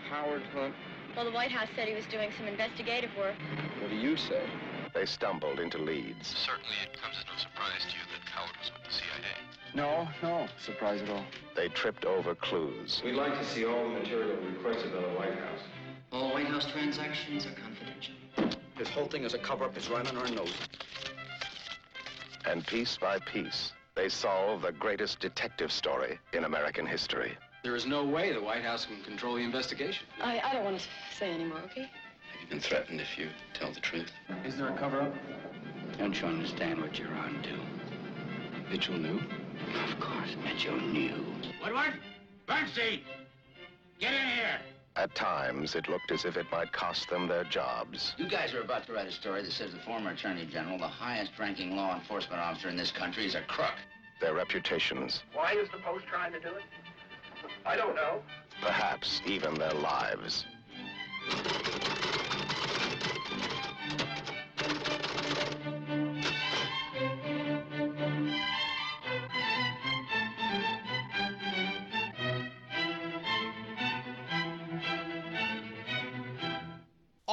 Howard 0.09 0.43
Hunt? 0.53 0.75
Well, 1.15 1.23
the 1.23 1.31
White 1.31 1.51
House 1.51 1.69
said 1.77 1.87
he 1.87 1.95
was 1.95 2.05
doing 2.07 2.29
some 2.37 2.45
investigative 2.45 3.11
work. 3.17 3.35
What 3.79 3.89
do 3.89 3.95
you 3.95 4.17
say? 4.17 4.43
They 4.93 5.05
stumbled 5.05 5.59
into 5.59 5.77
leads. 5.77 6.27
Certainly 6.27 6.75
it 6.83 7.01
comes 7.01 7.15
as 7.17 7.25
no 7.25 7.37
surprise 7.37 7.81
to 7.89 7.95
you 7.95 8.03
that 8.11 8.29
Howard 8.29 8.57
was 8.59 8.71
with 8.73 8.83
the 8.83 8.93
CIA. 8.93 9.51
No, 9.73 10.07
no 10.21 10.47
surprise 10.59 11.01
at 11.01 11.09
all. 11.09 11.23
They 11.55 11.69
tripped 11.69 12.05
over 12.05 12.35
clues. 12.35 13.01
We'd 13.03 13.15
like 13.15 13.37
to 13.37 13.45
see 13.45 13.65
all 13.65 13.83
the 13.83 13.99
material 13.99 14.37
requested 14.37 14.93
by 14.93 15.01
the 15.01 15.07
White 15.09 15.33
House. 15.33 15.59
All 16.11 16.33
White 16.33 16.47
House 16.47 16.65
transactions 16.65 17.45
are 17.45 17.53
confidential. 17.53 18.15
This 18.77 18.89
whole 18.89 19.07
thing 19.07 19.23
is 19.23 19.33
a 19.33 19.39
cover-up. 19.39 19.77
It's 19.77 19.89
right 19.89 20.05
on 20.07 20.17
our 20.17 20.27
nose. 20.29 20.53
And 22.45 22.65
piece 22.67 22.97
by 22.97 23.19
piece, 23.19 23.71
they 23.95 24.09
solve 24.09 24.63
the 24.63 24.73
greatest 24.73 25.19
detective 25.19 25.71
story 25.71 26.19
in 26.33 26.43
American 26.43 26.85
history. 26.85 27.37
There 27.63 27.75
is 27.75 27.85
no 27.85 28.03
way 28.03 28.33
the 28.33 28.41
White 28.41 28.63
House 28.63 28.85
can 28.85 29.01
control 29.03 29.35
the 29.35 29.43
investigation. 29.43 30.05
I, 30.21 30.41
I 30.43 30.53
don't 30.53 30.65
want 30.65 30.79
to 30.79 30.85
say 31.17 31.31
any 31.31 31.45
more, 31.45 31.59
okay? 31.59 31.89
Have 32.41 32.49
you 32.49 32.55
been 32.55 32.59
threatened 32.59 32.99
if 32.99 33.19
you 33.19 33.29
tell 33.53 33.71
the 33.71 33.79
truth? 33.79 34.11
Is 34.43 34.57
there 34.57 34.67
a 34.67 34.75
cover-up? 34.75 35.13
Don't 35.99 36.19
you 36.19 36.27
understand 36.27 36.81
what 36.81 36.97
you're 36.97 37.13
on 37.13 37.39
to? 37.43 38.71
Mitchell 38.71 38.97
knew? 38.97 39.21
Of 39.87 39.99
course, 39.99 40.35
Mitchell 40.43 40.75
knew. 40.75 41.23
Woodward? 41.63 41.93
Bernstein! 42.47 43.01
Get 43.99 44.13
in 44.13 44.27
here! 44.27 44.59
At 44.95 45.13
times, 45.13 45.75
it 45.75 45.87
looked 45.87 46.11
as 46.11 46.25
if 46.25 46.35
it 46.35 46.47
might 46.51 46.73
cost 46.73 47.09
them 47.11 47.27
their 47.27 47.43
jobs. 47.43 48.15
You 48.17 48.27
guys 48.27 48.55
are 48.55 48.61
about 48.61 48.87
to 48.87 48.93
write 48.93 49.07
a 49.07 49.11
story 49.11 49.43
that 49.43 49.51
says 49.51 49.71
the 49.71 49.79
former 49.79 50.09
Attorney 50.09 50.47
General, 50.47 50.79
the 50.79 50.87
highest 50.87 51.37
ranking 51.37 51.75
law 51.75 51.95
enforcement 51.95 52.41
officer 52.41 52.69
in 52.69 52.75
this 52.75 52.91
country, 52.91 53.27
is 53.27 53.35
a 53.35 53.41
crook. 53.41 53.75
Their 54.19 54.33
reputations. 54.33 55.21
Why 55.33 55.53
is 55.53 55.69
the 55.69 55.77
Post 55.77 56.07
trying 56.07 56.33
to 56.33 56.39
do 56.39 56.47
it? 56.47 56.63
I 57.67 57.75
don't 57.75 57.95
know. 57.95 58.23
Perhaps 58.61 59.21
even 59.27 59.53
their 59.53 59.73
lives. 59.73 60.45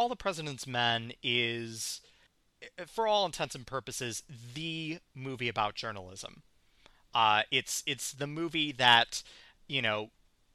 All 0.09 0.15
the 0.15 0.17
President's 0.17 0.67
Men 0.67 1.13
is, 1.23 2.01
for 2.87 3.07
all 3.07 3.27
intents 3.27 3.55
and 3.55 3.67
purposes, 3.67 4.23
the 4.55 5.01
movie 5.15 5.51
about 5.51 5.75
journalism. 5.75 6.45
Uh, 7.15 7.43
it's 7.51 7.83
it's 7.87 8.13
the 8.13 8.27
movie 8.27 8.73
that 8.73 9.23
you 9.67 9.83
know 9.83 10.09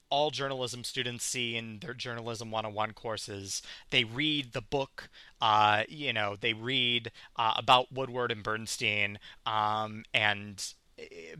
all 0.09 0.31
journalism 0.31 0.83
students 0.83 1.23
see 1.23 1.55
in 1.55 1.77
their 1.81 1.93
journalism 1.93 2.49
101 2.49 2.93
courses. 2.93 3.61
They 3.91 4.03
read 4.03 4.53
the 4.53 4.61
book, 4.61 5.07
uh, 5.39 5.83
you 5.87 6.13
know, 6.13 6.35
they 6.35 6.53
read 6.53 7.11
uh, 7.35 7.53
about 7.55 7.91
Woodward 7.93 8.31
and 8.31 8.41
Bernstein, 8.41 9.19
um, 9.45 10.03
and 10.15 10.73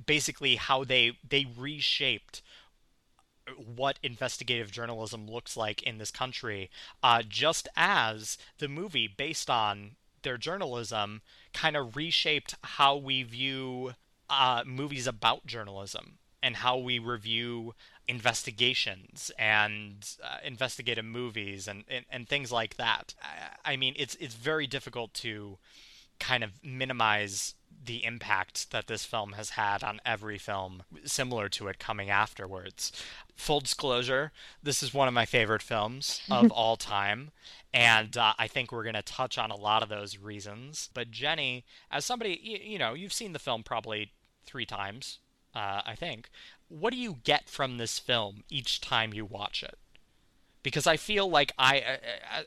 basically 0.05 0.57
how 0.57 0.83
they 0.83 1.17
they 1.27 1.47
reshaped 1.57 2.43
what 3.57 3.99
investigative 4.03 4.71
journalism 4.71 5.27
looks 5.29 5.57
like 5.57 5.83
in 5.83 5.97
this 5.97 6.11
country, 6.11 6.69
uh, 7.01 7.21
just 7.27 7.67
as 7.75 8.37
the 8.59 8.67
movie, 8.67 9.07
based 9.07 9.49
on 9.49 9.95
their 10.21 10.37
journalism, 10.37 11.21
kind 11.53 11.75
of 11.75 11.95
reshaped 11.95 12.55
how 12.63 12.95
we 12.95 13.23
view 13.23 13.93
uh, 14.29 14.63
movies 14.65 15.07
about 15.07 15.45
journalism 15.45 16.17
and 16.41 16.57
how 16.57 16.77
we 16.77 16.99
review 16.99 17.73
investigations 18.07 19.31
and 19.37 20.17
uh, 20.23 20.37
investigative 20.43 21.05
movies 21.05 21.67
and, 21.67 21.83
and, 21.87 22.05
and 22.09 22.27
things 22.27 22.51
like 22.51 22.75
that. 22.75 23.13
I, 23.21 23.73
I 23.73 23.77
mean, 23.77 23.93
it's 23.97 24.15
it's 24.15 24.35
very 24.35 24.67
difficult 24.67 25.13
to 25.15 25.57
kind 26.19 26.43
of 26.43 26.51
minimize 26.63 27.55
the 27.85 28.03
impact 28.05 28.71
that 28.71 28.87
this 28.87 29.05
film 29.05 29.33
has 29.33 29.51
had 29.51 29.83
on 29.83 29.99
every 30.05 30.37
film 30.37 30.83
similar 31.05 31.49
to 31.49 31.67
it 31.67 31.79
coming 31.79 32.09
afterwards. 32.09 32.91
Full 33.35 33.61
disclosure, 33.61 34.31
this 34.61 34.83
is 34.83 34.93
one 34.93 35.07
of 35.07 35.13
my 35.13 35.25
favorite 35.25 35.61
films 35.61 36.21
of 36.29 36.51
all 36.51 36.77
time, 36.77 37.31
and 37.73 38.15
uh, 38.15 38.33
I 38.37 38.47
think 38.47 38.71
we're 38.71 38.83
going 38.83 38.93
to 38.93 39.01
touch 39.01 39.37
on 39.37 39.51
a 39.51 39.55
lot 39.55 39.83
of 39.83 39.89
those 39.89 40.17
reasons. 40.17 40.89
But 40.93 41.11
Jenny, 41.11 41.65
as 41.89 42.05
somebody, 42.05 42.39
you, 42.41 42.57
you 42.61 42.79
know, 42.79 42.93
you've 42.93 43.13
seen 43.13 43.33
the 43.33 43.39
film 43.39 43.63
probably 43.63 44.11
three 44.45 44.65
times, 44.65 45.19
uh, 45.55 45.81
I 45.85 45.95
think. 45.95 46.29
What 46.69 46.91
do 46.91 46.99
you 46.99 47.17
get 47.23 47.49
from 47.49 47.77
this 47.77 47.99
film 47.99 48.43
each 48.49 48.81
time 48.81 49.13
you 49.13 49.25
watch 49.25 49.63
it? 49.63 49.77
Because 50.61 50.87
I 50.87 50.97
feel 50.97 51.29
like 51.29 51.51
I, 51.57 51.99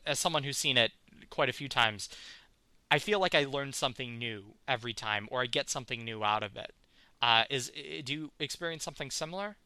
as 0.07 0.19
someone 0.19 0.43
who's 0.43 0.57
seen 0.57 0.79
it 0.79 0.93
quite 1.29 1.49
a 1.49 1.53
few 1.53 1.69
times, 1.69 2.09
I 2.91 2.99
feel 2.99 3.21
like 3.21 3.35
I 3.35 3.45
learn 3.45 3.73
something 3.73 4.19
new 4.19 4.55
every 4.69 4.95
time, 4.95 5.29
or 5.31 5.43
I 5.43 5.47
get 5.47 5.69
something 5.69 6.05
new 6.05 6.23
out 6.23 6.43
of 6.43 6.57
it. 6.57 6.73
Uh, 7.21 7.45
is 7.51 7.71
do 8.05 8.13
you 8.13 8.33
experience 8.39 8.85
something 8.85 9.11
similar? 9.11 9.57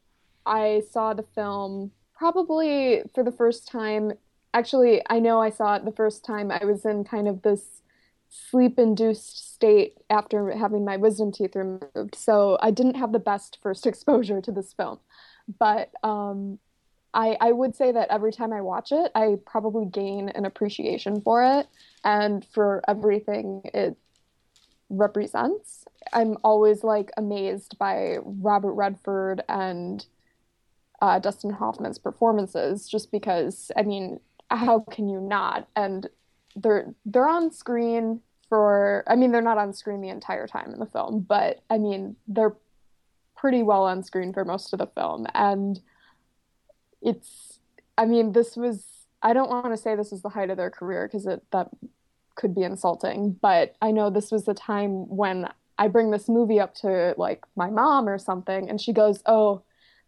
I 0.46 0.82
saw 0.90 1.12
the 1.12 1.22
film 1.22 1.92
probably 2.16 3.02
for 3.14 3.22
the 3.22 3.32
first 3.32 3.68
time. 3.68 4.12
Actually, 4.54 5.02
I 5.08 5.20
know 5.20 5.40
I 5.40 5.50
saw 5.50 5.76
it 5.76 5.84
the 5.84 5.92
first 5.92 6.24
time 6.24 6.50
I 6.50 6.64
was 6.64 6.84
in 6.84 7.04
kind 7.04 7.28
of 7.28 7.42
this 7.42 7.82
sleep-induced 8.28 9.52
state 9.54 9.98
after 10.08 10.50
having 10.56 10.84
my 10.84 10.96
wisdom 10.96 11.32
teeth 11.32 11.56
removed. 11.56 12.14
So 12.14 12.58
I 12.62 12.70
didn't 12.70 12.94
have 12.94 13.12
the 13.12 13.18
best 13.18 13.58
first 13.62 13.86
exposure 13.86 14.40
to 14.40 14.52
this 14.52 14.72
film, 14.72 14.98
but 15.58 15.90
um, 16.02 16.58
I, 17.12 17.36
I 17.40 17.52
would 17.52 17.74
say 17.74 17.92
that 17.92 18.08
every 18.10 18.32
time 18.32 18.52
I 18.52 18.60
watch 18.60 18.92
it, 18.92 19.10
I 19.14 19.36
probably 19.44 19.86
gain 19.86 20.28
an 20.30 20.44
appreciation 20.44 21.20
for 21.20 21.42
it 21.42 21.66
and 22.04 22.44
for 22.52 22.82
everything 22.86 23.62
it 23.74 23.96
represents. 24.88 25.84
I'm 26.12 26.36
always 26.44 26.84
like 26.84 27.10
amazed 27.16 27.78
by 27.78 28.18
Robert 28.22 28.74
Redford 28.74 29.42
and 29.48 30.04
uh, 31.02 31.18
Dustin 31.18 31.50
Hoffman's 31.50 31.98
performances, 31.98 32.88
just 32.88 33.10
because 33.10 33.70
I 33.76 33.82
mean, 33.82 34.20
how 34.50 34.80
can 34.90 35.08
you 35.08 35.20
not? 35.20 35.68
And 35.76 36.08
they're 36.56 36.94
they're 37.06 37.28
on 37.28 37.50
screen 37.52 38.20
for. 38.48 39.04
I 39.06 39.16
mean, 39.16 39.32
they're 39.32 39.40
not 39.40 39.58
on 39.58 39.72
screen 39.72 40.00
the 40.00 40.08
entire 40.08 40.46
time 40.46 40.72
in 40.72 40.80
the 40.80 40.86
film, 40.86 41.20
but 41.20 41.62
I 41.70 41.78
mean, 41.78 42.16
they're 42.28 42.56
pretty 43.36 43.62
well 43.62 43.84
on 43.84 44.02
screen 44.02 44.32
for 44.32 44.44
most 44.44 44.72
of 44.72 44.78
the 44.78 44.86
film, 44.88 45.26
and 45.34 45.80
it's 47.02 47.58
i 47.98 48.04
mean 48.04 48.32
this 48.32 48.56
was 48.56 49.06
i 49.22 49.32
don't 49.32 49.50
want 49.50 49.66
to 49.66 49.76
say 49.76 49.94
this 49.94 50.10
was 50.10 50.22
the 50.22 50.28
height 50.28 50.50
of 50.50 50.56
their 50.56 50.70
career 50.70 51.08
because 51.08 51.24
that 51.24 51.68
could 52.34 52.54
be 52.54 52.62
insulting 52.62 53.36
but 53.40 53.74
i 53.82 53.90
know 53.90 54.10
this 54.10 54.30
was 54.30 54.44
the 54.44 54.54
time 54.54 55.08
when 55.08 55.48
i 55.78 55.88
bring 55.88 56.10
this 56.10 56.28
movie 56.28 56.60
up 56.60 56.74
to 56.74 57.14
like 57.16 57.44
my 57.56 57.68
mom 57.70 58.08
or 58.08 58.18
something 58.18 58.68
and 58.68 58.80
she 58.80 58.92
goes 58.92 59.22
oh 59.26 59.62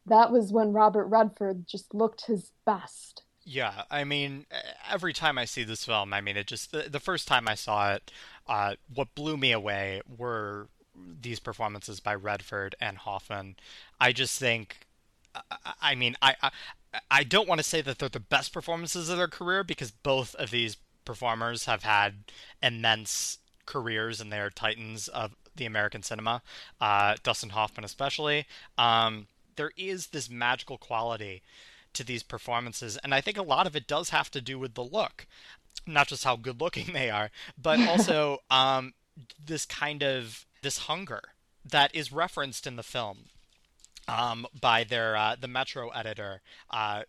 that 0.07 0.31
was 0.33 0.53
when 0.53 0.73
robert 0.73 1.07
redford 1.07 1.67
just 1.67 1.95
looked 1.95 2.27
his 2.27 2.53
best. 2.65 3.23
Yeah 3.45 3.83
i 3.91 4.05
mean 4.05 4.47
every 4.91 5.13
time 5.13 5.37
i 5.37 5.45
see 5.45 5.65
this 5.65 5.85
film 5.85 6.15
i 6.15 6.21
mean 6.21 6.37
it 6.37 6.47
just 6.47 6.73
the, 6.73 6.89
the 6.89 7.01
first 7.01 7.29
time 7.29 7.49
i 7.49 7.55
saw 7.55 7.95
it 7.95 8.11
uh, 8.47 8.75
what 8.93 9.15
blew 9.15 9.37
me 9.37 9.53
away 9.53 10.01
were 10.17 10.69
these 10.95 11.41
performances 11.41 12.01
by 12.01 12.15
redford 12.15 12.75
and 12.81 12.99
hoffman. 12.99 13.57
I 14.01 14.13
just 14.13 14.39
think 14.39 14.87
I 15.81 15.95
mean, 15.95 16.17
I 16.21 16.35
I 17.11 17.25
don't 17.25 17.49
want 17.49 17.59
to 17.59 17.65
say 17.65 17.81
that 17.81 17.99
they're 17.99 18.09
the 18.09 18.21
best 18.21 18.53
performances 18.53 19.09
of 19.09 19.17
their 19.17 19.29
career 19.29 19.65
because 19.65 19.91
both 19.91 20.35
of 20.37 20.51
these 20.51 20.77
performers 21.05 21.65
have 21.65 21.83
had 21.83 22.25
immense 22.63 23.39
careers 23.67 24.21
and 24.21 24.33
they 24.33 24.41
are 24.41 24.51
titans 24.51 25.09
of 25.09 25.35
the 25.57 25.67
American 25.67 26.03
cinema. 26.03 26.43
Uh, 26.81 27.17
Dustin 27.23 27.51
Hoffman, 27.51 27.85
especially. 27.85 28.47
Um, 28.79 29.27
there 29.57 29.73
is 29.77 30.09
this 30.09 30.31
magical 30.31 30.79
quality 30.79 31.43
to 31.95 32.05
these 32.05 32.23
performances, 32.23 32.97
and 32.99 33.15
I 33.15 33.21
think 33.21 33.37
a 33.37 33.43
lot 33.43 33.67
of 33.67 33.77
it 33.77 33.87
does 33.87 34.11
have 34.11 34.31
to 34.31 34.41
do 34.41 34.59
with 34.59 34.75
the 34.75 34.85
look, 34.85 35.27
not 35.87 36.09
just 36.09 36.25
how 36.25 36.37
good 36.37 36.61
looking 36.61 36.93
they 36.93 37.11
are, 37.11 37.31
but 37.61 37.81
also 37.89 38.39
um, 38.51 38.95
this 39.45 39.67
kind 39.67 40.03
of 40.03 40.47
this 40.63 40.79
hunger 40.79 41.21
that 41.65 41.95
is 41.95 42.13
referenced 42.13 42.67
in 42.67 42.77
the 42.77 42.83
film 42.83 43.27
um, 44.09 44.47
by 44.59 44.85
their 44.85 45.17
uh, 45.17 45.37
the 45.41 45.49
Metro 45.49 45.89
editor. 45.91 46.43
Uh, 46.71 47.03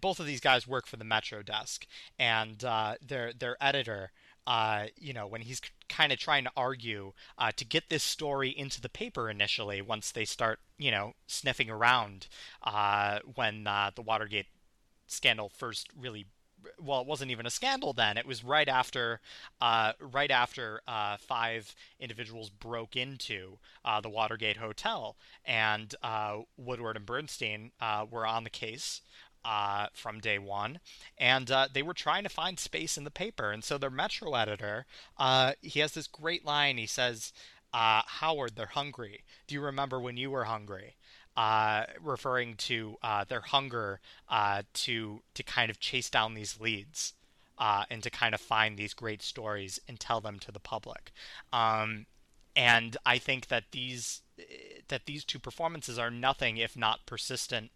both 0.00 0.20
of 0.20 0.26
these 0.26 0.40
guys 0.40 0.66
work 0.66 0.86
for 0.86 0.96
the 0.96 1.04
Metro 1.04 1.42
desk, 1.42 1.86
and 2.18 2.64
uh, 2.64 2.94
their 3.06 3.32
their 3.32 3.56
editor. 3.60 4.12
Uh, 4.46 4.86
you 4.96 5.12
know, 5.12 5.26
when 5.26 5.42
he's 5.42 5.60
kind 5.88 6.12
of 6.12 6.18
trying 6.18 6.44
to 6.44 6.50
argue 6.56 7.12
uh, 7.38 7.52
to 7.54 7.64
get 7.64 7.88
this 7.88 8.02
story 8.02 8.48
into 8.48 8.80
the 8.80 8.88
paper 8.88 9.30
initially, 9.30 9.80
once 9.80 10.10
they 10.10 10.24
start, 10.24 10.58
you 10.78 10.90
know, 10.90 11.12
sniffing 11.26 11.70
around 11.70 12.26
uh, 12.62 13.20
when 13.34 13.64
the 13.64 14.02
Watergate 14.02 14.46
scandal 15.06 15.50
first 15.50 15.88
really 15.96 16.26
well, 16.78 17.00
it 17.00 17.06
wasn't 17.06 17.30
even 17.30 17.46
a 17.46 17.50
scandal 17.50 17.92
then. 17.92 18.16
It 18.16 18.26
was 18.26 18.44
right 18.44 18.68
after, 18.68 19.20
uh, 19.60 19.92
right 20.00 20.30
after 20.30 20.80
uh, 20.86 21.16
five 21.16 21.74
individuals 21.98 22.50
broke 22.50 22.96
into 22.96 23.58
uh, 23.84 24.00
the 24.00 24.08
Watergate 24.08 24.56
Hotel, 24.56 25.16
and 25.44 25.94
uh, 26.02 26.38
Woodward 26.56 26.96
and 26.96 27.06
Bernstein 27.06 27.72
uh, 27.80 28.06
were 28.10 28.26
on 28.26 28.44
the 28.44 28.50
case. 28.50 29.02
Uh, 29.42 29.86
from 29.94 30.20
day 30.20 30.38
one, 30.38 30.80
and 31.16 31.50
they 31.72 31.82
were 31.82 31.94
trying 31.94 32.22
to 32.24 32.28
find 32.28 32.58
space 32.58 32.98
in 32.98 33.04
the 33.04 33.10
paper. 33.10 33.50
And 33.50 33.64
so 33.64 33.78
their 33.78 33.88
Metro 33.88 34.34
editor, 34.34 34.84
he 35.62 35.80
has 35.80 35.92
this 35.92 36.06
great 36.06 36.44
line. 36.44 36.76
He 36.76 36.84
says, 36.84 37.32
"Howard, 37.72 38.54
they're 38.54 38.66
hungry. 38.66 39.24
Do 39.46 39.54
you 39.54 39.62
remember 39.62 39.98
when 39.98 40.18
you 40.18 40.30
were 40.30 40.44
hungry?" 40.44 40.96
Uh, 41.40 41.86
referring 42.02 42.54
to 42.54 42.98
uh, 43.02 43.24
their 43.24 43.40
hunger 43.40 43.98
uh, 44.28 44.60
to 44.74 45.22
to 45.32 45.42
kind 45.42 45.70
of 45.70 45.80
chase 45.80 46.10
down 46.10 46.34
these 46.34 46.60
leads 46.60 47.14
uh, 47.56 47.84
and 47.90 48.02
to 48.02 48.10
kind 48.10 48.34
of 48.34 48.40
find 48.42 48.76
these 48.76 48.92
great 48.92 49.22
stories 49.22 49.80
and 49.88 49.98
tell 49.98 50.20
them 50.20 50.38
to 50.38 50.52
the 50.52 50.60
public. 50.60 51.12
Um, 51.50 52.04
and 52.54 52.94
I 53.06 53.16
think 53.16 53.48
that 53.48 53.64
these 53.72 54.20
that 54.88 55.06
these 55.06 55.24
two 55.24 55.38
performances 55.38 55.98
are 55.98 56.10
nothing 56.10 56.58
if 56.58 56.76
not 56.76 57.06
persistent, 57.06 57.70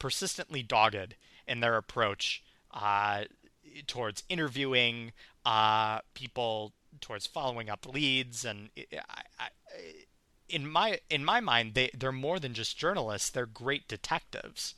persistently 0.00 0.64
dogged 0.64 1.14
in 1.46 1.60
their 1.60 1.76
approach 1.76 2.42
uh, 2.72 3.22
towards 3.86 4.24
interviewing 4.28 5.12
people, 6.14 6.72
towards 7.00 7.24
following 7.24 7.70
up 7.70 7.86
leads, 7.86 8.44
and 8.44 8.70
I, 8.76 9.22
I, 9.38 9.48
in 10.48 10.68
my 10.68 11.00
in 11.10 11.24
my 11.24 11.40
mind, 11.40 11.74
they 11.74 11.90
they're 11.94 12.12
more 12.12 12.38
than 12.38 12.54
just 12.54 12.76
journalists. 12.78 13.30
They're 13.30 13.46
great 13.46 13.88
detectives. 13.88 14.74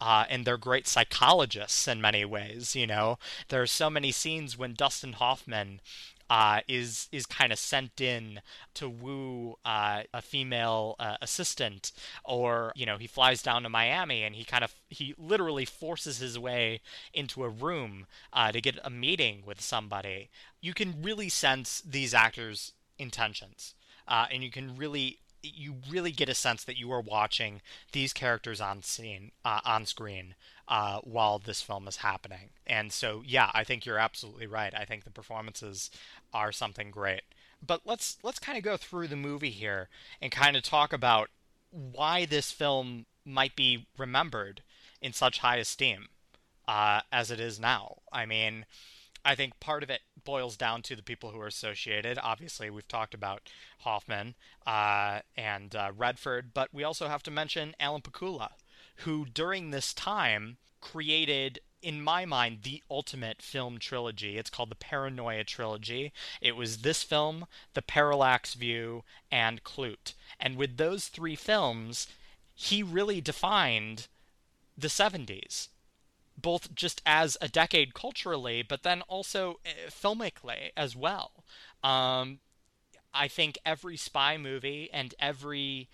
Uh, 0.00 0.24
and 0.28 0.44
they're 0.44 0.56
great 0.56 0.88
psychologists 0.88 1.86
in 1.86 2.00
many 2.00 2.24
ways. 2.24 2.74
You 2.74 2.88
know, 2.88 3.20
there 3.50 3.62
are 3.62 3.68
so 3.68 3.88
many 3.88 4.10
scenes 4.10 4.58
when 4.58 4.74
Dustin 4.74 5.12
Hoffman 5.12 5.80
uh, 6.28 6.60
is 6.66 7.08
is 7.12 7.26
kind 7.26 7.52
of 7.52 7.58
sent 7.58 8.00
in 8.00 8.40
to 8.72 8.88
woo 8.88 9.58
uh, 9.66 10.02
a 10.14 10.22
female 10.22 10.96
uh, 10.98 11.18
assistant, 11.20 11.92
or 12.24 12.72
you 12.74 12.86
know 12.86 12.96
he 12.96 13.06
flies 13.06 13.42
down 13.42 13.62
to 13.62 13.68
Miami 13.68 14.22
and 14.22 14.34
he 14.34 14.42
kind 14.42 14.64
of 14.64 14.74
he 14.88 15.14
literally 15.18 15.66
forces 15.66 16.18
his 16.18 16.38
way 16.38 16.80
into 17.12 17.44
a 17.44 17.50
room 17.50 18.06
uh, 18.32 18.50
to 18.50 18.60
get 18.60 18.78
a 18.82 18.90
meeting 18.90 19.42
with 19.44 19.60
somebody. 19.60 20.30
You 20.60 20.72
can 20.74 21.02
really 21.02 21.28
sense 21.28 21.82
these 21.86 22.14
actors' 22.14 22.72
intentions 22.98 23.74
uh, 24.08 24.26
and 24.30 24.42
you 24.42 24.50
can 24.50 24.76
really 24.76 25.18
you 25.42 25.74
really 25.90 26.12
get 26.12 26.28
a 26.28 26.34
sense 26.34 26.62
that 26.64 26.78
you 26.78 26.92
are 26.92 27.00
watching 27.00 27.60
these 27.92 28.12
characters 28.12 28.60
on 28.60 28.82
scene 28.82 29.32
uh, 29.44 29.60
on 29.64 29.86
screen 29.86 30.34
uh, 30.68 31.00
while 31.02 31.38
this 31.38 31.60
film 31.60 31.88
is 31.88 31.96
happening. 31.96 32.50
And 32.66 32.92
so, 32.92 33.22
yeah, 33.26 33.50
I 33.52 33.64
think 33.64 33.84
you're 33.84 33.98
absolutely 33.98 34.46
right. 34.46 34.72
I 34.74 34.84
think 34.84 35.04
the 35.04 35.10
performances 35.10 35.90
are 36.32 36.52
something 36.52 36.90
great. 36.90 37.22
But 37.64 37.82
let's 37.84 38.18
let's 38.22 38.38
kind 38.38 38.58
of 38.58 38.64
go 38.64 38.76
through 38.76 39.08
the 39.08 39.16
movie 39.16 39.50
here 39.50 39.88
and 40.20 40.32
kind 40.32 40.56
of 40.56 40.62
talk 40.62 40.92
about 40.92 41.30
why 41.70 42.24
this 42.24 42.50
film 42.50 43.06
might 43.24 43.54
be 43.56 43.86
remembered 43.96 44.62
in 45.00 45.12
such 45.12 45.38
high 45.38 45.56
esteem 45.56 46.08
uh, 46.66 47.00
as 47.10 47.30
it 47.30 47.38
is 47.40 47.60
now. 47.60 47.98
I 48.12 48.26
mean, 48.26 48.66
I 49.24 49.34
think 49.34 49.60
part 49.60 49.82
of 49.82 49.90
it 49.90 50.00
boils 50.24 50.56
down 50.56 50.82
to 50.82 50.96
the 50.96 51.02
people 51.02 51.30
who 51.30 51.40
are 51.40 51.46
associated. 51.46 52.18
Obviously, 52.22 52.70
we've 52.70 52.88
talked 52.88 53.14
about 53.14 53.50
Hoffman 53.80 54.34
uh, 54.66 55.20
and 55.36 55.74
uh, 55.74 55.92
Redford, 55.96 56.52
but 56.54 56.68
we 56.72 56.84
also 56.84 57.08
have 57.08 57.22
to 57.24 57.30
mention 57.30 57.74
Alan 57.80 58.02
Pakula, 58.02 58.50
who 58.96 59.24
during 59.24 59.70
this 59.70 59.92
time 59.92 60.56
created 60.80 61.60
in 61.82 62.00
my 62.00 62.24
mind, 62.24 62.60
the 62.62 62.82
ultimate 62.88 63.42
film 63.42 63.78
trilogy. 63.78 64.38
It's 64.38 64.50
called 64.50 64.70
the 64.70 64.76
Paranoia 64.76 65.42
Trilogy. 65.42 66.12
It 66.40 66.54
was 66.54 66.78
this 66.78 67.02
film, 67.02 67.46
The 67.74 67.82
Parallax 67.82 68.54
View, 68.54 69.02
and 69.30 69.64
Klute. 69.64 70.14
And 70.38 70.56
with 70.56 70.76
those 70.76 71.08
three 71.08 71.34
films, 71.34 72.06
he 72.54 72.82
really 72.82 73.20
defined 73.20 74.06
the 74.78 74.88
70s, 74.88 75.68
both 76.36 76.74
just 76.74 77.02
as 77.06 77.36
a 77.40 77.48
decade 77.48 77.94
culturally, 77.94 78.62
but 78.62 78.82
then 78.82 79.02
also 79.02 79.60
uh, 79.66 79.88
filmically 79.90 80.70
as 80.76 80.96
well. 80.96 81.44
Um, 81.84 82.40
I 83.14 83.28
think 83.28 83.58
every 83.64 83.96
spy 83.96 84.36
movie 84.36 84.88
and 84.92 85.14
every 85.18 85.88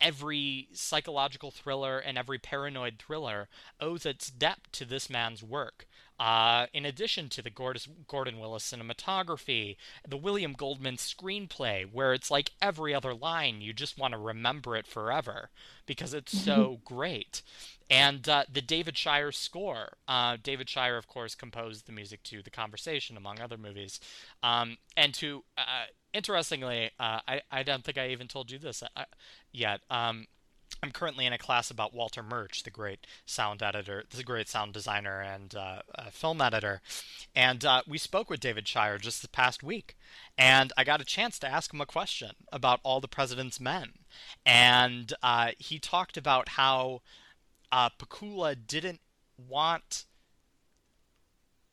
every 0.00 0.68
psychological 0.72 1.50
thriller 1.52 1.98
and 1.98 2.18
every 2.18 2.38
paranoid 2.38 2.98
thriller 2.98 3.48
owes 3.80 4.04
its 4.04 4.30
depth 4.30 4.72
to 4.72 4.84
this 4.84 5.08
man's 5.08 5.42
work. 5.42 5.86
Uh, 6.22 6.66
in 6.72 6.84
addition 6.86 7.28
to 7.28 7.42
the 7.42 7.50
Gordon 7.50 8.38
Willis 8.38 8.72
cinematography, 8.72 9.74
the 10.06 10.16
William 10.16 10.52
Goldman 10.52 10.94
screenplay, 10.94 11.84
where 11.84 12.12
it's 12.12 12.30
like 12.30 12.52
every 12.62 12.94
other 12.94 13.12
line, 13.12 13.60
you 13.60 13.72
just 13.72 13.98
want 13.98 14.12
to 14.12 14.18
remember 14.18 14.76
it 14.76 14.86
forever 14.86 15.50
because 15.84 16.14
it's 16.14 16.30
so 16.44 16.78
great. 16.84 17.42
And 17.90 18.28
uh, 18.28 18.44
the 18.48 18.62
David 18.62 18.96
Shire 18.96 19.32
score. 19.32 19.94
Uh, 20.06 20.36
David 20.40 20.68
Shire, 20.68 20.96
of 20.96 21.08
course, 21.08 21.34
composed 21.34 21.86
the 21.86 21.92
music 21.92 22.22
to 22.22 22.40
The 22.40 22.50
Conversation, 22.50 23.16
among 23.16 23.40
other 23.40 23.58
movies. 23.58 23.98
Um, 24.44 24.76
and 24.96 25.12
to 25.14 25.42
uh, 25.58 25.86
interestingly, 26.14 26.92
uh, 27.00 27.18
I, 27.26 27.40
I 27.50 27.64
don't 27.64 27.82
think 27.82 27.98
I 27.98 28.10
even 28.10 28.28
told 28.28 28.52
you 28.52 28.60
this 28.60 28.84
uh, 28.84 29.04
yet. 29.50 29.80
Um, 29.90 30.28
I'm 30.82 30.90
currently 30.90 31.26
in 31.26 31.32
a 31.32 31.38
class 31.38 31.70
about 31.70 31.94
Walter 31.94 32.24
Murch, 32.24 32.64
the 32.64 32.70
great 32.70 33.06
sound 33.24 33.62
editor, 33.62 34.02
the 34.10 34.24
great 34.24 34.48
sound 34.48 34.72
designer 34.72 35.20
and 35.20 35.54
uh, 35.54 35.82
uh, 35.96 36.10
film 36.10 36.40
editor, 36.40 36.80
and 37.36 37.64
uh, 37.64 37.82
we 37.86 37.98
spoke 37.98 38.28
with 38.28 38.40
David 38.40 38.66
Shire 38.66 38.98
just 38.98 39.22
the 39.22 39.28
past 39.28 39.62
week, 39.62 39.96
and 40.36 40.72
I 40.76 40.82
got 40.82 41.00
a 41.00 41.04
chance 41.04 41.38
to 41.38 41.46
ask 41.46 41.72
him 41.72 41.80
a 41.80 41.86
question 41.86 42.32
about 42.50 42.80
All 42.82 43.00
the 43.00 43.06
President's 43.06 43.60
Men, 43.60 43.92
and 44.44 45.12
uh, 45.22 45.50
he 45.56 45.78
talked 45.78 46.16
about 46.16 46.50
how 46.50 47.02
uh, 47.70 47.90
Pakula 47.96 48.56
didn't 48.66 49.00
want 49.38 50.06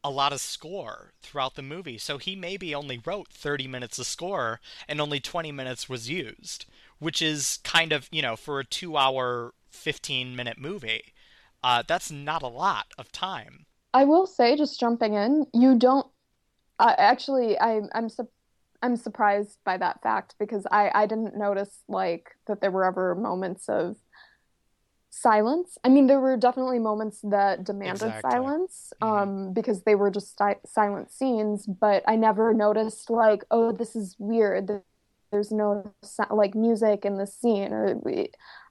a 0.03 0.12
lot 0.12 0.34
of 0.34 0.39
score 0.39 1.14
throughout 1.22 1.55
the 1.55 1.62
movie. 1.62 1.97
So 1.97 2.20
he 2.20 2.36
maybe 2.36 2.74
only 2.74 3.01
wrote 3.03 3.28
30 3.30 3.68
minutes 3.68 3.99
of 3.99 4.05
score 4.05 4.62
and 4.88 5.01
only 5.01 5.20
20 5.20 5.51
minutes 5.51 5.89
was 5.89 6.10
used, 6.10 6.66
which 7.00 7.22
is 7.22 7.60
kind 7.64 7.91
of, 7.91 8.08
you 8.12 8.22
know, 8.22 8.36
for 8.36 8.60
a 8.60 8.66
two 8.66 8.97
hour, 8.97 9.54
15 9.70 10.36
minute 10.36 10.58
movie, 10.58 11.14
uh, 11.64 11.84
that's 11.88 12.12
not 12.12 12.41
a 12.43 12.47
lot 12.47 12.88
of 12.97 13.12
time. 13.12 13.66
I 13.93 14.06
will 14.06 14.28
say, 14.28 14.56
just 14.56 14.80
jumping 14.80 15.16
in, 15.16 15.47
you 15.54 15.78
don't. 15.78 16.08
Uh, 16.78 16.93
actually, 16.97 17.58
I, 17.60 17.82
I'm 17.93 18.08
su- 18.08 18.30
I'm 18.82 18.95
surprised 18.95 19.58
by 19.66 19.78
that 19.78 20.02
fact 20.02 20.36
because 20.39 20.66
I, 20.72 20.91
I 20.93 21.06
didn't 21.06 21.38
notice 21.38 21.84
like 21.88 22.30
that 22.47 22.62
there 22.62 22.72
were 22.72 22.86
ever 22.86 23.16
moments 23.16 23.68
of 23.68 23.97
silence. 25.10 25.78
I 25.84 25.89
mean, 25.89 26.08
there 26.08 26.20
were 26.20 26.38
definitely 26.38 26.80
moments 26.80 27.20
that 27.24 27.64
demanded 27.64 28.04
exactly. 28.04 28.32
silence 28.32 28.93
mm-hmm. 29.02 29.14
um, 29.14 29.30
mm-hmm. 29.30 29.54
because 29.54 29.84
they 29.84 29.95
were 29.95 30.12
just 30.12 30.38
si- 30.38 30.62
silent 30.66 31.12
scenes, 31.12 31.66
but 31.66 32.04
I 32.08 32.16
never 32.16 32.54
noticed, 32.54 33.10
like, 33.10 33.43
oh, 33.52 33.72
this 33.72 33.95
is 33.95 34.16
weird. 34.20 34.82
There's 35.32 35.52
no 35.52 35.94
like 36.32 36.56
music 36.56 37.06
in 37.06 37.18
the 37.18 37.28
scene, 37.28 37.72
or 37.72 38.00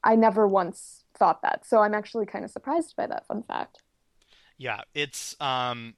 I 0.05 0.17
never 0.17 0.47
once 0.47 1.05
thought 1.17 1.43
that. 1.43 1.67
So 1.67 1.79
I'm 1.79 1.95
actually 1.95 2.27
kind 2.27 2.45
of 2.45 2.51
surprised 2.51 2.97
by 2.97 3.07
that 3.07 3.27
fun 3.27 3.43
fact. 3.43 3.83
Yeah, 4.57 4.81
it's. 4.95 5.41
Um, 5.41 5.95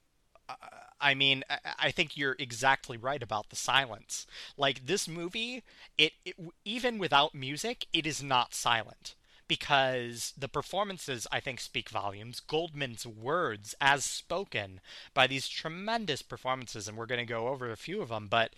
I 1.01 1.15
mean, 1.15 1.45
I 1.79 1.91
think 1.91 2.17
you're 2.17 2.37
exactly 2.39 2.99
right 2.99 3.23
about 3.23 3.49
the 3.49 3.57
silence. 3.57 4.27
Like 4.59 4.87
this 4.87 5.09
movie, 5.09 5.63
it, 5.97 6.13
it 6.25 6.35
even 6.65 6.99
without 6.99 7.35
music, 7.35 7.87
it 7.93 8.07
is 8.07 8.23
not 8.23 8.55
silent 8.55 9.15
because 9.49 10.33
the 10.39 10.47
performances, 10.47 11.27
I 11.33 11.41
think, 11.41 11.59
speak 11.59 11.89
volumes. 11.89 12.39
Goldman's 12.39 13.05
words, 13.05 13.75
as 13.81 14.05
spoken 14.05 14.81
by 15.13 15.27
these 15.27 15.49
tremendous 15.49 16.23
performances, 16.23 16.87
and 16.87 16.97
we're 16.97 17.07
going 17.07 17.19
to 17.19 17.25
go 17.25 17.49
over 17.49 17.69
a 17.69 17.77
few 17.77 18.01
of 18.01 18.11
them, 18.11 18.29
but 18.31 18.55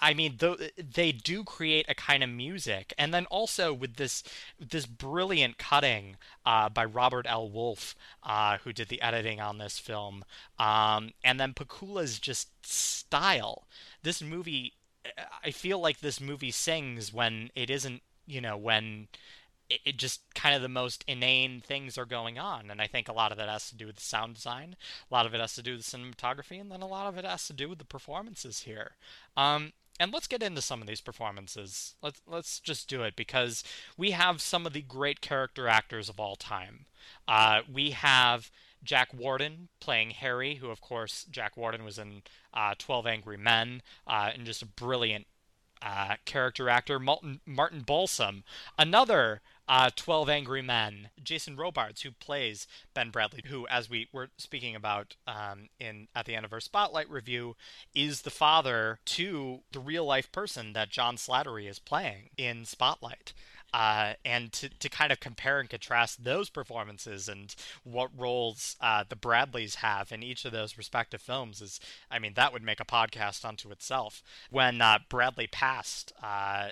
I 0.00 0.14
mean, 0.14 0.38
they 0.76 1.12
do 1.12 1.44
create 1.44 1.86
a 1.88 1.94
kind 1.94 2.22
of 2.22 2.30
music, 2.30 2.92
and 2.98 3.12
then 3.12 3.26
also 3.26 3.72
with 3.72 3.96
this 3.96 4.22
this 4.58 4.86
brilliant 4.86 5.58
cutting 5.58 6.16
uh, 6.44 6.68
by 6.68 6.84
Robert 6.84 7.26
L. 7.28 7.48
Wolfe, 7.48 7.94
uh, 8.22 8.58
who 8.58 8.72
did 8.72 8.88
the 8.88 9.00
editing 9.00 9.40
on 9.40 9.58
this 9.58 9.78
film, 9.78 10.24
um, 10.58 11.12
and 11.24 11.40
then 11.40 11.54
Pakula's 11.54 12.18
just 12.18 12.48
style. 12.66 13.66
This 14.02 14.22
movie, 14.22 14.74
I 15.44 15.50
feel 15.50 15.78
like 15.78 16.00
this 16.00 16.20
movie 16.20 16.50
sings 16.50 17.12
when 17.12 17.50
it 17.54 17.70
isn't, 17.70 18.02
you 18.26 18.40
know, 18.40 18.56
when 18.56 19.08
it, 19.72 19.80
it, 19.84 19.96
just 19.96 20.22
kind 20.34 20.54
of 20.54 20.62
the 20.62 20.68
most 20.68 21.04
inane 21.06 21.60
things 21.60 21.96
are 21.96 22.04
going 22.04 22.38
on. 22.38 22.70
And 22.70 22.80
I 22.80 22.86
think 22.86 23.08
a 23.08 23.12
lot 23.12 23.32
of 23.32 23.38
that 23.38 23.48
has 23.48 23.68
to 23.70 23.76
do 23.76 23.86
with 23.86 23.96
the 23.96 24.02
sound 24.02 24.34
design, 24.34 24.76
a 25.10 25.14
lot 25.14 25.26
of 25.26 25.34
it 25.34 25.40
has 25.40 25.54
to 25.54 25.62
do 25.62 25.76
with 25.76 25.82
cinematography, 25.82 26.60
and 26.60 26.70
then 26.70 26.82
a 26.82 26.86
lot 26.86 27.06
of 27.06 27.18
it 27.18 27.24
has 27.24 27.46
to 27.46 27.52
do 27.52 27.68
with 27.68 27.78
the 27.78 27.84
performances 27.84 28.60
here. 28.60 28.92
Um, 29.36 29.72
and 30.00 30.12
let's 30.12 30.26
get 30.26 30.42
into 30.42 30.62
some 30.62 30.80
of 30.80 30.88
these 30.88 31.00
performances. 31.00 31.94
Let's 32.02 32.20
let's 32.26 32.60
just 32.60 32.88
do 32.88 33.02
it 33.02 33.14
because 33.14 33.62
we 33.96 34.12
have 34.12 34.40
some 34.40 34.66
of 34.66 34.72
the 34.72 34.82
great 34.82 35.20
character 35.20 35.68
actors 35.68 36.08
of 36.08 36.18
all 36.18 36.34
time. 36.34 36.86
Uh, 37.28 37.60
we 37.72 37.90
have 37.90 38.50
Jack 38.82 39.12
Warden 39.14 39.68
playing 39.80 40.10
Harry, 40.10 40.56
who 40.56 40.70
of 40.70 40.80
course 40.80 41.26
Jack 41.30 41.56
Warden 41.56 41.84
was 41.84 41.98
in 41.98 42.22
uh, 42.54 42.74
Twelve 42.78 43.06
Angry 43.06 43.36
Men, 43.36 43.82
uh, 44.06 44.30
and 44.34 44.46
just 44.46 44.62
a 44.62 44.66
brilliant 44.66 45.26
uh, 45.82 46.16
character 46.24 46.68
actor. 46.68 46.98
Martin, 46.98 47.40
Martin 47.44 47.80
Balsam, 47.80 48.44
another 48.78 49.40
uh, 49.68 49.90
12 49.94 50.28
Angry 50.28 50.62
Men, 50.62 51.10
Jason 51.22 51.56
Robards, 51.56 52.02
who 52.02 52.10
plays 52.10 52.66
Ben 52.94 53.12
Bradlee, 53.12 53.46
who, 53.46 53.66
as 53.68 53.88
we 53.88 54.08
were 54.12 54.30
speaking 54.36 54.74
about 54.74 55.16
um, 55.26 55.68
in 55.78 56.08
at 56.14 56.26
the 56.26 56.34
end 56.34 56.44
of 56.44 56.52
our 56.52 56.60
Spotlight 56.60 57.08
review, 57.08 57.56
is 57.94 58.22
the 58.22 58.30
father 58.30 58.98
to 59.06 59.60
the 59.72 59.80
real 59.80 60.04
life 60.04 60.30
person 60.32 60.72
that 60.72 60.90
John 60.90 61.16
Slattery 61.16 61.68
is 61.68 61.78
playing 61.78 62.30
in 62.36 62.64
Spotlight. 62.64 63.32
Uh, 63.74 64.12
and 64.22 64.52
to, 64.52 64.68
to 64.68 64.88
kind 64.90 65.10
of 65.10 65.18
compare 65.18 65.58
and 65.58 65.70
contrast 65.70 66.24
those 66.24 66.50
performances 66.50 67.26
and 67.26 67.54
what 67.84 68.10
roles 68.14 68.76
uh, 68.82 69.02
the 69.08 69.16
Bradlees 69.16 69.76
have 69.76 70.12
in 70.12 70.22
each 70.22 70.44
of 70.44 70.52
those 70.52 70.76
respective 70.76 71.22
films 71.22 71.62
is, 71.62 71.80
I 72.10 72.18
mean, 72.18 72.34
that 72.34 72.52
would 72.52 72.62
make 72.62 72.80
a 72.80 72.84
podcast 72.84 73.46
unto 73.46 73.70
itself. 73.70 74.22
When 74.50 74.82
uh, 74.82 74.98
Bradlee 75.08 75.50
passed, 75.50 76.12
uh, 76.22 76.70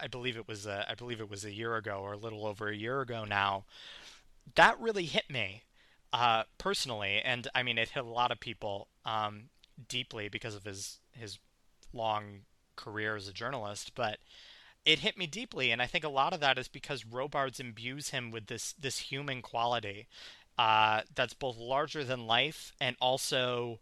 I 0.00 0.06
believe 0.06 0.36
it 0.36 0.48
was 0.48 0.66
a, 0.66 0.86
I 0.88 0.94
believe 0.94 1.20
it 1.20 1.30
was 1.30 1.44
a 1.44 1.52
year 1.52 1.76
ago 1.76 1.98
or 2.02 2.12
a 2.12 2.18
little 2.18 2.46
over 2.46 2.68
a 2.68 2.76
year 2.76 3.00
ago 3.00 3.24
now. 3.24 3.64
That 4.54 4.78
really 4.80 5.06
hit 5.06 5.28
me 5.28 5.62
uh, 6.12 6.44
personally, 6.58 7.20
and 7.24 7.48
I 7.54 7.62
mean 7.62 7.78
it 7.78 7.90
hit 7.90 8.04
a 8.04 8.08
lot 8.08 8.30
of 8.30 8.40
people 8.40 8.88
um, 9.04 9.44
deeply 9.88 10.28
because 10.28 10.54
of 10.54 10.64
his 10.64 10.98
his 11.12 11.38
long 11.92 12.42
career 12.76 13.16
as 13.16 13.28
a 13.28 13.32
journalist, 13.32 13.92
but 13.94 14.18
it 14.84 15.00
hit 15.00 15.18
me 15.18 15.26
deeply, 15.26 15.72
and 15.72 15.82
I 15.82 15.86
think 15.86 16.04
a 16.04 16.08
lot 16.08 16.32
of 16.32 16.40
that 16.40 16.58
is 16.58 16.68
because 16.68 17.04
Robards 17.04 17.58
imbues 17.58 18.10
him 18.10 18.30
with 18.30 18.46
this 18.46 18.72
this 18.78 18.98
human 18.98 19.42
quality 19.42 20.06
uh, 20.58 21.02
that's 21.14 21.34
both 21.34 21.58
larger 21.58 22.04
than 22.04 22.26
life 22.26 22.72
and 22.80 22.96
also 23.00 23.80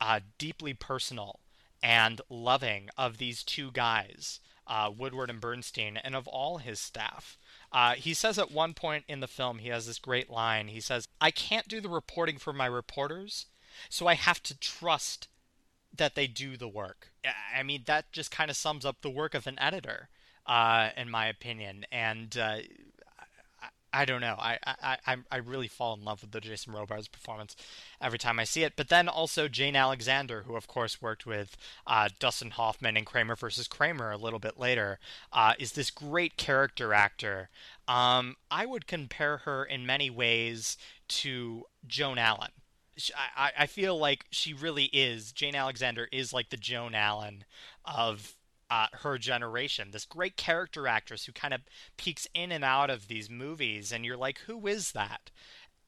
uh, 0.00 0.20
deeply 0.38 0.74
personal 0.74 1.40
and 1.82 2.20
loving 2.28 2.88
of 2.96 3.18
these 3.18 3.42
two 3.42 3.70
guys 3.72 4.40
uh, 4.72 4.90
Woodward 4.90 5.28
and 5.28 5.38
Bernstein, 5.38 5.98
and 5.98 6.16
of 6.16 6.26
all 6.26 6.56
his 6.56 6.80
staff. 6.80 7.36
Uh, 7.70 7.92
he 7.92 8.14
says 8.14 8.38
at 8.38 8.50
one 8.50 8.72
point 8.72 9.04
in 9.06 9.20
the 9.20 9.28
film, 9.28 9.58
he 9.58 9.68
has 9.68 9.86
this 9.86 9.98
great 9.98 10.30
line. 10.30 10.68
He 10.68 10.80
says, 10.80 11.08
I 11.20 11.30
can't 11.30 11.68
do 11.68 11.78
the 11.78 11.90
reporting 11.90 12.38
for 12.38 12.54
my 12.54 12.64
reporters, 12.64 13.46
so 13.90 14.06
I 14.06 14.14
have 14.14 14.42
to 14.44 14.58
trust 14.58 15.28
that 15.94 16.14
they 16.14 16.26
do 16.26 16.56
the 16.56 16.68
work. 16.68 17.08
I 17.54 17.62
mean, 17.62 17.82
that 17.84 18.12
just 18.12 18.30
kind 18.30 18.50
of 18.50 18.56
sums 18.56 18.86
up 18.86 19.02
the 19.02 19.10
work 19.10 19.34
of 19.34 19.46
an 19.46 19.58
editor, 19.58 20.08
uh, 20.46 20.88
in 20.96 21.10
my 21.10 21.26
opinion. 21.26 21.84
And 21.92 22.34
uh, 22.38 22.58
I 23.92 24.04
don't 24.06 24.20
know. 24.20 24.36
I, 24.38 24.58
I 25.04 25.16
I 25.30 25.36
really 25.36 25.68
fall 25.68 25.94
in 25.94 26.04
love 26.04 26.22
with 26.22 26.30
the 26.30 26.40
Jason 26.40 26.72
Robards 26.72 27.08
performance 27.08 27.54
every 28.00 28.18
time 28.18 28.38
I 28.38 28.44
see 28.44 28.64
it. 28.64 28.74
But 28.76 28.88
then 28.88 29.08
also 29.08 29.48
Jane 29.48 29.76
Alexander, 29.76 30.44
who 30.44 30.56
of 30.56 30.66
course 30.66 31.02
worked 31.02 31.26
with 31.26 31.56
uh, 31.86 32.08
Dustin 32.18 32.52
Hoffman 32.52 32.96
in 32.96 33.04
Kramer 33.04 33.36
versus 33.36 33.68
Kramer 33.68 34.10
a 34.10 34.16
little 34.16 34.38
bit 34.38 34.58
later, 34.58 34.98
uh, 35.32 35.54
is 35.58 35.72
this 35.72 35.90
great 35.90 36.36
character 36.36 36.94
actor. 36.94 37.50
Um, 37.86 38.36
I 38.50 38.64
would 38.64 38.86
compare 38.86 39.38
her 39.38 39.64
in 39.64 39.84
many 39.84 40.08
ways 40.08 40.78
to 41.08 41.64
Joan 41.86 42.18
Allen. 42.18 42.50
I, 43.36 43.52
I 43.60 43.66
feel 43.66 43.98
like 43.98 44.26
she 44.30 44.52
really 44.52 44.84
is. 44.86 45.32
Jane 45.32 45.54
Alexander 45.54 46.08
is 46.12 46.32
like 46.32 46.50
the 46.50 46.56
Joan 46.56 46.94
Allen 46.94 47.44
of 47.84 48.36
uh, 48.72 48.86
her 48.94 49.18
generation. 49.18 49.90
This 49.90 50.06
great 50.06 50.38
character 50.38 50.86
actress 50.86 51.26
who 51.26 51.32
kind 51.32 51.52
of 51.52 51.60
peeks 51.98 52.26
in 52.32 52.50
and 52.50 52.64
out 52.64 52.88
of 52.88 53.06
these 53.06 53.28
movies, 53.28 53.92
and 53.92 54.02
you're 54.02 54.16
like, 54.16 54.38
who 54.46 54.66
is 54.66 54.92
that? 54.92 55.30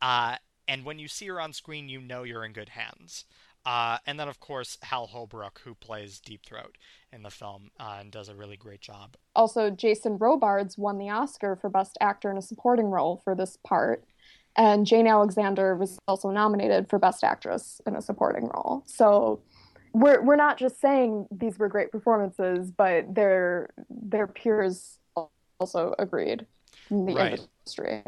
Uh, 0.03 0.37
and 0.69 0.85
when 0.85 0.99
you 0.99 1.09
see 1.09 1.27
her 1.29 1.41
on 1.41 1.55
screen, 1.55 1.89
you 1.89 1.99
know 1.99 2.25
you're 2.25 2.45
in 2.45 2.53
good 2.53 2.69
hands. 2.69 3.25
Uh, 3.65 3.97
and 4.07 4.21
then, 4.21 4.29
of 4.29 4.39
course, 4.39 4.77
Hal 4.83 5.07
Holbrook, 5.07 5.63
who 5.65 5.75
plays 5.75 6.21
Deep 6.21 6.45
Throat 6.45 6.77
in 7.11 7.23
the 7.23 7.31
film 7.31 7.71
uh, 7.81 7.97
and 8.01 8.11
does 8.11 8.29
a 8.29 8.35
really 8.35 8.59
great 8.59 8.83
job. 8.83 9.17
Also, 9.35 9.71
Jason 9.71 10.19
Robards 10.19 10.77
won 10.77 10.99
the 10.99 11.09
Oscar 11.09 11.57
for 11.57 11.71
Best 11.71 11.97
Actor 12.03 12.31
in 12.31 12.37
a 12.37 12.43
Supporting 12.43 12.91
Role 12.91 13.23
for 13.25 13.35
this 13.35 13.57
part. 13.65 14.05
And 14.57 14.85
Jane 14.85 15.07
Alexander 15.07 15.75
was 15.75 15.99
also 16.07 16.31
nominated 16.31 16.91
for 16.91 16.99
Best 16.99 17.25
Actress 17.25 17.81
in 17.87 17.97
a 17.97 18.03
Supporting 18.03 18.45
Role. 18.45 18.83
So 18.85 19.41
we're 19.95 20.21
we're 20.21 20.37
not 20.37 20.59
just 20.59 20.81
saying 20.81 21.27
these 21.31 21.59
were 21.59 21.69
great 21.69 21.91
performances, 21.91 22.71
but 22.71 23.15
their 23.15 23.71
their 23.89 24.27
peers 24.27 24.99
also 25.59 25.95
agreed 25.99 26.45
in 26.91 27.07
the 27.07 27.15
right. 27.15 27.41
industry. 27.65 28.03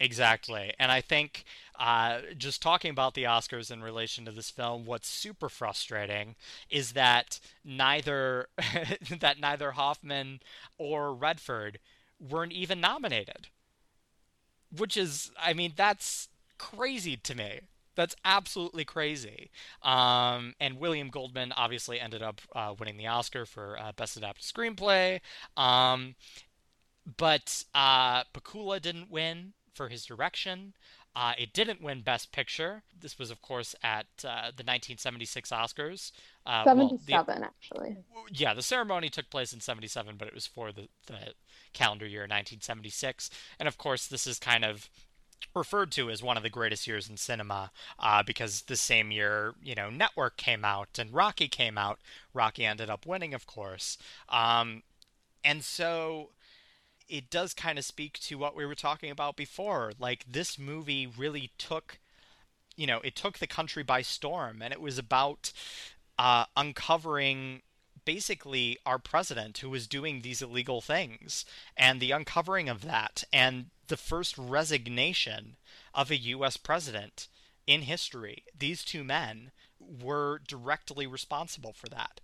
Exactly, 0.00 0.72
and 0.78 0.90
I 0.90 1.00
think 1.00 1.44
uh, 1.78 2.20
just 2.38 2.62
talking 2.62 2.90
about 2.90 3.14
the 3.14 3.24
Oscars 3.24 3.70
in 3.70 3.82
relation 3.82 4.24
to 4.24 4.30
this 4.30 4.50
film, 4.50 4.86
what's 4.86 5.08
super 5.08 5.48
frustrating 5.48 6.36
is 6.70 6.92
that 6.92 7.40
neither 7.64 8.48
that 9.20 9.40
neither 9.40 9.72
Hoffman 9.72 10.40
or 10.78 11.12
Redford 11.12 11.78
weren't 12.20 12.52
even 12.52 12.80
nominated. 12.80 13.48
Which 14.76 14.96
is, 14.96 15.30
I 15.40 15.52
mean, 15.52 15.72
that's 15.76 16.28
crazy 16.58 17.16
to 17.16 17.34
me. 17.36 17.60
That's 17.94 18.14
absolutely 18.24 18.84
crazy. 18.84 19.50
Um, 19.82 20.54
and 20.60 20.78
William 20.78 21.08
Goldman 21.08 21.52
obviously 21.52 22.00
ended 22.00 22.22
up 22.22 22.40
uh, 22.54 22.74
winning 22.78 22.96
the 22.96 23.06
Oscar 23.06 23.46
for 23.46 23.78
uh, 23.78 23.92
Best 23.92 24.16
Adapted 24.16 24.44
Screenplay. 24.44 25.20
Um, 25.56 26.14
but 27.16 27.64
uh, 27.74 28.24
Pakula 28.32 28.80
didn't 28.80 29.10
win 29.10 29.52
for 29.74 29.88
his 29.88 30.04
direction. 30.04 30.74
Uh, 31.16 31.32
it 31.38 31.52
didn't 31.52 31.80
win 31.80 32.00
Best 32.00 32.32
Picture. 32.32 32.82
This 32.98 33.20
was, 33.20 33.30
of 33.30 33.40
course, 33.40 33.76
at 33.84 34.06
uh, 34.24 34.50
the 34.50 34.64
1976 34.64 35.50
Oscars. 35.50 36.10
Uh, 36.44 36.64
77, 36.64 37.06
well, 37.14 37.24
the, 37.24 37.44
actually. 37.44 37.96
Yeah, 38.32 38.52
the 38.52 38.62
ceremony 38.62 39.10
took 39.10 39.30
place 39.30 39.52
in 39.52 39.60
77, 39.60 40.16
but 40.18 40.26
it 40.26 40.34
was 40.34 40.48
for 40.48 40.72
the, 40.72 40.88
the 41.06 41.34
calendar 41.72 42.06
year 42.06 42.22
1976. 42.22 43.30
And, 43.60 43.68
of 43.68 43.78
course, 43.78 44.08
this 44.08 44.26
is 44.26 44.40
kind 44.40 44.64
of 44.64 44.90
referred 45.54 45.92
to 45.92 46.10
as 46.10 46.22
one 46.22 46.36
of 46.36 46.42
the 46.42 46.50
greatest 46.50 46.86
years 46.86 47.08
in 47.08 47.16
cinema 47.16 47.70
uh, 47.98 48.22
because 48.22 48.62
the 48.62 48.76
same 48.76 49.10
year, 49.10 49.54
you 49.62 49.74
know, 49.74 49.90
Network 49.90 50.36
came 50.36 50.64
out 50.64 50.98
and 50.98 51.12
Rocky 51.12 51.48
came 51.48 51.78
out. 51.78 52.00
Rocky 52.32 52.64
ended 52.64 52.90
up 52.90 53.06
winning, 53.06 53.34
of 53.34 53.46
course. 53.46 53.96
Um, 54.28 54.82
and 55.44 55.62
so 55.62 56.30
it 57.08 57.30
does 57.30 57.54
kind 57.54 57.78
of 57.78 57.84
speak 57.84 58.18
to 58.18 58.38
what 58.38 58.56
we 58.56 58.66
were 58.66 58.74
talking 58.74 59.10
about 59.10 59.36
before. 59.36 59.92
Like 59.98 60.24
this 60.30 60.58
movie 60.58 61.06
really 61.06 61.50
took, 61.58 61.98
you 62.76 62.86
know, 62.86 63.00
it 63.04 63.14
took 63.14 63.38
the 63.38 63.46
country 63.46 63.82
by 63.82 64.02
storm, 64.02 64.62
and 64.62 64.72
it 64.72 64.80
was 64.80 64.98
about 64.98 65.52
uh, 66.18 66.46
uncovering 66.56 67.62
basically 68.04 68.78
our 68.84 68.98
president 68.98 69.58
who 69.58 69.70
was 69.70 69.86
doing 69.86 70.20
these 70.20 70.42
illegal 70.42 70.80
things 70.80 71.44
and 71.76 72.00
the 72.00 72.10
uncovering 72.10 72.68
of 72.68 72.82
that 72.82 73.24
and 73.32 73.66
the 73.88 73.96
first 73.96 74.36
resignation 74.38 75.56
of 75.94 76.10
a 76.10 76.16
U.S. 76.16 76.56
president 76.56 77.28
in 77.66 77.82
history. 77.82 78.44
These 78.56 78.84
two 78.84 79.04
men 79.04 79.50
were 79.78 80.40
directly 80.46 81.06
responsible 81.06 81.72
for 81.72 81.88
that. 81.88 82.20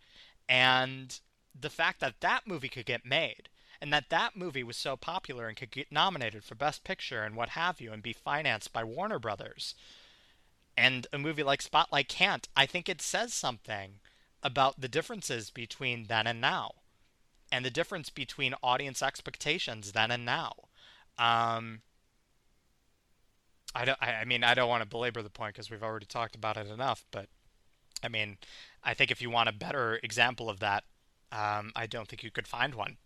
And 0.49 1.19
the 1.59 1.71
fact 1.71 2.01
that 2.01 2.21
that 2.21 2.47
movie 2.47 2.69
could 2.69 2.87
get 2.87 3.05
made 3.05 3.49
and 3.81 3.93
that 3.93 4.11
that 4.11 4.37
movie 4.37 4.63
was 4.63 4.77
so 4.77 4.97
popular 4.97 5.49
and 5.49 5.57
could 5.57 5.71
get 5.71 5.91
nominated 5.91 6.45
for 6.45 6.55
Best 6.55 6.85
Picture 6.85 7.23
and 7.23 7.35
what 7.35 7.51
have 7.51 7.81
you 7.81 7.93
and 7.93 8.03
be 8.03 8.13
financed 8.13 8.73
by 8.73 8.85
Warner 8.85 9.19
Brothers. 9.19 9.75
And 10.77 11.07
a 11.13 11.19
movie 11.19 11.43
like 11.43 11.63
Spotlight 11.63 12.09
can't. 12.09 12.49
I 12.57 12.67
think 12.67 12.89
it 12.89 13.03
says 13.03 13.33
something 13.33 14.01
about 14.43 14.81
the 14.81 14.89
differences 14.89 15.51
between 15.51 16.07
then 16.09 16.27
and 16.27 16.41
now, 16.41 16.73
and 17.53 17.65
the 17.65 17.71
difference 17.71 18.11
between 18.11 18.55
audience 18.63 19.03
expectations 19.03 19.93
then 19.93 20.11
and 20.11 20.25
now. 20.25 20.53
Um, 21.19 21.83
I 23.75 23.85
don't. 23.85 23.99
I, 24.01 24.25
mean, 24.25 24.43
I 24.43 24.55
don't 24.55 24.69
want 24.69 24.83
to 24.83 24.89
belabor 24.89 25.23
the 25.23 25.31
point 25.31 25.55
because 25.55 25.71
we've 25.71 25.83
already 25.83 26.07
talked 26.07 26.35
about 26.35 26.57
it 26.57 26.69
enough. 26.69 27.05
But 27.11 27.27
I 28.03 28.09
mean, 28.09 28.39
I 28.83 28.95
think 28.95 29.11
if 29.11 29.23
you 29.23 29.31
want 29.31 29.49
a 29.49 29.53
better 29.53 30.01
example 30.03 30.49
of 30.51 30.61
that, 30.61 30.85
um, 31.31 31.73
I 31.77 31.87
don't 31.87 32.09
think 32.09 32.23
you 32.23 32.31
could 32.31 32.49
find 32.49 32.75
one 32.75 32.97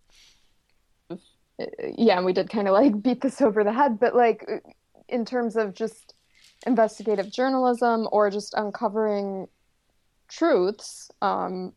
yeah, 1.96 2.16
and 2.16 2.26
we 2.26 2.32
did 2.32 2.50
kind 2.50 2.68
of 2.68 2.74
like 2.74 3.02
beat 3.02 3.20
this 3.20 3.40
over 3.40 3.64
the 3.64 3.72
head, 3.72 4.00
but 4.00 4.14
like 4.14 4.46
in 5.08 5.24
terms 5.24 5.56
of 5.56 5.74
just 5.74 6.14
investigative 6.66 7.30
journalism 7.30 8.08
or 8.10 8.30
just 8.30 8.54
uncovering 8.54 9.46
truths, 10.36 11.10
um, 11.22 11.72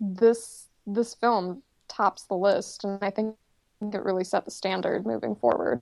this 0.00 0.66
this 0.86 1.14
film 1.14 1.62
tops 1.88 2.24
the 2.24 2.34
list, 2.34 2.84
and 2.84 2.98
I 3.02 3.10
think 3.10 3.36
it 3.80 4.02
really 4.02 4.24
set 4.24 4.44
the 4.44 4.50
standard 4.50 5.06
moving 5.06 5.36
forward. 5.36 5.80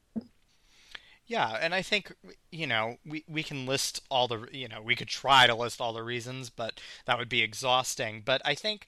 Yeah, 1.26 1.58
and 1.60 1.74
I 1.74 1.82
think 1.82 2.14
you 2.50 2.66
know 2.66 2.96
we 3.04 3.24
we 3.28 3.42
can 3.42 3.66
list 3.66 4.02
all 4.10 4.28
the 4.28 4.46
you 4.52 4.68
know 4.68 4.80
we 4.80 4.94
could 4.94 5.08
try 5.08 5.46
to 5.46 5.54
list 5.54 5.80
all 5.80 5.92
the 5.92 6.02
reasons, 6.02 6.50
but 6.50 6.80
that 7.06 7.18
would 7.18 7.28
be 7.28 7.42
exhausting. 7.42 8.22
But 8.24 8.40
I 8.44 8.54
think 8.54 8.86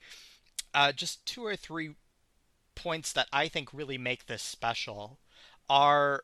uh, 0.75 0.93
just 0.93 1.25
two 1.27 1.45
or 1.45 1.57
three 1.57 1.95
points 2.75 3.13
that 3.13 3.29
I 3.33 3.49
think 3.49 3.75
really 3.75 3.99
make 3.99 4.27
this 4.27 4.43
special 4.43 5.19
are 5.69 6.23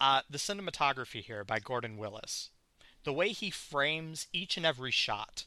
uh, 0.00 0.22
the 0.30 0.38
cinematography 0.38 1.22
here 1.22 1.44
by 1.44 1.58
Gordon 1.58 1.96
Willis. 1.96 2.50
The 3.04 3.12
way 3.12 3.30
he 3.30 3.50
frames 3.50 4.26
each 4.32 4.56
and 4.56 4.66
every 4.66 4.90
shot. 4.90 5.44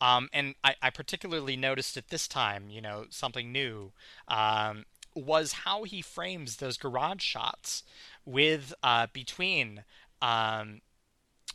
Um, 0.00 0.28
and 0.32 0.54
I, 0.64 0.74
I, 0.80 0.90
particularly 0.90 1.56
noticed 1.56 1.96
at 1.96 2.08
this 2.08 2.26
time, 2.26 2.70
you 2.70 2.80
know, 2.80 3.04
something 3.10 3.52
new, 3.52 3.92
um, 4.28 4.86
was 5.14 5.52
how 5.52 5.82
he 5.84 6.00
frames 6.00 6.56
those 6.56 6.78
garage 6.78 7.22
shots 7.22 7.82
with 8.24 8.72
uh, 8.82 9.08
between 9.12 9.84
um, 10.22 10.80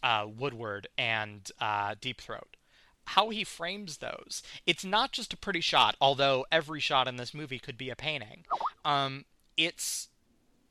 uh, 0.03 0.27
Woodward 0.27 0.87
and 0.97 1.51
uh, 1.59 1.95
Deep 1.99 2.21
Throat 2.21 2.55
how 3.09 3.29
he 3.29 3.43
frames 3.43 3.97
those. 3.97 4.41
It's 4.65 4.83
not 4.83 5.11
just 5.11 5.33
a 5.33 5.37
pretty 5.37 5.61
shot, 5.61 5.95
although 6.01 6.45
every 6.51 6.79
shot 6.79 7.07
in 7.07 7.17
this 7.17 7.33
movie 7.33 7.59
could 7.59 7.77
be 7.77 7.89
a 7.89 7.95
painting. 7.95 8.45
Um, 8.83 9.25
it's 9.55 10.09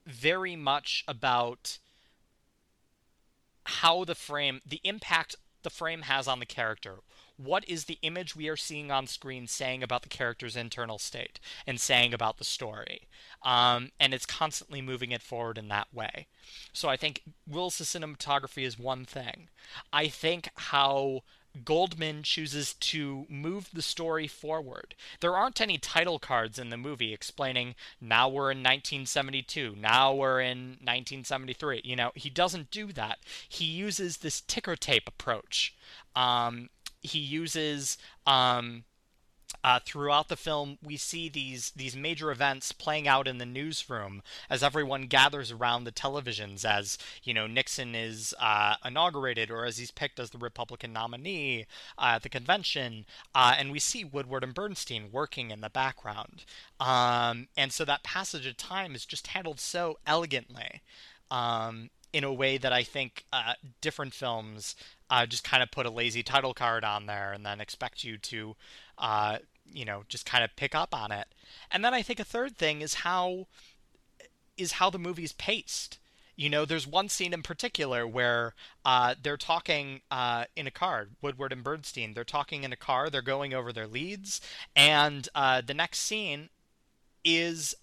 very 0.07 0.57
much 0.57 1.05
about 1.09 1.79
how 3.65 4.05
the 4.05 4.15
frame, 4.15 4.61
the 4.67 4.81
impact 4.85 5.37
the 5.63 5.71
frame 5.71 6.03
has 6.03 6.29
on 6.29 6.41
the 6.41 6.47
character. 6.47 6.97
What 7.37 7.69
is 7.69 7.85
the 7.85 7.99
image 8.03 8.37
we 8.37 8.49
are 8.49 8.57
seeing 8.57 8.91
on 8.91 9.07
screen 9.07 9.47
saying 9.47 9.83
about 9.83 10.03
the 10.03 10.09
character's 10.09 10.57
internal 10.57 10.99
state 10.99 11.41
and 11.67 11.81
saying 11.81 12.15
about 12.15 12.39
the 12.39 12.45
story? 12.45 13.09
Um, 13.43 13.91
and 13.99 14.15
it's 14.15 14.27
constantly 14.27 14.81
moving 14.81 15.11
it 15.11 15.23
forward 15.23 15.59
in 15.59 15.69
that 15.69 15.93
way. 15.93 16.27
So 16.73 16.89
I 16.89 16.97
think 16.97 17.23
Willis' 17.47 17.83
cinematography 17.83 18.65
is 18.65 18.79
one 18.79 19.05
thing. 19.05 19.49
I 19.93 20.09
think 20.09 20.49
how 20.57 21.23
Goldman 21.63 22.25
chooses 22.25 22.75
to 22.75 23.27
move 23.29 23.69
the 23.73 23.83
story 23.83 24.27
forward. 24.27 24.95
There 25.21 25.37
aren't 25.37 25.61
any 25.61 25.79
title 25.79 26.19
cards 26.19 26.59
in 26.59 26.71
the 26.71 26.77
movie 26.77 27.13
explaining 27.13 27.77
now 28.01 28.29
we're 28.29 28.51
in 28.51 28.59
1972, 28.59 29.77
now 29.79 30.13
we're 30.13 30.41
in 30.41 30.79
1973. 30.81 31.83
You 31.85 31.97
know, 31.97 32.11
he 32.15 32.29
doesn't 32.29 32.71
do 32.71 32.93
that. 32.93 33.19
He 33.49 33.65
uses 33.65 34.19
this 34.19 34.41
ticker 34.41 34.75
tape 34.75 35.07
approach. 35.07 35.75
Um, 36.17 36.71
he 37.05 37.19
uses 37.19 37.97
um, 38.27 38.85
uh, 39.63 39.79
throughout 39.85 40.29
the 40.29 40.37
film, 40.37 40.79
we 40.83 40.97
see 40.97 41.29
these 41.29 41.71
these 41.77 41.97
major 41.97 42.31
events 42.31 42.73
playing 42.73 43.07
out 43.07 43.29
in 43.29 43.39
the 43.39 43.47
newsroom 43.47 44.23
as 44.51 44.63
everyone 44.63 45.07
gathers 45.07 45.51
around 45.51 45.85
the 45.85 45.93
televisions. 45.93 46.65
As 46.65 46.99
you 47.23 47.33
know, 47.33 47.47
Nixon 47.47 47.95
is 47.95 48.35
uh, 48.41 48.75
inaugurated, 48.85 49.51
or 49.51 49.65
as 49.65 49.79
he's 49.79 49.91
picked 49.91 50.19
as 50.19 50.31
the 50.31 50.39
Republican 50.39 50.93
nominee 50.93 51.67
uh, 51.99 52.15
at 52.17 52.23
the 52.23 52.29
convention, 52.29 53.07
uh, 53.35 53.55
and 53.59 53.71
we 53.71 53.79
see 53.79 54.05
Woodward 54.05 54.45
and 54.45 54.55
Bernstein 54.55 55.11
working 55.13 55.51
in 55.51 55.61
the 55.61 55.71
background. 55.71 56.45
Um, 56.81 57.49
and 57.57 57.73
so 57.73 57.85
that 57.85 58.03
passage 58.03 58.47
of 58.47 58.57
time 58.57 58.95
is 58.95 59.07
just 59.07 59.29
handled 59.29 59.61
so 59.61 59.99
elegantly. 60.07 60.83
Um, 61.31 61.91
in 62.15 62.23
a 62.23 62.33
way 62.33 62.57
that 62.57 62.73
I 62.73 62.85
think 62.85 63.25
uh, 63.33 63.55
different 63.81 64.15
films 64.15 64.77
uh, 65.11 65.27
just 65.27 65.43
kind 65.43 65.65
of 65.65 65.73
put 65.73 65.85
a 65.85 65.91
lazy 65.91 66.23
title 66.23 66.55
card 66.55 66.85
on 66.85 67.07
there 67.07 67.33
and 67.33 67.45
then 67.45 67.61
expect 67.61 68.05
you 68.05 68.17
to 68.19 68.55
uh, 68.97 69.39
you 69.71 69.85
know 69.85 70.05
just 70.09 70.25
kind 70.25 70.45
of 70.45 70.55
pick 70.55 70.77
up 70.77 70.95
on 70.95 71.11
it. 71.11 71.27
And 71.73 71.85
then 71.85 71.93
I 71.93 72.03
think 72.03 72.21
a 72.21 72.25
third 72.25 72.57
thing 72.57 72.83
is 72.83 72.95
how 72.95 73.49
is 74.57 74.73
how 74.73 74.91
the 74.91 74.99
movie's 74.99 75.33
paced. 75.33 75.99
You 76.37 76.49
know, 76.49 76.65
there's 76.65 76.87
one 76.87 77.09
scene 77.09 77.33
in 77.33 77.43
particular 77.43 78.07
where 78.07 78.55
uh, 78.85 79.17
they're 79.21 79.37
talking 79.37 80.01
uh, 80.09 80.45
in 80.55 80.69
a 80.69 80.71
car, 80.73 81.09
Woodward 81.21 81.53
and 81.53 81.65
Bernstein. 81.65 82.15
They're 82.15 82.23
talking 82.23 82.63
in 82.63 82.73
a 82.73 82.77
car, 82.77 83.11
they're 83.11 83.23
going 83.23 83.55
over 83.55 83.73
their 83.73 83.89
leads, 83.89 84.41
and 84.77 85.29
uh, 85.35 85.63
the 85.67 85.75
next 85.75 85.99
scene 85.99 86.51
is. 87.25 87.75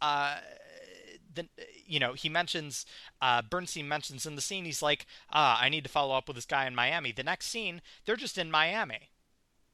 Uh, 1.38 1.44
the, 1.58 1.64
you 1.86 2.00
know, 2.00 2.14
he 2.14 2.30
mentions, 2.30 2.86
uh, 3.22 3.42
Bernstein 3.42 3.88
mentions 3.88 4.26
in 4.26 4.36
the 4.36 4.42
scene, 4.42 4.66
he's 4.66 4.82
like, 4.82 5.06
ah, 5.32 5.60
I 5.62 5.70
need 5.70 5.84
to 5.84 5.90
follow 5.90 6.16
up 6.16 6.28
with 6.28 6.36
this 6.36 6.46
guy 6.46 6.66
in 6.66 6.76
Miami. 6.76 7.12
The 7.12 7.24
next 7.24 7.48
scene, 7.48 7.82
they're 8.06 8.16
just 8.16 8.38
in 8.38 8.52
Miami. 8.52 9.10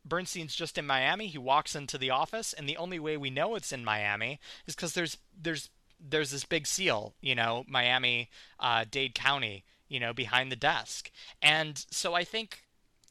Bernstein's 0.06 0.56
just 0.56 0.78
in 0.78 0.88
Miami. 0.88 1.28
He 1.28 1.38
walks 1.38 1.76
into 1.76 1.98
the 1.98 2.10
office, 2.10 2.54
and 2.54 2.68
the 2.68 2.78
only 2.78 3.00
way 3.00 3.18
we 3.18 3.30
know 3.30 3.56
it's 3.56 3.72
in 3.72 3.84
Miami 3.84 4.40
is 4.66 4.76
because 4.76 4.94
there's 4.94 5.18
there's 5.40 5.70
there's 6.00 6.32
this 6.32 6.46
big 6.46 6.68
seal, 6.68 7.16
you 7.22 7.36
know, 7.36 7.66
Miami 7.68 8.30
uh, 8.60 8.86
Dade 8.90 9.16
County, 9.16 9.66
you 9.90 10.00
know, 10.00 10.14
behind 10.14 10.52
the 10.52 10.56
desk. 10.56 11.12
And 11.42 11.86
so 11.92 12.14
I 12.14 12.24
think 12.24 12.64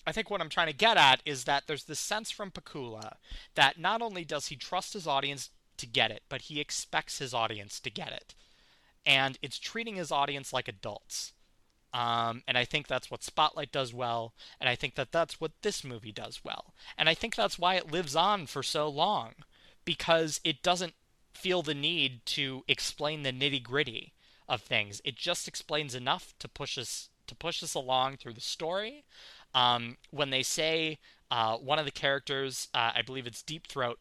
I 0.07 0.12
think 0.12 0.30
what 0.30 0.40
I'm 0.40 0.49
trying 0.49 0.68
to 0.68 0.72
get 0.72 0.97
at 0.97 1.20
is 1.26 1.44
that 1.44 1.64
there's 1.66 1.84
this 1.84 1.99
sense 1.99 2.30
from 2.30 2.53
Pakula 2.53 3.16
that 3.57 3.78
not 3.78 4.03
only 4.03 4.24
does 4.24 4.47
he 4.47 4.57
trust 4.57 4.92
his 4.92 5.07
audience 5.07 5.51
to 5.78 5.86
get 5.86 6.10
it, 6.10 6.22
but 6.28 6.42
he 6.42 6.60
expects 6.60 7.18
his 7.18 7.34
audience 7.34 7.80
to 7.80 7.90
get 7.90 8.12
it. 8.12 8.34
And 9.04 9.38
it's 9.42 9.58
treating 9.58 9.96
his 9.96 10.10
audience 10.10 10.52
like 10.52 10.68
adults. 10.68 11.32
Um, 11.94 12.42
and 12.46 12.58
I 12.58 12.64
think 12.64 12.86
that's 12.86 13.10
what 13.10 13.22
Spotlight 13.22 13.72
does 13.72 13.94
well, 13.94 14.34
and 14.60 14.68
I 14.68 14.74
think 14.74 14.96
that 14.96 15.12
that's 15.12 15.40
what 15.40 15.52
this 15.62 15.82
movie 15.82 16.12
does 16.12 16.40
well. 16.44 16.74
And 16.98 17.08
I 17.08 17.14
think 17.14 17.34
that's 17.34 17.58
why 17.58 17.76
it 17.76 17.90
lives 17.90 18.14
on 18.14 18.46
for 18.46 18.62
so 18.62 18.88
long, 18.88 19.32
because 19.84 20.40
it 20.44 20.62
doesn't 20.62 20.94
feel 21.32 21.62
the 21.62 21.74
need 21.74 22.26
to 22.26 22.64
explain 22.68 23.22
the 23.22 23.32
nitty 23.32 23.62
gritty 23.62 24.12
of 24.48 24.60
things. 24.60 25.00
It 25.04 25.16
just 25.16 25.48
explains 25.48 25.94
enough 25.94 26.34
to 26.40 26.48
push 26.48 26.76
us 26.76 27.08
to 27.26 27.34
push 27.34 27.62
us 27.62 27.74
along 27.74 28.16
through 28.16 28.34
the 28.34 28.40
story. 28.40 29.04
Um, 29.54 29.96
when 30.10 30.30
they 30.30 30.42
say 30.42 30.98
uh, 31.30 31.56
one 31.56 31.78
of 31.78 31.84
the 31.84 31.90
characters, 31.90 32.68
uh, 32.74 32.92
I 32.94 33.02
believe 33.02 33.26
it's 33.26 33.42
Deep 33.42 33.66
Throat, 33.66 33.98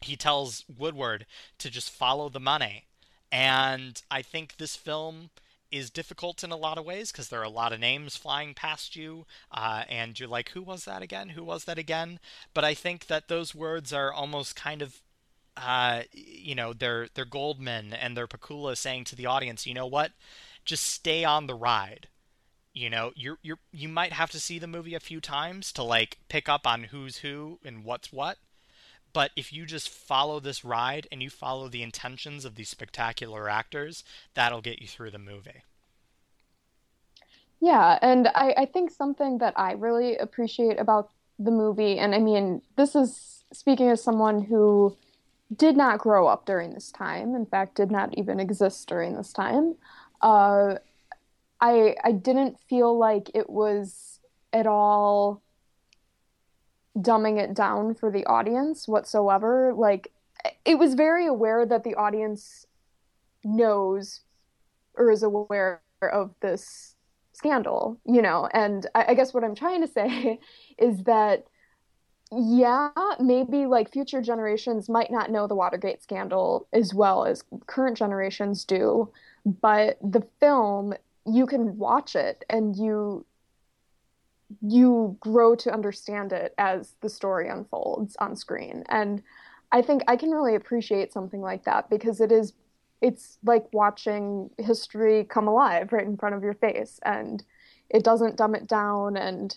he 0.00 0.16
tells 0.16 0.64
Woodward 0.68 1.26
to 1.58 1.70
just 1.70 1.90
follow 1.90 2.28
the 2.28 2.40
money, 2.40 2.86
and 3.30 4.02
I 4.10 4.22
think 4.22 4.56
this 4.56 4.76
film 4.76 5.30
is 5.70 5.90
difficult 5.90 6.42
in 6.42 6.50
a 6.50 6.56
lot 6.56 6.78
of 6.78 6.84
ways 6.84 7.12
because 7.12 7.28
there 7.28 7.40
are 7.40 7.44
a 7.44 7.48
lot 7.48 7.72
of 7.72 7.78
names 7.78 8.16
flying 8.16 8.54
past 8.54 8.96
you, 8.96 9.24
uh, 9.52 9.84
and 9.88 10.18
you're 10.18 10.28
like, 10.28 10.50
who 10.50 10.62
was 10.62 10.84
that 10.84 11.00
again? 11.00 11.30
Who 11.30 11.44
was 11.44 11.64
that 11.64 11.78
again? 11.78 12.18
But 12.54 12.64
I 12.64 12.74
think 12.74 13.06
that 13.06 13.28
those 13.28 13.54
words 13.54 13.92
are 13.92 14.12
almost 14.12 14.56
kind 14.56 14.82
of 14.82 15.00
uh, 15.56 16.02
you 16.12 16.54
know, 16.54 16.72
they're 16.72 17.08
they're 17.14 17.24
Goldman 17.24 17.92
and 17.92 18.16
they're 18.16 18.26
Pakula 18.26 18.76
saying 18.76 19.04
to 19.04 19.16
the 19.16 19.26
audience, 19.26 19.66
you 19.66 19.74
know 19.74 19.86
what, 19.86 20.12
just 20.64 20.84
stay 20.84 21.24
on 21.24 21.46
the 21.46 21.54
ride. 21.54 22.08
You 22.72 22.88
know, 22.88 23.12
you're 23.14 23.38
you're 23.42 23.58
you 23.72 23.88
might 23.88 24.12
have 24.12 24.30
to 24.30 24.40
see 24.40 24.58
the 24.58 24.66
movie 24.66 24.94
a 24.94 25.00
few 25.00 25.20
times 25.20 25.72
to 25.72 25.82
like 25.82 26.18
pick 26.28 26.48
up 26.48 26.66
on 26.66 26.84
who's 26.84 27.18
who 27.18 27.58
and 27.64 27.84
what's 27.84 28.12
what. 28.12 28.38
But 29.12 29.30
if 29.36 29.52
you 29.52 29.66
just 29.66 29.88
follow 29.88 30.40
this 30.40 30.64
ride 30.64 31.06
and 31.10 31.22
you 31.22 31.30
follow 31.30 31.68
the 31.68 31.82
intentions 31.82 32.44
of 32.44 32.54
these 32.54 32.68
spectacular 32.68 33.48
actors, 33.48 34.04
that'll 34.34 34.60
get 34.60 34.80
you 34.80 34.86
through 34.86 35.10
the 35.10 35.18
movie. 35.18 35.62
Yeah, 37.60 37.98
and 38.00 38.28
I, 38.28 38.54
I 38.56 38.66
think 38.66 38.90
something 38.90 39.38
that 39.38 39.54
I 39.56 39.72
really 39.72 40.16
appreciate 40.16 40.80
about 40.80 41.10
the 41.38 41.50
movie, 41.50 41.98
and 41.98 42.14
I 42.14 42.18
mean, 42.18 42.62
this 42.76 42.94
is 42.94 43.44
speaking 43.52 43.88
as 43.88 44.02
someone 44.02 44.42
who 44.42 44.96
did 45.54 45.76
not 45.76 45.98
grow 45.98 46.26
up 46.26 46.46
during 46.46 46.72
this 46.72 46.90
time. 46.90 47.34
In 47.34 47.44
fact, 47.44 47.74
did 47.74 47.90
not 47.90 48.16
even 48.16 48.40
exist 48.40 48.88
during 48.88 49.16
this 49.16 49.32
time. 49.32 49.74
Uh, 50.22 50.76
I 51.60 51.96
I 52.04 52.12
didn't 52.12 52.58
feel 52.68 52.96
like 52.96 53.30
it 53.34 53.50
was 53.50 54.20
at 54.52 54.66
all 54.66 55.42
dumbing 57.02 57.38
it 57.38 57.54
down 57.54 57.94
for 57.94 58.10
the 58.10 58.24
audience 58.26 58.88
whatsoever. 58.88 59.72
Like 59.74 60.12
it 60.64 60.78
was 60.78 60.94
very 60.94 61.26
aware 61.26 61.66
that 61.66 61.84
the 61.84 61.94
audience 61.94 62.66
knows 63.44 64.20
or 64.94 65.10
is 65.10 65.22
aware 65.22 65.82
of 66.02 66.34
this 66.40 66.94
scandal, 67.32 68.00
you 68.04 68.22
know. 68.22 68.48
And 68.52 68.86
I, 68.94 69.06
I 69.08 69.14
guess 69.14 69.32
what 69.32 69.44
I'm 69.44 69.54
trying 69.54 69.80
to 69.80 69.88
say 69.88 70.40
is 70.78 71.04
that 71.04 71.46
yeah, 72.32 72.90
maybe 73.18 73.66
like 73.66 73.90
future 73.90 74.22
generations 74.22 74.88
might 74.88 75.10
not 75.10 75.32
know 75.32 75.48
the 75.48 75.56
Watergate 75.56 76.00
scandal 76.00 76.68
as 76.72 76.94
well 76.94 77.24
as 77.24 77.42
current 77.66 77.96
generations 77.96 78.64
do, 78.64 79.10
but 79.44 79.98
the 80.00 80.22
film 80.38 80.94
you 81.26 81.46
can 81.46 81.76
watch 81.76 82.14
it 82.14 82.44
and 82.48 82.76
you 82.76 83.26
you 84.60 85.16
grow 85.20 85.54
to 85.56 85.72
understand 85.72 86.32
it 86.32 86.54
as 86.58 86.94
the 87.00 87.08
story 87.08 87.48
unfolds 87.48 88.16
on 88.16 88.36
screen. 88.36 88.84
And 88.88 89.22
I 89.72 89.82
think 89.82 90.02
I 90.08 90.16
can 90.16 90.30
really 90.30 90.54
appreciate 90.54 91.12
something 91.12 91.40
like 91.40 91.64
that 91.64 91.88
because 91.90 92.20
it 92.20 92.32
is 92.32 92.52
it's 93.00 93.38
like 93.44 93.66
watching 93.72 94.50
history 94.58 95.24
come 95.24 95.48
alive 95.48 95.90
right 95.92 96.06
in 96.06 96.18
front 96.18 96.34
of 96.34 96.42
your 96.42 96.54
face 96.54 97.00
and 97.02 97.42
it 97.88 98.04
doesn't 98.04 98.36
dumb 98.36 98.54
it 98.54 98.66
down 98.66 99.16
and 99.16 99.56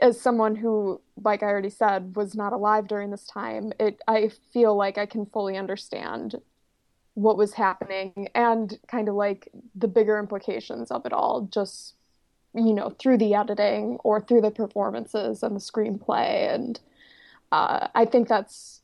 as 0.00 0.20
someone 0.20 0.54
who, 0.56 1.00
like 1.22 1.42
I 1.42 1.46
already 1.46 1.70
said, 1.70 2.16
was 2.16 2.34
not 2.34 2.52
alive 2.52 2.86
during 2.86 3.10
this 3.10 3.26
time, 3.26 3.72
it 3.80 4.00
I 4.06 4.30
feel 4.52 4.76
like 4.76 4.98
I 4.98 5.06
can 5.06 5.26
fully 5.26 5.56
understand 5.56 6.36
what 7.14 7.38
was 7.38 7.54
happening 7.54 8.28
and 8.34 8.78
kind 8.88 9.08
of 9.08 9.14
like 9.14 9.48
the 9.74 9.88
bigger 9.88 10.18
implications 10.18 10.90
of 10.90 11.06
it 11.06 11.12
all, 11.12 11.48
just 11.50 11.94
you 12.56 12.72
know, 12.72 12.90
through 12.90 13.18
the 13.18 13.34
editing 13.34 13.98
or 14.04 14.20
through 14.20 14.40
the 14.40 14.50
performances 14.50 15.42
and 15.42 15.54
the 15.54 15.60
screenplay. 15.60 16.54
And 16.54 16.80
uh, 17.52 17.88
I 17.94 18.04
think 18.04 18.28
that's 18.28 18.82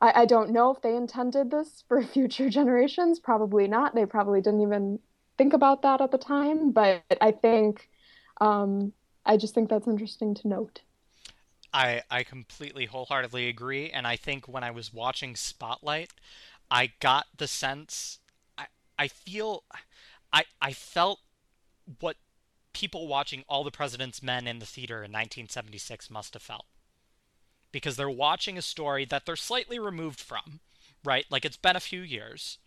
I, 0.00 0.22
I 0.22 0.24
don't 0.26 0.50
know 0.50 0.70
if 0.70 0.82
they 0.82 0.96
intended 0.96 1.50
this 1.50 1.84
for 1.88 2.02
future 2.14 2.50
generations. 2.50 3.18
Probably 3.18 3.68
not. 3.68 3.94
They 3.94 4.06
probably 4.06 4.40
didn't 4.40 4.62
even 4.62 4.98
think 5.38 5.52
about 5.52 5.82
that 5.82 6.00
at 6.00 6.10
the 6.10 6.18
time. 6.18 6.72
But 6.72 7.02
I 7.20 7.32
think 7.32 7.88
um, 8.40 8.92
I 9.24 9.36
just 9.36 9.54
think 9.54 9.68
that's 9.68 9.88
interesting 9.88 10.34
to 10.34 10.48
note. 10.48 10.80
I 11.72 12.02
I 12.10 12.24
completely 12.24 12.86
wholeheartedly 12.86 13.48
agree, 13.48 13.90
and 13.90 14.06
I 14.06 14.16
think 14.16 14.48
when 14.48 14.64
I 14.64 14.72
was 14.72 14.92
watching 14.92 15.36
Spotlight, 15.36 16.10
I 16.70 16.92
got 17.00 17.26
the 17.36 17.46
sense 17.46 18.18
I 18.58 18.66
I 18.98 19.08
feel 19.08 19.62
I 20.32 20.44
I 20.60 20.72
felt 20.72 21.20
what 22.00 22.16
people 22.72 23.06
watching 23.06 23.44
All 23.48 23.64
the 23.64 23.70
President's 23.70 24.22
Men 24.22 24.46
in 24.46 24.58
the 24.58 24.66
theater 24.66 24.96
in 24.96 25.12
1976 25.12 26.10
must 26.10 26.34
have 26.34 26.42
felt. 26.42 26.66
Because 27.72 27.96
they're 27.96 28.10
watching 28.10 28.58
a 28.58 28.62
story 28.62 29.04
that 29.04 29.26
they're 29.26 29.36
slightly 29.36 29.78
removed 29.78 30.20
from, 30.20 30.60
right? 31.04 31.24
Like 31.30 31.44
it's 31.44 31.56
been 31.56 31.76
a 31.76 31.80
few 31.80 32.00
years. 32.00 32.58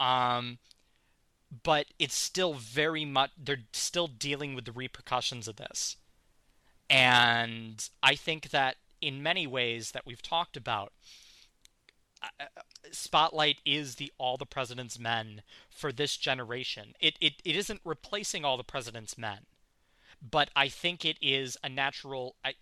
Um, 0.00 0.58
but 1.62 1.86
it's 1.98 2.14
still 2.14 2.54
very 2.54 3.04
much 3.04 3.30
they're 3.36 3.64
still 3.72 4.08
dealing 4.08 4.54
with 4.54 4.64
the 4.64 4.72
repercussions 4.72 5.48
of 5.48 5.56
this. 5.56 5.96
And 6.88 7.88
I 8.02 8.14
think 8.14 8.50
that 8.50 8.76
in 9.00 9.22
many 9.22 9.46
ways 9.46 9.92
that 9.92 10.06
we've 10.06 10.22
talked 10.22 10.56
about, 10.56 10.92
Spotlight 12.92 13.58
is 13.64 13.96
the 13.96 14.12
All 14.18 14.36
the 14.36 14.46
President's 14.46 14.98
Men 14.98 15.42
for 15.70 15.92
this 15.92 16.16
generation. 16.16 16.94
It, 17.00 17.16
it 17.20 17.34
it 17.44 17.56
isn't 17.56 17.80
replacing 17.84 18.44
All 18.44 18.56
the 18.56 18.64
President's 18.64 19.18
Men, 19.18 19.46
but 20.22 20.50
I 20.54 20.68
think 20.68 21.04
it 21.04 21.18
is 21.20 21.56
a 21.62 21.68
natural. 21.68 22.36
I 22.44 22.54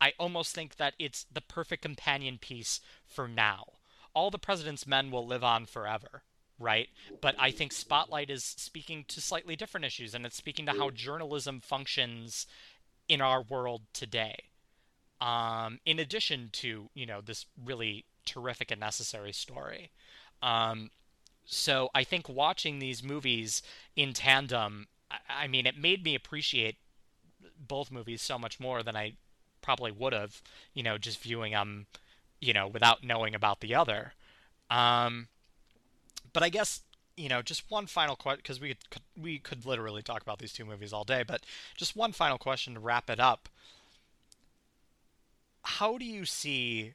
I 0.00 0.12
almost 0.18 0.54
think 0.54 0.76
that 0.76 0.94
it's 0.98 1.26
the 1.30 1.40
perfect 1.40 1.82
companion 1.82 2.38
piece 2.38 2.80
for 3.06 3.28
now. 3.28 3.64
All 4.14 4.30
the 4.30 4.38
President's 4.38 4.86
Men 4.86 5.10
will 5.10 5.26
live 5.26 5.44
on 5.44 5.66
forever 5.66 6.22
right? 6.58 6.88
But 7.20 7.36
I 7.38 7.50
think 7.50 7.72
Spotlight 7.72 8.30
is 8.30 8.44
speaking 8.44 9.04
to 9.08 9.20
slightly 9.20 9.56
different 9.56 9.86
issues, 9.86 10.14
and 10.14 10.26
it's 10.26 10.36
speaking 10.36 10.66
to 10.66 10.72
how 10.72 10.90
journalism 10.90 11.60
functions 11.60 12.46
in 13.08 13.20
our 13.20 13.42
world 13.42 13.82
today. 13.92 14.36
Um, 15.20 15.80
in 15.84 15.98
addition 15.98 16.50
to 16.52 16.90
you 16.94 17.06
know 17.06 17.20
this 17.20 17.46
really 17.62 18.04
terrific 18.28 18.70
and 18.70 18.80
necessary 18.80 19.32
story. 19.32 19.90
Um, 20.42 20.90
so 21.44 21.88
I 21.94 22.04
think 22.04 22.28
watching 22.28 22.78
these 22.78 23.02
movies 23.02 23.62
in 23.96 24.12
tandem, 24.12 24.86
I, 25.10 25.44
I 25.44 25.46
mean, 25.46 25.66
it 25.66 25.76
made 25.76 26.04
me 26.04 26.14
appreciate 26.14 26.76
both 27.58 27.90
movies 27.90 28.22
so 28.22 28.38
much 28.38 28.60
more 28.60 28.82
than 28.82 28.96
I 28.96 29.14
probably 29.62 29.90
would 29.90 30.12
have, 30.12 30.42
you 30.74 30.82
know, 30.82 30.98
just 30.98 31.20
viewing 31.20 31.52
them, 31.52 31.86
you 32.40 32.52
know, 32.52 32.68
without 32.68 33.02
knowing 33.02 33.34
about 33.34 33.60
the 33.60 33.74
other. 33.74 34.12
Um, 34.70 35.28
but 36.32 36.42
I 36.42 36.50
guess 36.50 36.82
you 37.18 37.28
know, 37.28 37.42
just 37.42 37.68
one 37.68 37.86
final 37.86 38.14
question 38.14 38.40
because 38.42 38.60
we 38.60 38.76
could 38.90 39.02
we 39.20 39.38
could 39.38 39.66
literally 39.66 40.02
talk 40.02 40.22
about 40.22 40.38
these 40.38 40.52
two 40.52 40.64
movies 40.64 40.92
all 40.92 41.04
day, 41.04 41.24
but 41.26 41.42
just 41.76 41.96
one 41.96 42.12
final 42.12 42.38
question 42.38 42.74
to 42.74 42.80
wrap 42.80 43.10
it 43.10 43.18
up. 43.18 43.48
How 45.62 45.98
do 45.98 46.04
you 46.04 46.24
see 46.24 46.94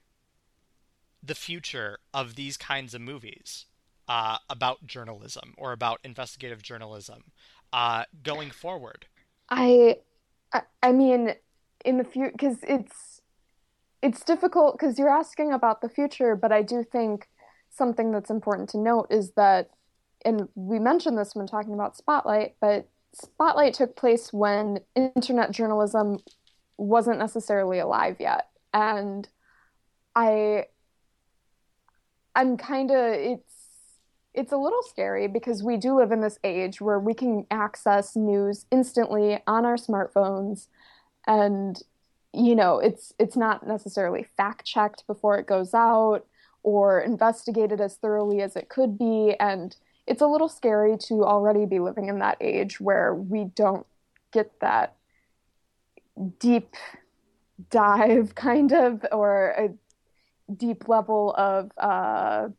the 1.24 1.36
future 1.36 2.00
of 2.14 2.36
these 2.36 2.58
kinds 2.58 2.94
of 2.94 3.02
movies? 3.02 3.66
uh, 4.08 4.38
about 4.50 4.86
journalism 4.86 5.54
or 5.58 5.72
about 5.72 6.00
investigative 6.04 6.62
journalism 6.62 7.24
uh, 7.72 8.04
going 8.24 8.52
forward? 8.52 9.06
I, 9.50 9.98
I, 10.52 10.62
I 10.82 10.92
mean, 10.92 11.34
in 11.86 11.98
the 11.98 12.04
future, 12.04 12.32
because 12.32 12.58
it's 12.64 13.22
it's 14.02 14.24
difficult 14.24 14.78
because 14.78 15.00
you're 15.00 15.10
asking 15.10 15.54
about 15.54 15.82
the 15.82 15.88
future, 15.88 16.36
but 16.36 16.52
I 16.52 16.62
do 16.62 16.84
think 16.84 17.30
something 17.70 18.12
that's 18.12 18.30
important 18.30 18.70
to 18.70 18.78
note 18.78 19.08
is 19.10 19.32
that, 19.32 19.70
and 20.26 20.50
we 20.56 20.78
mentioned 20.78 21.18
this 21.18 21.34
when 21.34 21.48
talking 21.48 21.74
about 21.74 21.96
Spotlight, 21.96 22.56
but 22.60 22.90
Spotlight 23.14 23.74
took 23.74 23.96
place 23.96 24.34
when 24.34 24.80
internet 24.94 25.52
journalism 25.52 26.18
wasn't 26.78 27.18
necessarily 27.18 27.80
alive 27.80 28.18
yet, 28.20 28.50
and 28.74 29.30
I, 30.16 30.66
I'm 32.36 32.58
kind 32.58 32.92
of 32.92 33.14
it's 33.14 33.54
it's 34.34 34.52
a 34.52 34.58
little 34.58 34.82
scary 34.82 35.28
because 35.28 35.62
we 35.62 35.78
do 35.78 35.98
live 35.98 36.12
in 36.12 36.22
this 36.22 36.40
age 36.44 36.82
where 36.82 37.00
we 37.00 37.14
can 37.14 37.46
access 37.52 38.16
news 38.16 38.66
instantly 38.72 39.40
on 39.46 39.66
our 39.66 39.76
smartphones. 39.76 40.68
And 41.28 41.82
you 42.34 42.56
know 42.56 42.80
it's 42.80 43.14
it's 43.20 43.38
not 43.38 43.68
necessarily 43.68 44.24
fact 44.24 44.66
checked 44.66 45.06
before 45.06 45.38
it 45.38 45.46
goes 45.46 45.74
out 45.74 46.26
or 46.64 47.02
investigated 47.02 47.80
as 47.80 47.96
thoroughly 47.96 48.42
as 48.42 48.56
it 48.56 48.70
could 48.70 48.98
be. 48.98 49.36
And 49.40 49.76
it's 50.08 50.22
a 50.22 50.28
little 50.28 50.50
scary 50.50 50.98
to 51.08 51.24
already 51.24 51.66
be 51.66 51.80
living 51.80 52.08
in 52.08 52.20
that 52.20 52.38
age 52.42 52.80
where 52.80 53.14
we 53.14 53.46
don't 53.46 53.86
get 54.32 54.60
that 54.62 54.96
deep 56.40 56.76
dive 57.70 58.36
kind 58.36 58.72
of 58.72 59.06
or 59.12 59.50
a 59.58 59.70
deep 60.58 60.88
level 60.88 61.34
of 61.38 61.72
uh, 61.78 62.50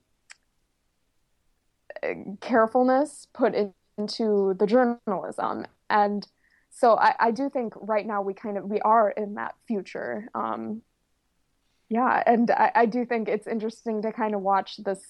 carefulness 2.41 3.27
put 3.33 3.55
in, 3.55 3.73
into 3.97 4.55
the 4.59 4.67
journalism. 4.67 5.67
And 5.89 6.27
so 6.71 6.97
I, 6.97 7.15
I, 7.21 7.31
do 7.31 7.49
think 7.49 7.73
right 7.77 8.07
now 8.07 8.21
we 8.23 8.35
kind 8.35 8.59
of 8.59 8.65
we 8.65 8.81
are 8.81 9.11
in 9.11 9.35
that 9.35 9.55
future. 9.69 10.29
Um, 10.35 10.83
yeah 11.89 12.23
and 12.27 12.51
I, 12.51 12.73
I, 12.75 12.87
do 12.87 13.05
think 13.05 13.29
it's 13.29 13.47
interesting 13.47 14.03
to 14.03 14.13
kind 14.13 14.35
of 14.35 14.41
watch 14.41 14.79
this 14.79 15.03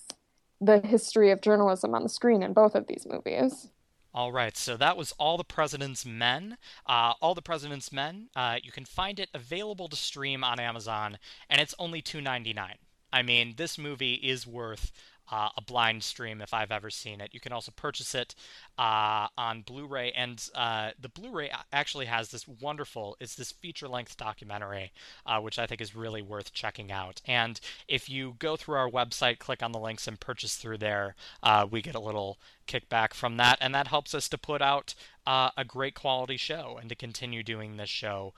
the 0.60 0.80
history 0.80 1.30
of 1.30 1.40
journalism 1.40 1.94
on 1.94 2.02
the 2.02 2.08
screen 2.08 2.42
in 2.42 2.52
both 2.52 2.74
of 2.74 2.86
these 2.86 3.06
movies 3.08 3.68
all 4.14 4.30
right, 4.30 4.56
so 4.56 4.76
that 4.76 4.96
was 4.96 5.10
All 5.18 5.36
the 5.36 5.42
President's 5.44 6.06
Men. 6.06 6.56
Uh, 6.86 7.14
All 7.20 7.34
the 7.34 7.42
President's 7.42 7.90
Men, 7.90 8.28
uh, 8.36 8.58
you 8.62 8.70
can 8.70 8.84
find 8.84 9.18
it 9.18 9.28
available 9.34 9.88
to 9.88 9.96
stream 9.96 10.44
on 10.44 10.60
Amazon, 10.60 11.18
and 11.50 11.60
it's 11.60 11.74
only 11.80 12.00
$2.99. 12.00 12.76
I 13.12 13.22
mean, 13.22 13.54
this 13.56 13.76
movie 13.76 14.14
is 14.14 14.46
worth 14.46 14.92
uh, 15.30 15.48
a 15.56 15.62
blind 15.62 16.02
stream 16.02 16.40
if 16.40 16.52
I've 16.52 16.70
ever 16.70 16.90
seen 16.90 17.20
it. 17.20 17.30
You 17.32 17.40
can 17.40 17.52
also 17.52 17.72
purchase 17.74 18.14
it 18.14 18.34
uh, 18.78 19.28
on 19.38 19.62
Blu-ray, 19.62 20.12
and 20.12 20.46
uh, 20.54 20.90
the 21.00 21.08
Blu-ray 21.08 21.50
actually 21.72 22.06
has 22.06 22.30
this 22.30 22.46
wonderful. 22.46 23.16
It's 23.20 23.34
this 23.34 23.52
feature-length 23.52 24.16
documentary, 24.16 24.92
uh, 25.26 25.40
which 25.40 25.58
I 25.58 25.66
think 25.66 25.80
is 25.80 25.96
really 25.96 26.22
worth 26.22 26.52
checking 26.52 26.92
out. 26.92 27.20
And 27.26 27.60
if 27.88 28.08
you 28.08 28.36
go 28.38 28.56
through 28.56 28.76
our 28.76 28.90
website, 28.90 29.38
click 29.38 29.62
on 29.62 29.72
the 29.72 29.78
links, 29.78 30.06
and 30.06 30.20
purchase 30.20 30.56
through 30.56 30.78
there, 30.78 31.14
uh, 31.42 31.66
we 31.70 31.82
get 31.82 31.94
a 31.94 32.00
little 32.00 32.38
kickback 32.66 33.14
from 33.14 33.36
that, 33.36 33.58
and 33.60 33.74
that 33.74 33.88
helps 33.88 34.14
us 34.14 34.28
to 34.28 34.38
put 34.38 34.62
out 34.62 34.94
uh, 35.26 35.50
a 35.56 35.64
great 35.64 35.94
quality 35.94 36.36
show 36.36 36.78
and 36.80 36.88
to 36.88 36.94
continue 36.94 37.42
doing 37.42 37.76
this 37.76 37.88
show 37.88 38.34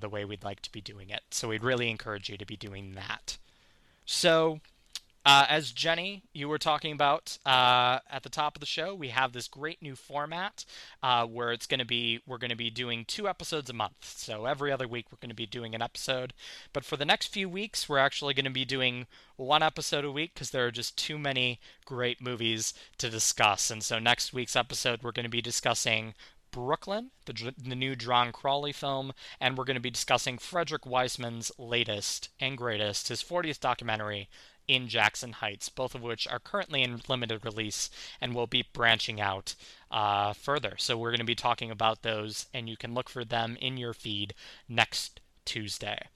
the 0.00 0.08
way 0.08 0.24
we'd 0.24 0.44
like 0.44 0.60
to 0.60 0.72
be 0.72 0.80
doing 0.80 1.10
it. 1.10 1.22
So 1.30 1.48
we'd 1.48 1.64
really 1.64 1.90
encourage 1.90 2.28
you 2.28 2.36
to 2.36 2.46
be 2.46 2.56
doing 2.56 2.92
that. 2.92 3.38
So 4.04 4.60
uh, 5.24 5.44
as 5.48 5.72
Jenny, 5.72 6.22
you 6.32 6.48
were 6.48 6.58
talking 6.58 6.92
about 6.92 7.38
uh, 7.44 7.98
at 8.10 8.22
the 8.22 8.30
top 8.30 8.56
of 8.56 8.60
the 8.60 8.66
show, 8.66 8.94
we 8.94 9.08
have 9.08 9.32
this 9.32 9.48
great 9.48 9.82
new 9.82 9.94
format 9.94 10.64
uh, 11.02 11.26
where 11.26 11.52
it's 11.52 11.66
going 11.66 11.80
to 11.80 11.84
be 11.84 12.20
we're 12.26 12.38
going 12.38 12.50
to 12.50 12.56
be 12.56 12.70
doing 12.70 13.04
two 13.04 13.28
episodes 13.28 13.68
a 13.68 13.74
month. 13.74 14.14
So 14.16 14.46
every 14.46 14.72
other 14.72 14.88
week 14.88 15.06
we're 15.10 15.18
going 15.20 15.30
to 15.30 15.34
be 15.34 15.46
doing 15.46 15.74
an 15.74 15.82
episode. 15.82 16.32
But 16.72 16.84
for 16.84 16.96
the 16.96 17.04
next 17.04 17.26
few 17.26 17.48
weeks, 17.48 17.88
we're 17.88 17.98
actually 17.98 18.32
going 18.32 18.44
to 18.46 18.50
be 18.50 18.64
doing 18.64 19.06
one 19.36 19.62
episode 19.62 20.04
a 20.04 20.12
week 20.12 20.32
because 20.34 20.50
there 20.50 20.66
are 20.66 20.70
just 20.70 20.96
too 20.96 21.18
many 21.18 21.60
great 21.84 22.22
movies 22.22 22.72
to 22.98 23.10
discuss. 23.10 23.70
And 23.70 23.82
so 23.82 23.98
next 23.98 24.32
week's 24.32 24.56
episode, 24.56 25.02
we're 25.02 25.12
going 25.12 25.24
to 25.24 25.30
be 25.30 25.42
discussing 25.42 26.14
Brooklyn, 26.50 27.10
the, 27.26 27.54
the 27.56 27.76
new 27.76 27.94
John 27.94 28.32
Crowley 28.32 28.72
film, 28.72 29.12
and 29.40 29.56
we're 29.56 29.64
going 29.64 29.76
to 29.76 29.80
be 29.80 29.90
discussing 29.90 30.38
Frederick 30.38 30.84
Wiseman's 30.84 31.52
latest 31.58 32.28
and 32.40 32.56
greatest, 32.56 33.08
his 33.08 33.22
40th 33.22 33.60
documentary, 33.60 34.28
in 34.68 34.88
Jackson 34.88 35.32
Heights, 35.32 35.68
both 35.68 35.94
of 35.94 36.02
which 36.02 36.26
are 36.28 36.38
currently 36.38 36.82
in 36.82 37.00
limited 37.08 37.44
release 37.44 37.90
and 38.20 38.34
will 38.34 38.46
be 38.46 38.64
branching 38.72 39.20
out 39.20 39.54
uh, 39.90 40.32
further. 40.32 40.74
So 40.78 40.96
we're 40.96 41.10
going 41.10 41.18
to 41.18 41.24
be 41.24 41.34
talking 41.34 41.70
about 41.70 42.02
those, 42.02 42.46
and 42.54 42.68
you 42.68 42.76
can 42.76 42.94
look 42.94 43.08
for 43.08 43.24
them 43.24 43.56
in 43.60 43.76
your 43.76 43.92
feed 43.92 44.34
next 44.68 45.20
Tuesday. 45.44 46.08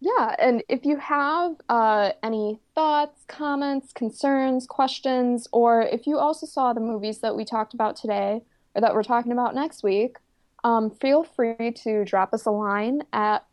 Yeah, 0.00 0.34
and 0.38 0.62
if 0.68 0.86
you 0.86 0.96
have 0.96 1.56
uh, 1.68 2.12
any 2.22 2.58
thoughts, 2.74 3.22
comments, 3.28 3.92
concerns, 3.92 4.66
questions, 4.66 5.46
or 5.52 5.82
if 5.82 6.06
you 6.06 6.18
also 6.18 6.46
saw 6.46 6.72
the 6.72 6.80
movies 6.80 7.18
that 7.18 7.36
we 7.36 7.44
talked 7.44 7.74
about 7.74 7.96
today 7.96 8.40
or 8.74 8.80
that 8.80 8.94
we're 8.94 9.02
talking 9.02 9.32
about 9.32 9.54
next 9.54 9.82
week, 9.82 10.16
um, 10.64 10.90
feel 10.90 11.22
free 11.22 11.72
to 11.84 12.04
drop 12.04 12.32
us 12.32 12.46
a 12.46 12.50
line 12.50 13.02
at 13.12 13.44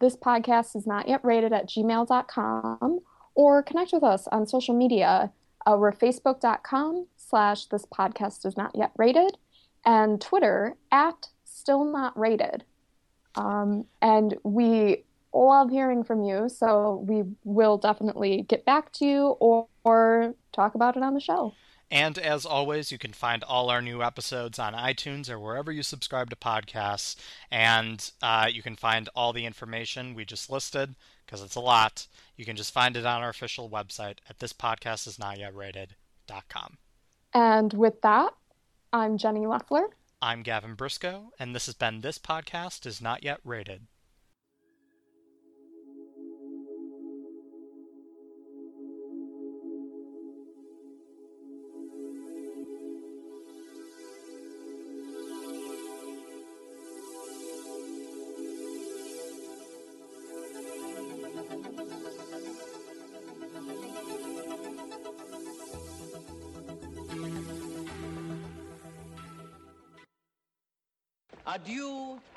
this 0.00 0.16
podcast 0.16 0.74
is 0.74 0.86
not 0.86 1.08
yet 1.08 1.24
rated 1.24 1.52
at 1.52 1.68
gmail.com 1.68 3.00
or 3.34 3.62
connect 3.62 3.92
with 3.92 4.02
us 4.02 4.26
on 4.28 4.46
social 4.46 4.74
media. 4.74 5.32
Uh, 5.66 5.76
we're 5.78 5.92
facebook.com 5.92 7.06
slash 7.16 7.66
this 7.66 7.86
podcast 7.86 8.44
is 8.44 8.56
not 8.56 8.72
yet 8.74 8.92
rated 8.96 9.36
and 9.84 10.20
Twitter 10.20 10.76
at 10.90 11.28
still 11.44 11.84
not 11.84 12.18
rated. 12.18 12.64
Um, 13.34 13.86
and 14.00 14.36
we 14.44 15.04
love 15.32 15.70
hearing 15.70 16.04
from 16.04 16.22
you, 16.22 16.48
so 16.48 17.04
we 17.06 17.24
will 17.44 17.78
definitely 17.78 18.42
get 18.48 18.64
back 18.64 18.92
to 18.94 19.04
you 19.04 19.26
or, 19.40 19.66
or 19.82 20.34
talk 20.52 20.74
about 20.74 20.96
it 20.96 21.02
on 21.02 21.14
the 21.14 21.20
show. 21.20 21.54
And 21.90 22.18
as 22.18 22.46
always, 22.46 22.90
you 22.90 22.98
can 22.98 23.12
find 23.12 23.44
all 23.44 23.70
our 23.70 23.82
new 23.82 24.02
episodes 24.02 24.58
on 24.58 24.72
iTunes 24.72 25.30
or 25.30 25.38
wherever 25.38 25.70
you 25.70 25.82
subscribe 25.82 26.30
to 26.30 26.36
podcasts. 26.36 27.14
And 27.50 28.10
uh, 28.22 28.48
you 28.50 28.62
can 28.62 28.74
find 28.74 29.08
all 29.14 29.32
the 29.32 29.46
information 29.46 30.14
we 30.14 30.24
just 30.24 30.50
listed, 30.50 30.96
because 31.24 31.42
it's 31.42 31.56
a 31.56 31.60
lot. 31.60 32.06
You 32.36 32.44
can 32.44 32.56
just 32.56 32.72
find 32.72 32.96
it 32.96 33.06
on 33.06 33.22
our 33.22 33.28
official 33.28 33.70
website 33.70 34.18
at 34.28 34.38
thispodcastisnotyet.rated.com. 34.38 36.78
And 37.32 37.72
with 37.72 38.00
that, 38.02 38.34
I'm 38.92 39.18
Jenny 39.18 39.46
Leffler. 39.46 39.88
I'm 40.22 40.42
Gavin 40.42 40.74
Briscoe, 40.74 41.32
and 41.38 41.54
this 41.54 41.66
has 41.66 41.74
been 41.74 42.00
This 42.00 42.18
Podcast 42.18 42.86
is 42.86 43.00
Not 43.00 43.22
Yet 43.24 43.40
Rated. 43.44 43.86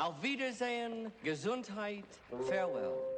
Auf 0.08 0.24
Wiedersehen, 0.24 1.12
Gesundheit, 1.22 2.06
farewell. 2.48 3.17